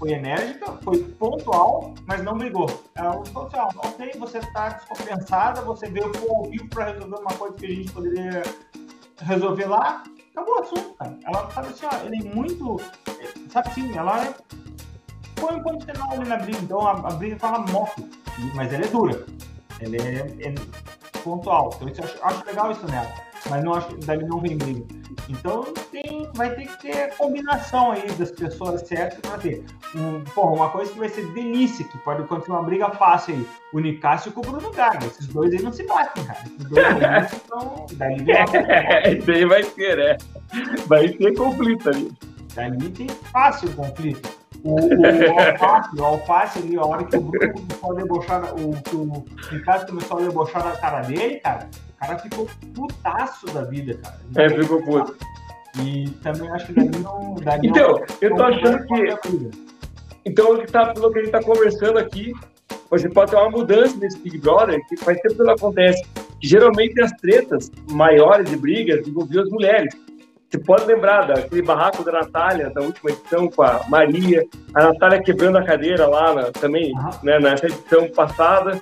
foi 0.00 0.12
enérgica, 0.12 0.72
foi 0.82 1.04
pontual, 1.04 1.94
mas 2.06 2.24
não 2.24 2.36
brigou. 2.36 2.66
Ela 2.94 3.22
falou 3.26 3.48
assim: 3.48 3.58
ó, 3.58 3.86
ok, 3.86 4.12
você 4.18 4.38
está 4.38 4.70
descompensada, 4.70 5.60
você 5.60 5.88
veio 5.90 6.06
ao 6.06 6.44
vivo 6.44 6.68
para 6.70 6.86
resolver 6.86 7.16
uma 7.16 7.34
coisa 7.34 7.56
que 7.56 7.66
a 7.66 7.68
gente 7.68 7.92
poderia 7.92 8.42
resolver 9.18 9.66
lá, 9.66 10.02
acabou 10.32 10.56
o 10.56 10.62
assunto, 10.62 10.94
cara. 10.94 11.18
Ela 11.24 11.50
sabe 11.50 11.68
assim: 11.68 11.86
ó, 11.86 12.06
ele 12.06 12.26
é 12.26 12.34
muito. 12.34 12.80
Sabe 13.50 13.68
assim, 13.68 13.96
ela 13.96 14.24
é. 14.24 14.34
Põe 15.36 15.56
um 15.56 15.62
ponto 15.62 15.84
final 15.84 16.10
ali 16.12 16.28
na 16.28 16.36
briga, 16.36 16.58
então 16.58 16.86
a, 16.86 16.92
a 16.92 17.12
briga 17.12 17.38
fala 17.38 17.58
moto, 17.70 18.08
mas 18.54 18.72
ela 18.72 18.84
é 18.84 18.88
dura. 18.88 19.26
Ela 19.80 19.96
é, 19.96 20.48
é 20.48 20.54
pontual. 21.22 21.70
Então 21.76 21.88
isso, 21.88 22.02
acho, 22.02 22.18
acho 22.22 22.46
legal 22.46 22.72
isso 22.72 22.86
nela, 22.86 23.10
mas 23.50 23.64
não 23.64 23.74
acho 23.74 23.96
dali 23.98 24.24
não 24.24 24.40
vem 24.40 24.56
briga. 24.56 24.84
Então 25.28 25.64
tem, 25.92 26.02
vai 26.34 26.54
ter 26.54 26.66
que 26.66 26.82
ter 26.82 27.16
combinação 27.16 27.92
aí 27.92 28.10
das 28.12 28.30
pessoas 28.30 28.82
certas 28.82 29.18
para 29.20 29.38
ter. 29.38 29.64
Um, 29.94 30.22
porra, 30.34 30.52
uma 30.52 30.70
coisa 30.70 30.92
que 30.92 30.98
vai 30.98 31.08
ser 31.08 31.26
delícia, 31.32 31.84
que 31.84 31.98
pode 31.98 32.22
acontecer 32.22 32.50
uma 32.50 32.62
briga 32.62 32.90
fácil 32.90 33.34
aí. 33.34 33.46
O 33.72 33.80
Nicásio 33.80 34.32
com 34.32 34.40
o 34.40 34.50
Bruno 34.50 34.70
Gaga. 34.70 35.06
Esses 35.06 35.26
dois 35.28 35.52
aí 35.52 35.62
não 35.62 35.72
se 35.72 35.84
batem, 35.86 36.24
cara. 36.24 36.40
Esses 36.44 36.68
dois 36.68 36.86
aí 36.86 37.24
estão. 37.24 37.86
Daí 37.94 38.24
é, 38.30 39.14
isso 39.18 39.30
aí 39.30 39.44
vai 39.44 39.62
ser, 39.62 39.96
né? 39.96 40.16
Vai 40.86 41.08
ter 41.08 41.34
conflito 41.34 41.88
ali. 41.88 42.12
Dali 42.54 42.90
tem 42.90 43.08
fácil 43.08 43.72
conflito. 43.74 44.40
O, 44.62 44.74
o, 44.74 45.40
alface, 45.40 45.96
o 45.96 46.04
alface 46.04 46.58
ali, 46.58 46.76
a 46.76 46.84
hora 46.84 47.04
que 47.04 47.16
o 47.16 47.20
Bruno 47.20 47.54
começou 47.54 47.92
a 47.92 47.94
debochar, 47.94 48.54
o, 48.54 48.70
o 48.70 49.24
Ricardo 49.50 49.86
começou 49.86 50.18
a 50.18 50.20
debochar 50.20 50.64
na 50.64 50.76
cara 50.76 51.00
dele, 51.00 51.36
cara, 51.36 51.70
o 51.94 51.98
cara 51.98 52.18
ficou 52.18 52.46
putaço 52.74 53.46
da 53.46 53.62
vida, 53.64 53.98
cara. 54.02 54.18
É, 54.36 54.50
ficou 54.50 54.82
puto. 54.82 55.16
E 55.78 56.08
também 56.22 56.50
acho 56.50 56.66
que 56.66 56.72
dali 56.72 56.98
não. 56.98 57.34
Dali 57.36 57.68
então, 57.68 57.92
não, 57.92 58.04
eu 58.20 58.34
tô 58.34 58.42
achando 58.42 58.86
que. 58.86 59.50
Então, 60.24 60.66
tá, 60.66 60.92
pelo 60.92 61.12
que 61.12 61.18
a 61.18 61.22
gente 61.22 61.32
tá 61.32 61.42
conversando 61.42 61.98
aqui, 61.98 62.32
você 62.90 63.08
pode 63.08 63.30
ter 63.30 63.36
uma 63.36 63.50
mudança 63.50 63.96
nesse 63.98 64.18
Big 64.18 64.38
Brother, 64.38 64.80
que 64.88 64.96
faz 64.96 65.18
tempo 65.20 65.36
que 65.36 65.42
não 65.42 65.54
acontece. 65.54 66.02
Geralmente 66.42 67.00
as 67.00 67.12
tretas 67.12 67.70
maiores 67.90 68.50
de 68.50 68.56
brigas 68.56 69.06
envolviam 69.06 69.44
as 69.44 69.50
mulheres. 69.50 69.94
Você 70.50 70.58
pode 70.58 70.84
lembrar 70.84 71.28
daquele 71.28 71.62
barraco 71.62 72.02
da 72.02 72.10
Natália, 72.10 72.70
da 72.70 72.80
última 72.80 73.10
edição 73.10 73.48
com 73.48 73.62
a 73.62 73.84
Maria, 73.88 74.44
a 74.74 74.84
Natália 74.86 75.22
quebrando 75.22 75.58
a 75.58 75.64
cadeira 75.64 76.08
lá 76.08 76.34
na, 76.34 76.42
também, 76.50 76.92
uhum. 76.92 77.10
né, 77.22 77.38
nessa 77.38 77.66
edição 77.66 78.08
passada. 78.08 78.80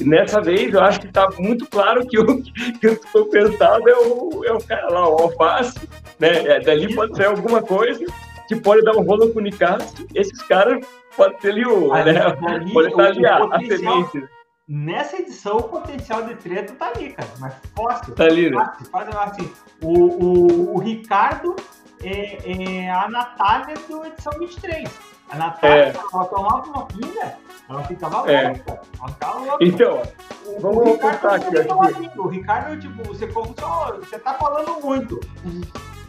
E 0.00 0.04
nessa 0.04 0.40
vez 0.40 0.74
eu 0.74 0.80
acho 0.80 1.00
que 1.00 1.06
está 1.06 1.28
muito 1.38 1.64
claro 1.66 2.04
que 2.06 2.18
o 2.18 2.42
que 2.42 2.86
eu 2.86 2.94
estou 2.94 3.26
pensando 3.26 3.88
é 3.88 3.96
o, 3.96 4.44
é 4.44 4.52
o 4.52 4.58
cara 4.58 4.88
lá, 4.88 5.08
o 5.08 5.22
alface, 5.22 5.78
né? 6.18 6.46
É, 6.46 6.60
dali 6.60 6.94
pode 6.94 7.16
ser 7.16 7.26
alguma 7.26 7.62
coisa 7.62 8.04
que 8.48 8.56
pode 8.56 8.82
dar 8.82 8.96
um 8.96 9.02
rolo 9.02 9.32
com 9.32 9.38
o 9.38 9.42
Nicasso. 9.42 10.06
Esses 10.14 10.40
caras 10.42 10.84
podem 11.16 11.40
ser 11.40 11.50
ali 11.50 11.66
o. 11.66 11.92
Ali, 11.92 12.12
né, 12.12 12.20
ali, 12.46 12.72
pode 12.72 12.88
estar 12.88 13.06
ali 13.06 13.26
a, 13.26 13.36
a 13.38 13.60
semente 13.60 14.36
nessa 14.68 15.16
edição 15.16 15.58
o 15.58 15.62
potencial 15.62 16.24
de 16.24 16.34
treta 16.34 16.74
tá 16.74 16.88
ali, 16.94 17.10
cara. 17.12 17.28
Mas 17.38 17.54
fácil. 17.74 18.14
Tá 18.14 18.24
ali, 18.24 18.50
né? 18.50 18.72
Fácil, 18.90 19.18
assim. 19.20 19.52
O, 19.82 19.92
o, 19.92 20.74
o 20.76 20.78
Ricardo 20.78 21.54
é, 22.02 22.84
é, 22.84 22.90
a 22.90 23.08
Natália 23.08 23.74
do 23.88 24.04
edição 24.04 24.32
23. 24.38 24.88
A 25.30 25.36
Natália, 25.36 25.76
é. 25.76 25.94
ela 26.12 26.24
tomava 26.26 26.66
uma 26.68 26.86
pinga, 26.86 27.36
ela 27.68 27.84
ficava 27.84 28.30
é. 28.30 28.48
louca. 28.48 28.80
Ela 28.98 29.08
ficava 29.08 29.38
louca. 29.40 29.64
Então, 29.64 30.02
o, 30.46 30.60
vamos 30.60 30.78
o 30.78 30.84
Ricardo 30.84 31.20
contar 31.20 31.34
aqui. 31.34 32.18
O 32.18 32.26
Ricardo, 32.28 32.80
tipo, 32.80 33.02
você, 33.04 33.26
você 33.26 34.18
tá 34.18 34.34
falando 34.34 34.80
muito. 34.80 35.20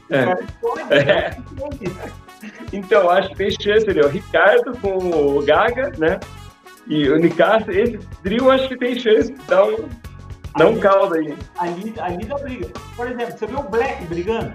É. 0.89 0.99
é. 0.99 1.37
Então, 2.71 3.09
acho 3.09 3.29
que 3.29 3.35
tem 3.35 3.51
chance 3.51 3.89
ali. 3.89 3.99
O 4.01 4.07
Ricardo 4.07 4.77
com 4.77 4.97
o 4.97 5.43
Gaga, 5.43 5.91
né? 5.97 6.19
E 6.87 7.09
o 7.09 7.17
Nicasso, 7.17 7.69
esse 7.71 7.97
trio 8.23 8.49
acho 8.49 8.69
que 8.69 8.77
tem 8.77 8.97
chance 8.97 9.33
de 9.33 9.43
dar 9.45 9.65
um, 9.65 9.89
dar 10.57 10.67
um 10.67 10.79
caldo 10.79 11.15
aí. 11.15 11.37
Ali, 11.57 11.93
ali 11.99 12.25
da 12.25 12.35
briga. 12.35 12.69
Por 12.95 13.11
exemplo, 13.11 13.37
você 13.37 13.47
viu 13.47 13.59
o 13.59 13.63
Black 13.63 14.05
brigando? 14.05 14.53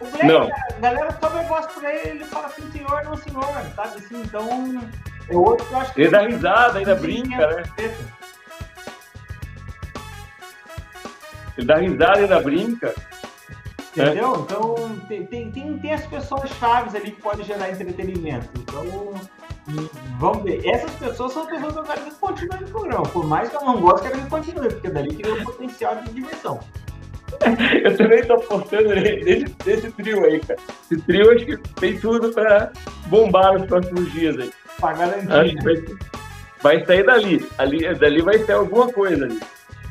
O 0.00 0.06
Black, 0.06 0.26
não. 0.26 0.50
a 0.50 0.80
galera 0.80 1.16
só 1.20 1.28
gosta 1.44 1.72
por 1.72 1.84
ele, 1.84 2.08
ele 2.08 2.24
fala 2.24 2.46
assim, 2.46 2.70
senhor, 2.72 3.04
não 3.04 3.16
senhor, 3.16 3.44
sabe? 3.76 3.98
Assim, 3.98 4.22
então, 4.22 4.48
é 5.28 5.36
outro 5.36 5.66
que 5.66 5.72
eu 5.72 5.78
acho 5.78 5.94
que... 5.94 6.00
Ele 6.00 6.10
dá 6.10 6.20
risada, 6.22 6.78
ainda 6.78 6.94
brinca, 6.96 7.46
né? 7.46 7.62
Ele 11.56 11.66
dá 11.66 11.76
risada, 11.76 12.18
ainda 12.18 12.40
brinca. 12.40 12.94
Entendeu? 14.02 14.34
É. 14.34 14.38
Então, 14.38 14.74
tem, 15.08 15.26
tem, 15.26 15.50
tem, 15.50 15.78
tem 15.78 15.92
as 15.92 16.06
pessoas 16.06 16.50
chaves 16.58 16.94
ali 16.94 17.10
que 17.10 17.20
podem 17.20 17.44
gerar 17.44 17.70
entretenimento. 17.70 18.48
Então, 18.58 19.14
vamos 20.18 20.42
ver. 20.44 20.66
Essas 20.66 20.90
pessoas 20.92 21.32
são 21.32 21.46
pessoas 21.46 21.72
que 21.72 21.78
eu 21.80 21.84
quero 21.84 22.00
que 22.02 22.14
continuem 22.14 22.60
no 22.60 22.68
programa. 22.68 23.02
Por 23.04 23.26
mais 23.26 23.48
que 23.48 23.56
eu 23.56 23.64
não 23.64 23.80
goste, 23.80 24.06
eu 24.06 24.12
quero 24.12 24.24
que 24.24 24.30
continue, 24.30 24.68
porque 24.68 24.90
dali 24.90 25.14
tem 25.14 25.32
um 25.32 25.44
potencial 25.44 25.96
de 25.96 26.12
diversão. 26.12 26.60
Eu 27.84 27.94
também 27.94 28.24
tô 28.24 28.34
apostando 28.34 28.88
nesse, 28.88 29.54
nesse 29.66 29.90
trio 29.92 30.24
aí, 30.24 30.40
cara. 30.40 30.58
Esse 30.90 31.00
trio 31.02 31.30
acho 31.30 31.44
que 31.44 31.56
tem 31.74 31.98
tudo 31.98 32.32
pra 32.32 32.72
bombar 33.06 33.58
nos 33.58 33.66
próximos 33.66 34.10
dias 34.12 34.38
aí. 34.38 34.50
Pra 34.80 34.94
garantir. 34.94 35.26
Né? 35.26 35.96
Vai, 36.62 36.78
vai, 36.78 36.86
sair 36.86 37.04
dali. 37.04 37.46
Ali, 37.58 37.94
dali 37.96 38.22
vai 38.22 38.38
ter 38.38 38.52
alguma 38.52 38.90
coisa 38.90 39.26
ali. 39.26 39.38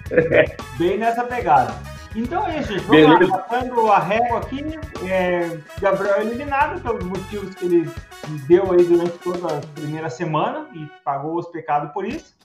Bem 0.79 0.97
nessa 0.97 1.23
pegada. 1.23 1.75
Então 2.17 2.47
é 2.47 2.59
isso, 2.59 2.73
gente. 2.73 2.83
Vamos 2.85 3.05
Beleza. 3.05 3.31
lá, 3.31 3.37
passando 3.37 3.91
a 3.91 3.99
régua 3.99 4.39
aqui. 4.39 4.65
É, 5.07 5.59
Gabriel 5.79 6.21
eliminado 6.21 6.81
pelos 6.81 7.03
motivos 7.03 7.53
que 7.53 7.65
ele 7.65 7.91
deu 8.47 8.71
aí 8.71 8.83
durante 8.83 9.15
toda 9.19 9.55
a 9.55 9.61
primeira 9.75 10.09
semana 10.09 10.67
e 10.73 10.87
pagou 11.03 11.37
os 11.37 11.47
pecados 11.49 11.91
por 11.91 12.03
isso. 12.03 12.35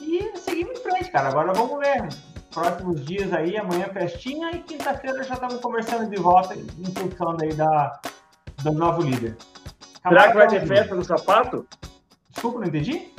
E 0.00 0.36
seguimos 0.36 0.80
em 0.80 0.82
frente, 0.82 1.10
cara. 1.12 1.28
Agora 1.28 1.52
vamos 1.52 1.78
ver. 1.78 2.08
Próximos 2.52 3.04
dias 3.04 3.32
aí, 3.32 3.56
amanhã 3.56 3.86
festinha 3.92 4.50
e 4.50 4.58
quinta-feira 4.58 5.22
já 5.22 5.34
estamos 5.34 5.60
conversando 5.60 6.10
de 6.10 6.16
volta 6.16 6.56
em 6.56 6.92
função 6.92 7.36
aí 7.40 7.54
da, 7.54 8.00
do 8.64 8.72
novo 8.72 9.02
líder. 9.02 9.36
Será 10.02 10.28
que 10.28 10.36
vai 10.36 10.48
ter 10.48 10.66
festa 10.66 10.96
no 10.96 11.04
sapato? 11.04 11.64
Desculpa, 12.30 12.58
não 12.58 12.66
entendi? 12.66 13.14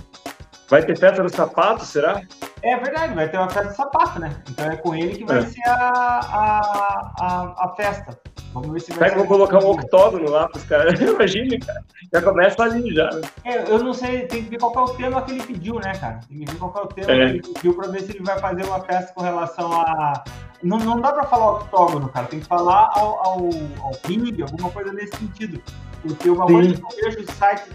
Vai 0.68 0.84
ter 0.84 0.98
festa 0.98 1.24
no 1.24 1.30
sapato, 1.30 1.86
será? 1.86 2.22
É 2.63 2.78
verdade, 2.78 3.15
vai 3.15 3.28
ter 3.28 3.38
uma 3.38 3.50
festa 3.50 3.69
de 3.69 3.76
sapato, 3.76 4.19
né? 4.19 4.36
Então 4.50 4.71
é 4.71 4.76
com 4.76 4.93
ele 4.93 5.15
que 5.15 5.26
vai 5.26 5.39
é. 5.39 5.41
ser 5.41 5.67
a, 5.67 6.19
a, 6.19 7.13
a, 7.19 7.65
a, 7.65 7.76
festa. 7.76 8.19
Vamos 8.54 8.71
ver 8.71 8.82
se 8.82 8.91
vai 8.91 9.10
Pega, 9.10 9.17
vou 9.17 9.28
colocar 9.28 9.63
um 9.63 9.71
octógono 9.71 10.30
lá 10.30 10.47
pros 10.47 10.63
caras. 10.65 11.00
Imagina, 11.02 11.58
cara. 11.65 11.84
Já 12.13 12.21
começa 12.21 12.63
ali 12.63 12.93
já. 12.93 13.10
É, 13.43 13.71
eu 13.71 13.80
não 13.80 13.93
sei, 13.93 14.28
tem 14.28 14.43
que 14.43 14.52
ver 14.52 14.60
qual 14.60 14.74
é 14.76 14.91
o 14.91 14.95
tema 14.95 15.21
que 15.24 15.32
ele 15.32 15.43
pediu, 15.43 15.76
né, 15.76 15.93
cara? 15.95 16.19
Tem 16.28 16.39
que 16.39 16.52
ver 16.52 16.58
qual 16.60 16.74
é 16.76 16.82
o 16.82 16.88
tema 16.88 17.12
é. 17.12 17.15
que 17.15 17.21
ele 17.24 17.41
pediu 17.41 17.74
pra 17.74 17.88
ver 17.88 18.02
se 18.02 18.12
ele 18.12 18.24
vai 18.24 18.38
fazer 18.39 18.65
uma 18.65 18.80
festa 18.82 19.13
com 19.13 19.21
relação 19.21 19.71
a. 19.74 20.24
Não, 20.62 20.78
não 20.78 21.02
dá 21.02 21.12
pra 21.12 21.24
falar 21.24 21.54
octógono, 21.54 22.10
cara. 22.10 22.28
Tem 22.28 22.39
que 22.39 22.45
falar 22.45 22.91
ao, 22.93 23.26
ao, 23.26 23.38
ao 23.82 23.91
ring, 24.06 24.39
alguma 24.41 24.69
coisa 24.69 24.93
nesse 24.93 25.17
sentido. 25.17 25.60
Porque 26.04 26.30
uma 26.30 26.45
Sim. 26.45 26.54
coisa 26.54 26.74
que 26.76 26.82
eu 26.84 27.12
vejo 27.12 27.19
o 27.24 27.32
site, 27.32 27.71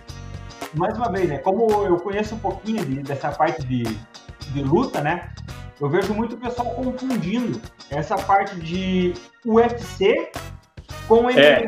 mais 0.74 0.96
uma 0.96 1.10
vez, 1.10 1.28
né? 1.28 1.38
Como 1.38 1.68
eu 1.84 1.96
conheço 1.96 2.36
um 2.36 2.38
pouquinho 2.38 2.84
de, 2.84 3.02
dessa 3.02 3.32
parte 3.32 3.66
de 3.66 3.84
de 4.56 4.62
luta, 4.62 5.00
né? 5.00 5.30
Eu 5.80 5.88
vejo 5.88 6.14
muito 6.14 6.36
pessoal 6.36 6.70
confundindo 6.70 7.60
essa 7.90 8.16
parte 8.16 8.56
de 8.56 9.12
UFC 9.44 10.32
com 11.06 11.22
MMA. 11.22 11.38
É. 11.38 11.66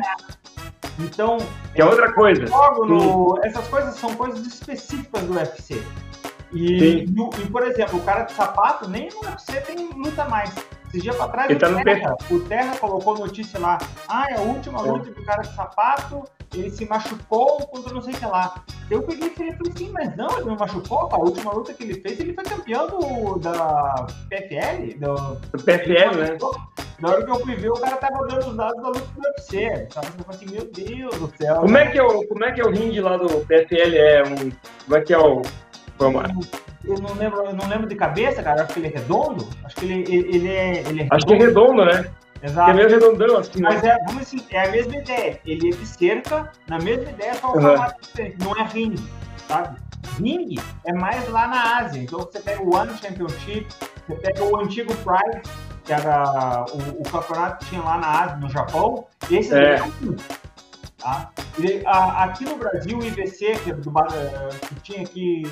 Então. 0.99 1.37
Que 1.73 1.81
é 1.81 1.85
outra 1.85 2.11
coisa. 2.13 2.45
No, 2.85 3.39
essas 3.43 3.67
coisas 3.67 3.95
são 3.95 4.13
coisas 4.15 4.45
específicas 4.45 5.23
do 5.23 5.33
UFC. 5.33 5.81
E, 6.51 6.73
e, 6.73 7.05
e, 7.05 7.49
por 7.51 7.63
exemplo, 7.63 7.99
o 7.99 8.03
cara 8.03 8.23
de 8.23 8.33
sapato, 8.33 8.89
nem 8.89 9.09
no 9.09 9.19
UFC 9.29 9.61
tem 9.61 9.89
luta 9.93 10.25
mais. 10.25 10.51
Esses 10.87 11.03
dias 11.03 11.15
pra 11.15 11.27
trás, 11.27 11.51
o, 11.51 11.59
tá 11.59 11.83
Terra, 11.83 12.15
o 12.31 12.39
Terra 12.39 12.75
colocou 12.77 13.15
notícia 13.19 13.59
lá. 13.59 13.77
Ah, 14.07 14.25
é 14.31 14.37
a 14.37 14.41
última 14.41 14.81
luta 14.81 15.11
do 15.11 15.23
cara 15.23 15.43
de 15.43 15.55
sapato, 15.55 16.23
ele 16.53 16.69
se 16.71 16.85
machucou 16.85 17.67
contra 17.67 17.93
não 17.93 18.01
sei 18.01 18.13
o 18.13 18.17
que 18.17 18.25
lá. 18.25 18.63
Eu 18.89 19.03
peguei 19.03 19.27
e 19.27 19.31
falei 19.31 19.53
assim, 19.69 19.89
mas 19.91 20.15
não, 20.15 20.29
ele 20.37 20.45
não 20.45 20.55
machucou, 20.55 21.09
A 21.11 21.17
última 21.17 21.53
luta 21.53 21.73
que 21.73 21.83
ele 21.83 22.01
fez, 22.01 22.19
ele 22.19 22.33
foi 22.33 22.43
campeão 22.43 22.87
do, 22.87 23.39
da 23.39 24.07
PFL. 24.29 24.97
Do, 24.97 25.35
do 25.35 25.63
PFL, 25.63 26.17
né? 26.17 26.37
Na 26.99 27.09
hora 27.09 27.23
que 27.23 27.31
eu 27.31 27.39
fui 27.39 27.55
ver, 27.55 27.69
o 27.69 27.75
cara 27.75 27.97
tava 27.97 28.27
dando 28.27 28.49
os 28.49 28.57
dados 28.57 28.81
da 28.81 28.87
luta 28.87 29.07
do 29.15 29.21
UFC. 29.21 29.87
Falei 29.91 30.11
assim, 30.27 30.45
meu 30.51 30.65
Deus 30.65 31.15
do 31.19 31.33
céu. 31.37 31.55
Como 31.61 31.77
é 31.77 31.87
que 31.87 31.97
é 31.97 32.03
o, 32.03 32.27
como 32.27 32.43
é, 32.43 32.51
que 32.51 32.61
é 32.61 32.65
o 32.65 32.71
ringue 32.71 33.01
lá 33.01 33.17
do 33.17 33.27
PFL? 33.45 33.95
É 33.95 34.23
um, 34.23 34.51
como 34.85 34.97
é 34.97 35.01
que 35.01 35.13
é 35.13 35.19
o... 35.19 35.41
Vamos 35.97 36.23
lá 36.23 36.29
eu 36.83 36.95
não 36.95 37.13
lembro, 37.13 37.45
eu 37.45 37.53
não 37.53 37.67
lembro 37.67 37.87
de 37.87 37.95
cabeça, 37.95 38.41
cara. 38.41 38.63
Acho 38.63 38.73
que 38.73 38.79
ele 38.79 38.87
é 38.87 38.91
redondo. 38.91 39.47
Acho 39.63 39.75
que 39.75 39.85
ele, 39.85 40.01
ele, 40.07 40.35
ele 40.35 40.47
é, 40.47 40.79
ele 40.87 41.01
é 41.03 41.07
Acho 41.11 41.25
que 41.25 41.33
é 41.33 41.37
redondo, 41.37 41.85
né? 41.85 42.09
Exato. 42.41 42.71
é 42.71 42.73
meio 42.73 42.89
redondão, 42.89 43.37
assim. 43.37 43.61
Mas 43.61 43.81
né? 43.81 43.89
é, 43.89 44.19
assim, 44.19 44.45
é 44.49 44.67
a 44.67 44.71
mesma 44.71 44.95
ideia. 44.95 45.39
Ele 45.45 45.69
é 45.69 45.71
de 45.71 45.85
cerca, 45.85 46.51
na 46.67 46.77
mesma 46.79 47.09
ideia, 47.09 47.33
só 47.35 47.47
o 47.47 47.55
uhum. 47.55 47.61
formato 47.61 48.01
diferente. 48.01 48.37
Não 48.43 48.55
é 48.55 48.63
ringue, 48.63 49.09
sabe? 49.47 49.77
Ringue 50.17 50.59
é 50.85 50.93
mais 50.93 51.27
lá 51.29 51.47
na 51.47 51.77
Ásia. 51.77 52.01
Então 52.01 52.19
você 52.19 52.39
pega 52.39 52.61
o 52.61 52.75
One 52.75 52.97
Championship, 52.97 53.67
você 54.07 54.15
pega 54.15 54.43
o 54.43 54.57
antigo 54.57 54.93
Pride, 54.95 55.41
que 55.83 55.93
era 55.93 56.65
o, 56.71 57.01
o 57.01 57.03
campeonato 57.03 57.65
que 57.65 57.71
tinha 57.71 57.81
lá 57.81 57.97
na 57.97 58.23
Ásia, 58.23 58.37
no 58.37 58.49
Japão. 58.49 59.05
Esse 59.29 59.53
é, 59.53 59.75
é 59.75 59.83
Tá? 60.99 61.31
E, 61.57 61.81
a, 61.85 62.25
aqui 62.25 62.43
no 62.43 62.57
Brasil, 62.57 62.97
o 62.97 63.05
IVC, 63.05 63.57
que, 63.63 63.71
é 63.71 63.73
do, 63.73 63.89
eh, 63.89 64.49
que 64.67 64.75
tinha 64.81 65.01
aqui, 65.01 65.43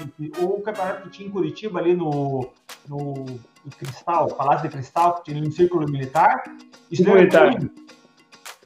ou 0.41 0.57
o 0.57 0.61
campeonato 0.61 1.03
que 1.03 1.09
tinha 1.09 1.29
em 1.29 1.31
Curitiba, 1.31 1.79
ali 1.79 1.95
no, 1.95 2.49
no, 2.87 3.13
no 3.13 3.71
Cristal, 3.77 4.27
Palácio 4.27 4.67
de 4.67 4.75
Cristal, 4.75 5.15
que 5.15 5.31
tinha 5.31 5.41
no 5.41 5.51
Círculo 5.51 5.89
Militar, 5.89 6.43
isso 6.91 7.03
militar. 7.03 7.57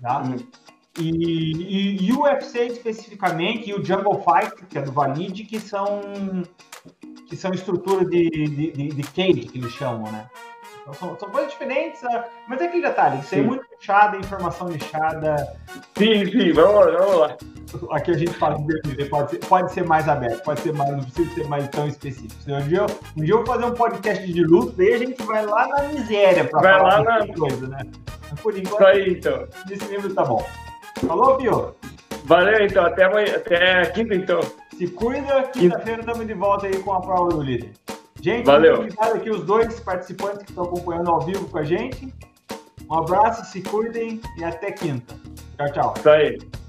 Tá? 0.02 0.24
E, 1.00 1.10
e, 1.10 2.08
e, 2.08 2.14
o 2.14 2.24
UFC 2.24 2.66
especificamente, 2.66 3.70
e 3.70 3.74
o 3.74 3.86
Jungle 3.86 4.24
Fight, 4.24 4.66
que 4.66 4.78
é 4.78 4.82
do 4.82 4.92
Valide, 4.92 5.46
que 5.46 5.60
são, 5.60 6.02
que 7.28 7.36
são 7.36 7.52
estruturas 7.54 8.10
de, 8.10 8.30
de, 8.30 8.72
de, 8.72 8.88
de 8.90 9.04
cage, 9.04 9.48
que 9.48 9.60
eles 9.60 9.72
chamam, 9.72 10.12
né? 10.12 10.28
Então, 10.82 10.94
são, 10.94 11.20
são, 11.20 11.30
coisas 11.30 11.52
diferentes, 11.52 12.04
ah, 12.04 12.26
mas 12.48 12.60
é 12.60 12.66
aquele 12.66 12.82
detalhe, 12.82 13.20
isso 13.20 13.36
é 13.36 13.42
muito 13.42 13.64
lixada, 13.72 14.18
informação 14.18 14.70
lixada. 14.70 15.58
Sim, 15.96 16.26
sim, 16.26 16.52
vamos 16.54 16.86
lá, 16.86 16.98
vamos 16.98 17.18
lá. 17.18 17.38
Aqui 17.92 18.12
a 18.12 18.18
gente 18.18 18.34
fala 18.34 18.58
de 18.58 19.06
pode 19.06 19.30
ser, 19.32 19.38
pode 19.40 19.72
ser 19.72 19.86
mais 19.86 20.10
aberto, 20.10 20.44
pode 20.44 20.60
ser 20.60 20.74
mais, 20.74 20.92
não 20.92 21.04
precisa 21.04 21.34
ser 21.36 21.48
mais 21.48 21.68
tão 21.70 21.88
específico. 21.88 22.34
Um 22.48 22.68
dia, 22.68 22.80
eu, 22.80 22.86
um 23.16 23.24
dia 23.24 23.34
eu 23.34 23.38
vou 23.38 23.46
fazer 23.46 23.66
um 23.66 23.74
podcast 23.74 24.34
de 24.34 24.44
luta, 24.44 24.74
daí 24.78 24.94
a 24.94 24.98
gente 24.98 25.24
vai 25.24 25.46
lá 25.46 25.68
na 25.68 25.84
miséria 25.84 26.44
pra 26.46 26.62
vai 26.62 26.74
falar 26.74 27.00
lá 27.00 27.20
na 27.20 27.34
coisa, 27.34 27.68
né? 27.68 27.80
Mas 28.30 28.40
por 28.42 28.58
enquanto, 28.58 28.86
aí, 28.86 29.12
então. 29.12 29.48
nesse 29.70 29.86
livro 29.86 30.14
tá 30.14 30.26
bom. 30.26 30.46
Falou, 31.08 31.38
Pio? 31.38 31.76
Valeu, 32.26 32.66
então. 32.66 32.86
Até, 32.86 33.06
amanhã, 33.06 33.36
até 33.36 33.86
quinta, 33.88 34.16
então. 34.16 34.40
Se 34.78 34.88
cuida. 34.88 35.44
Quinta-feira 35.54 36.02
estamos 36.02 36.26
de 36.26 36.34
volta 36.34 36.68
aí 36.68 36.78
com 36.80 36.94
a 36.94 37.02
prova 37.02 37.30
do 37.30 37.42
líder. 37.42 37.72
Gente, 38.22 38.46
Valeu. 38.46 38.76
obrigado 38.76 39.16
aqui 39.16 39.30
os 39.32 39.44
dois 39.44 39.80
participantes 39.80 40.44
que 40.44 40.52
estão 40.52 40.66
acompanhando 40.66 41.10
ao 41.10 41.22
vivo 41.22 41.48
com 41.50 41.58
a 41.58 41.64
gente. 41.64 42.14
Um 42.90 42.94
abraço, 42.94 43.44
se 43.52 43.62
cuidem 43.62 44.22
e 44.38 44.44
até 44.44 44.72
quinta. 44.72 45.16
Tchau, 45.58 45.72
tchau. 45.74 45.94
Isso 45.98 46.10
aí. 46.10 46.61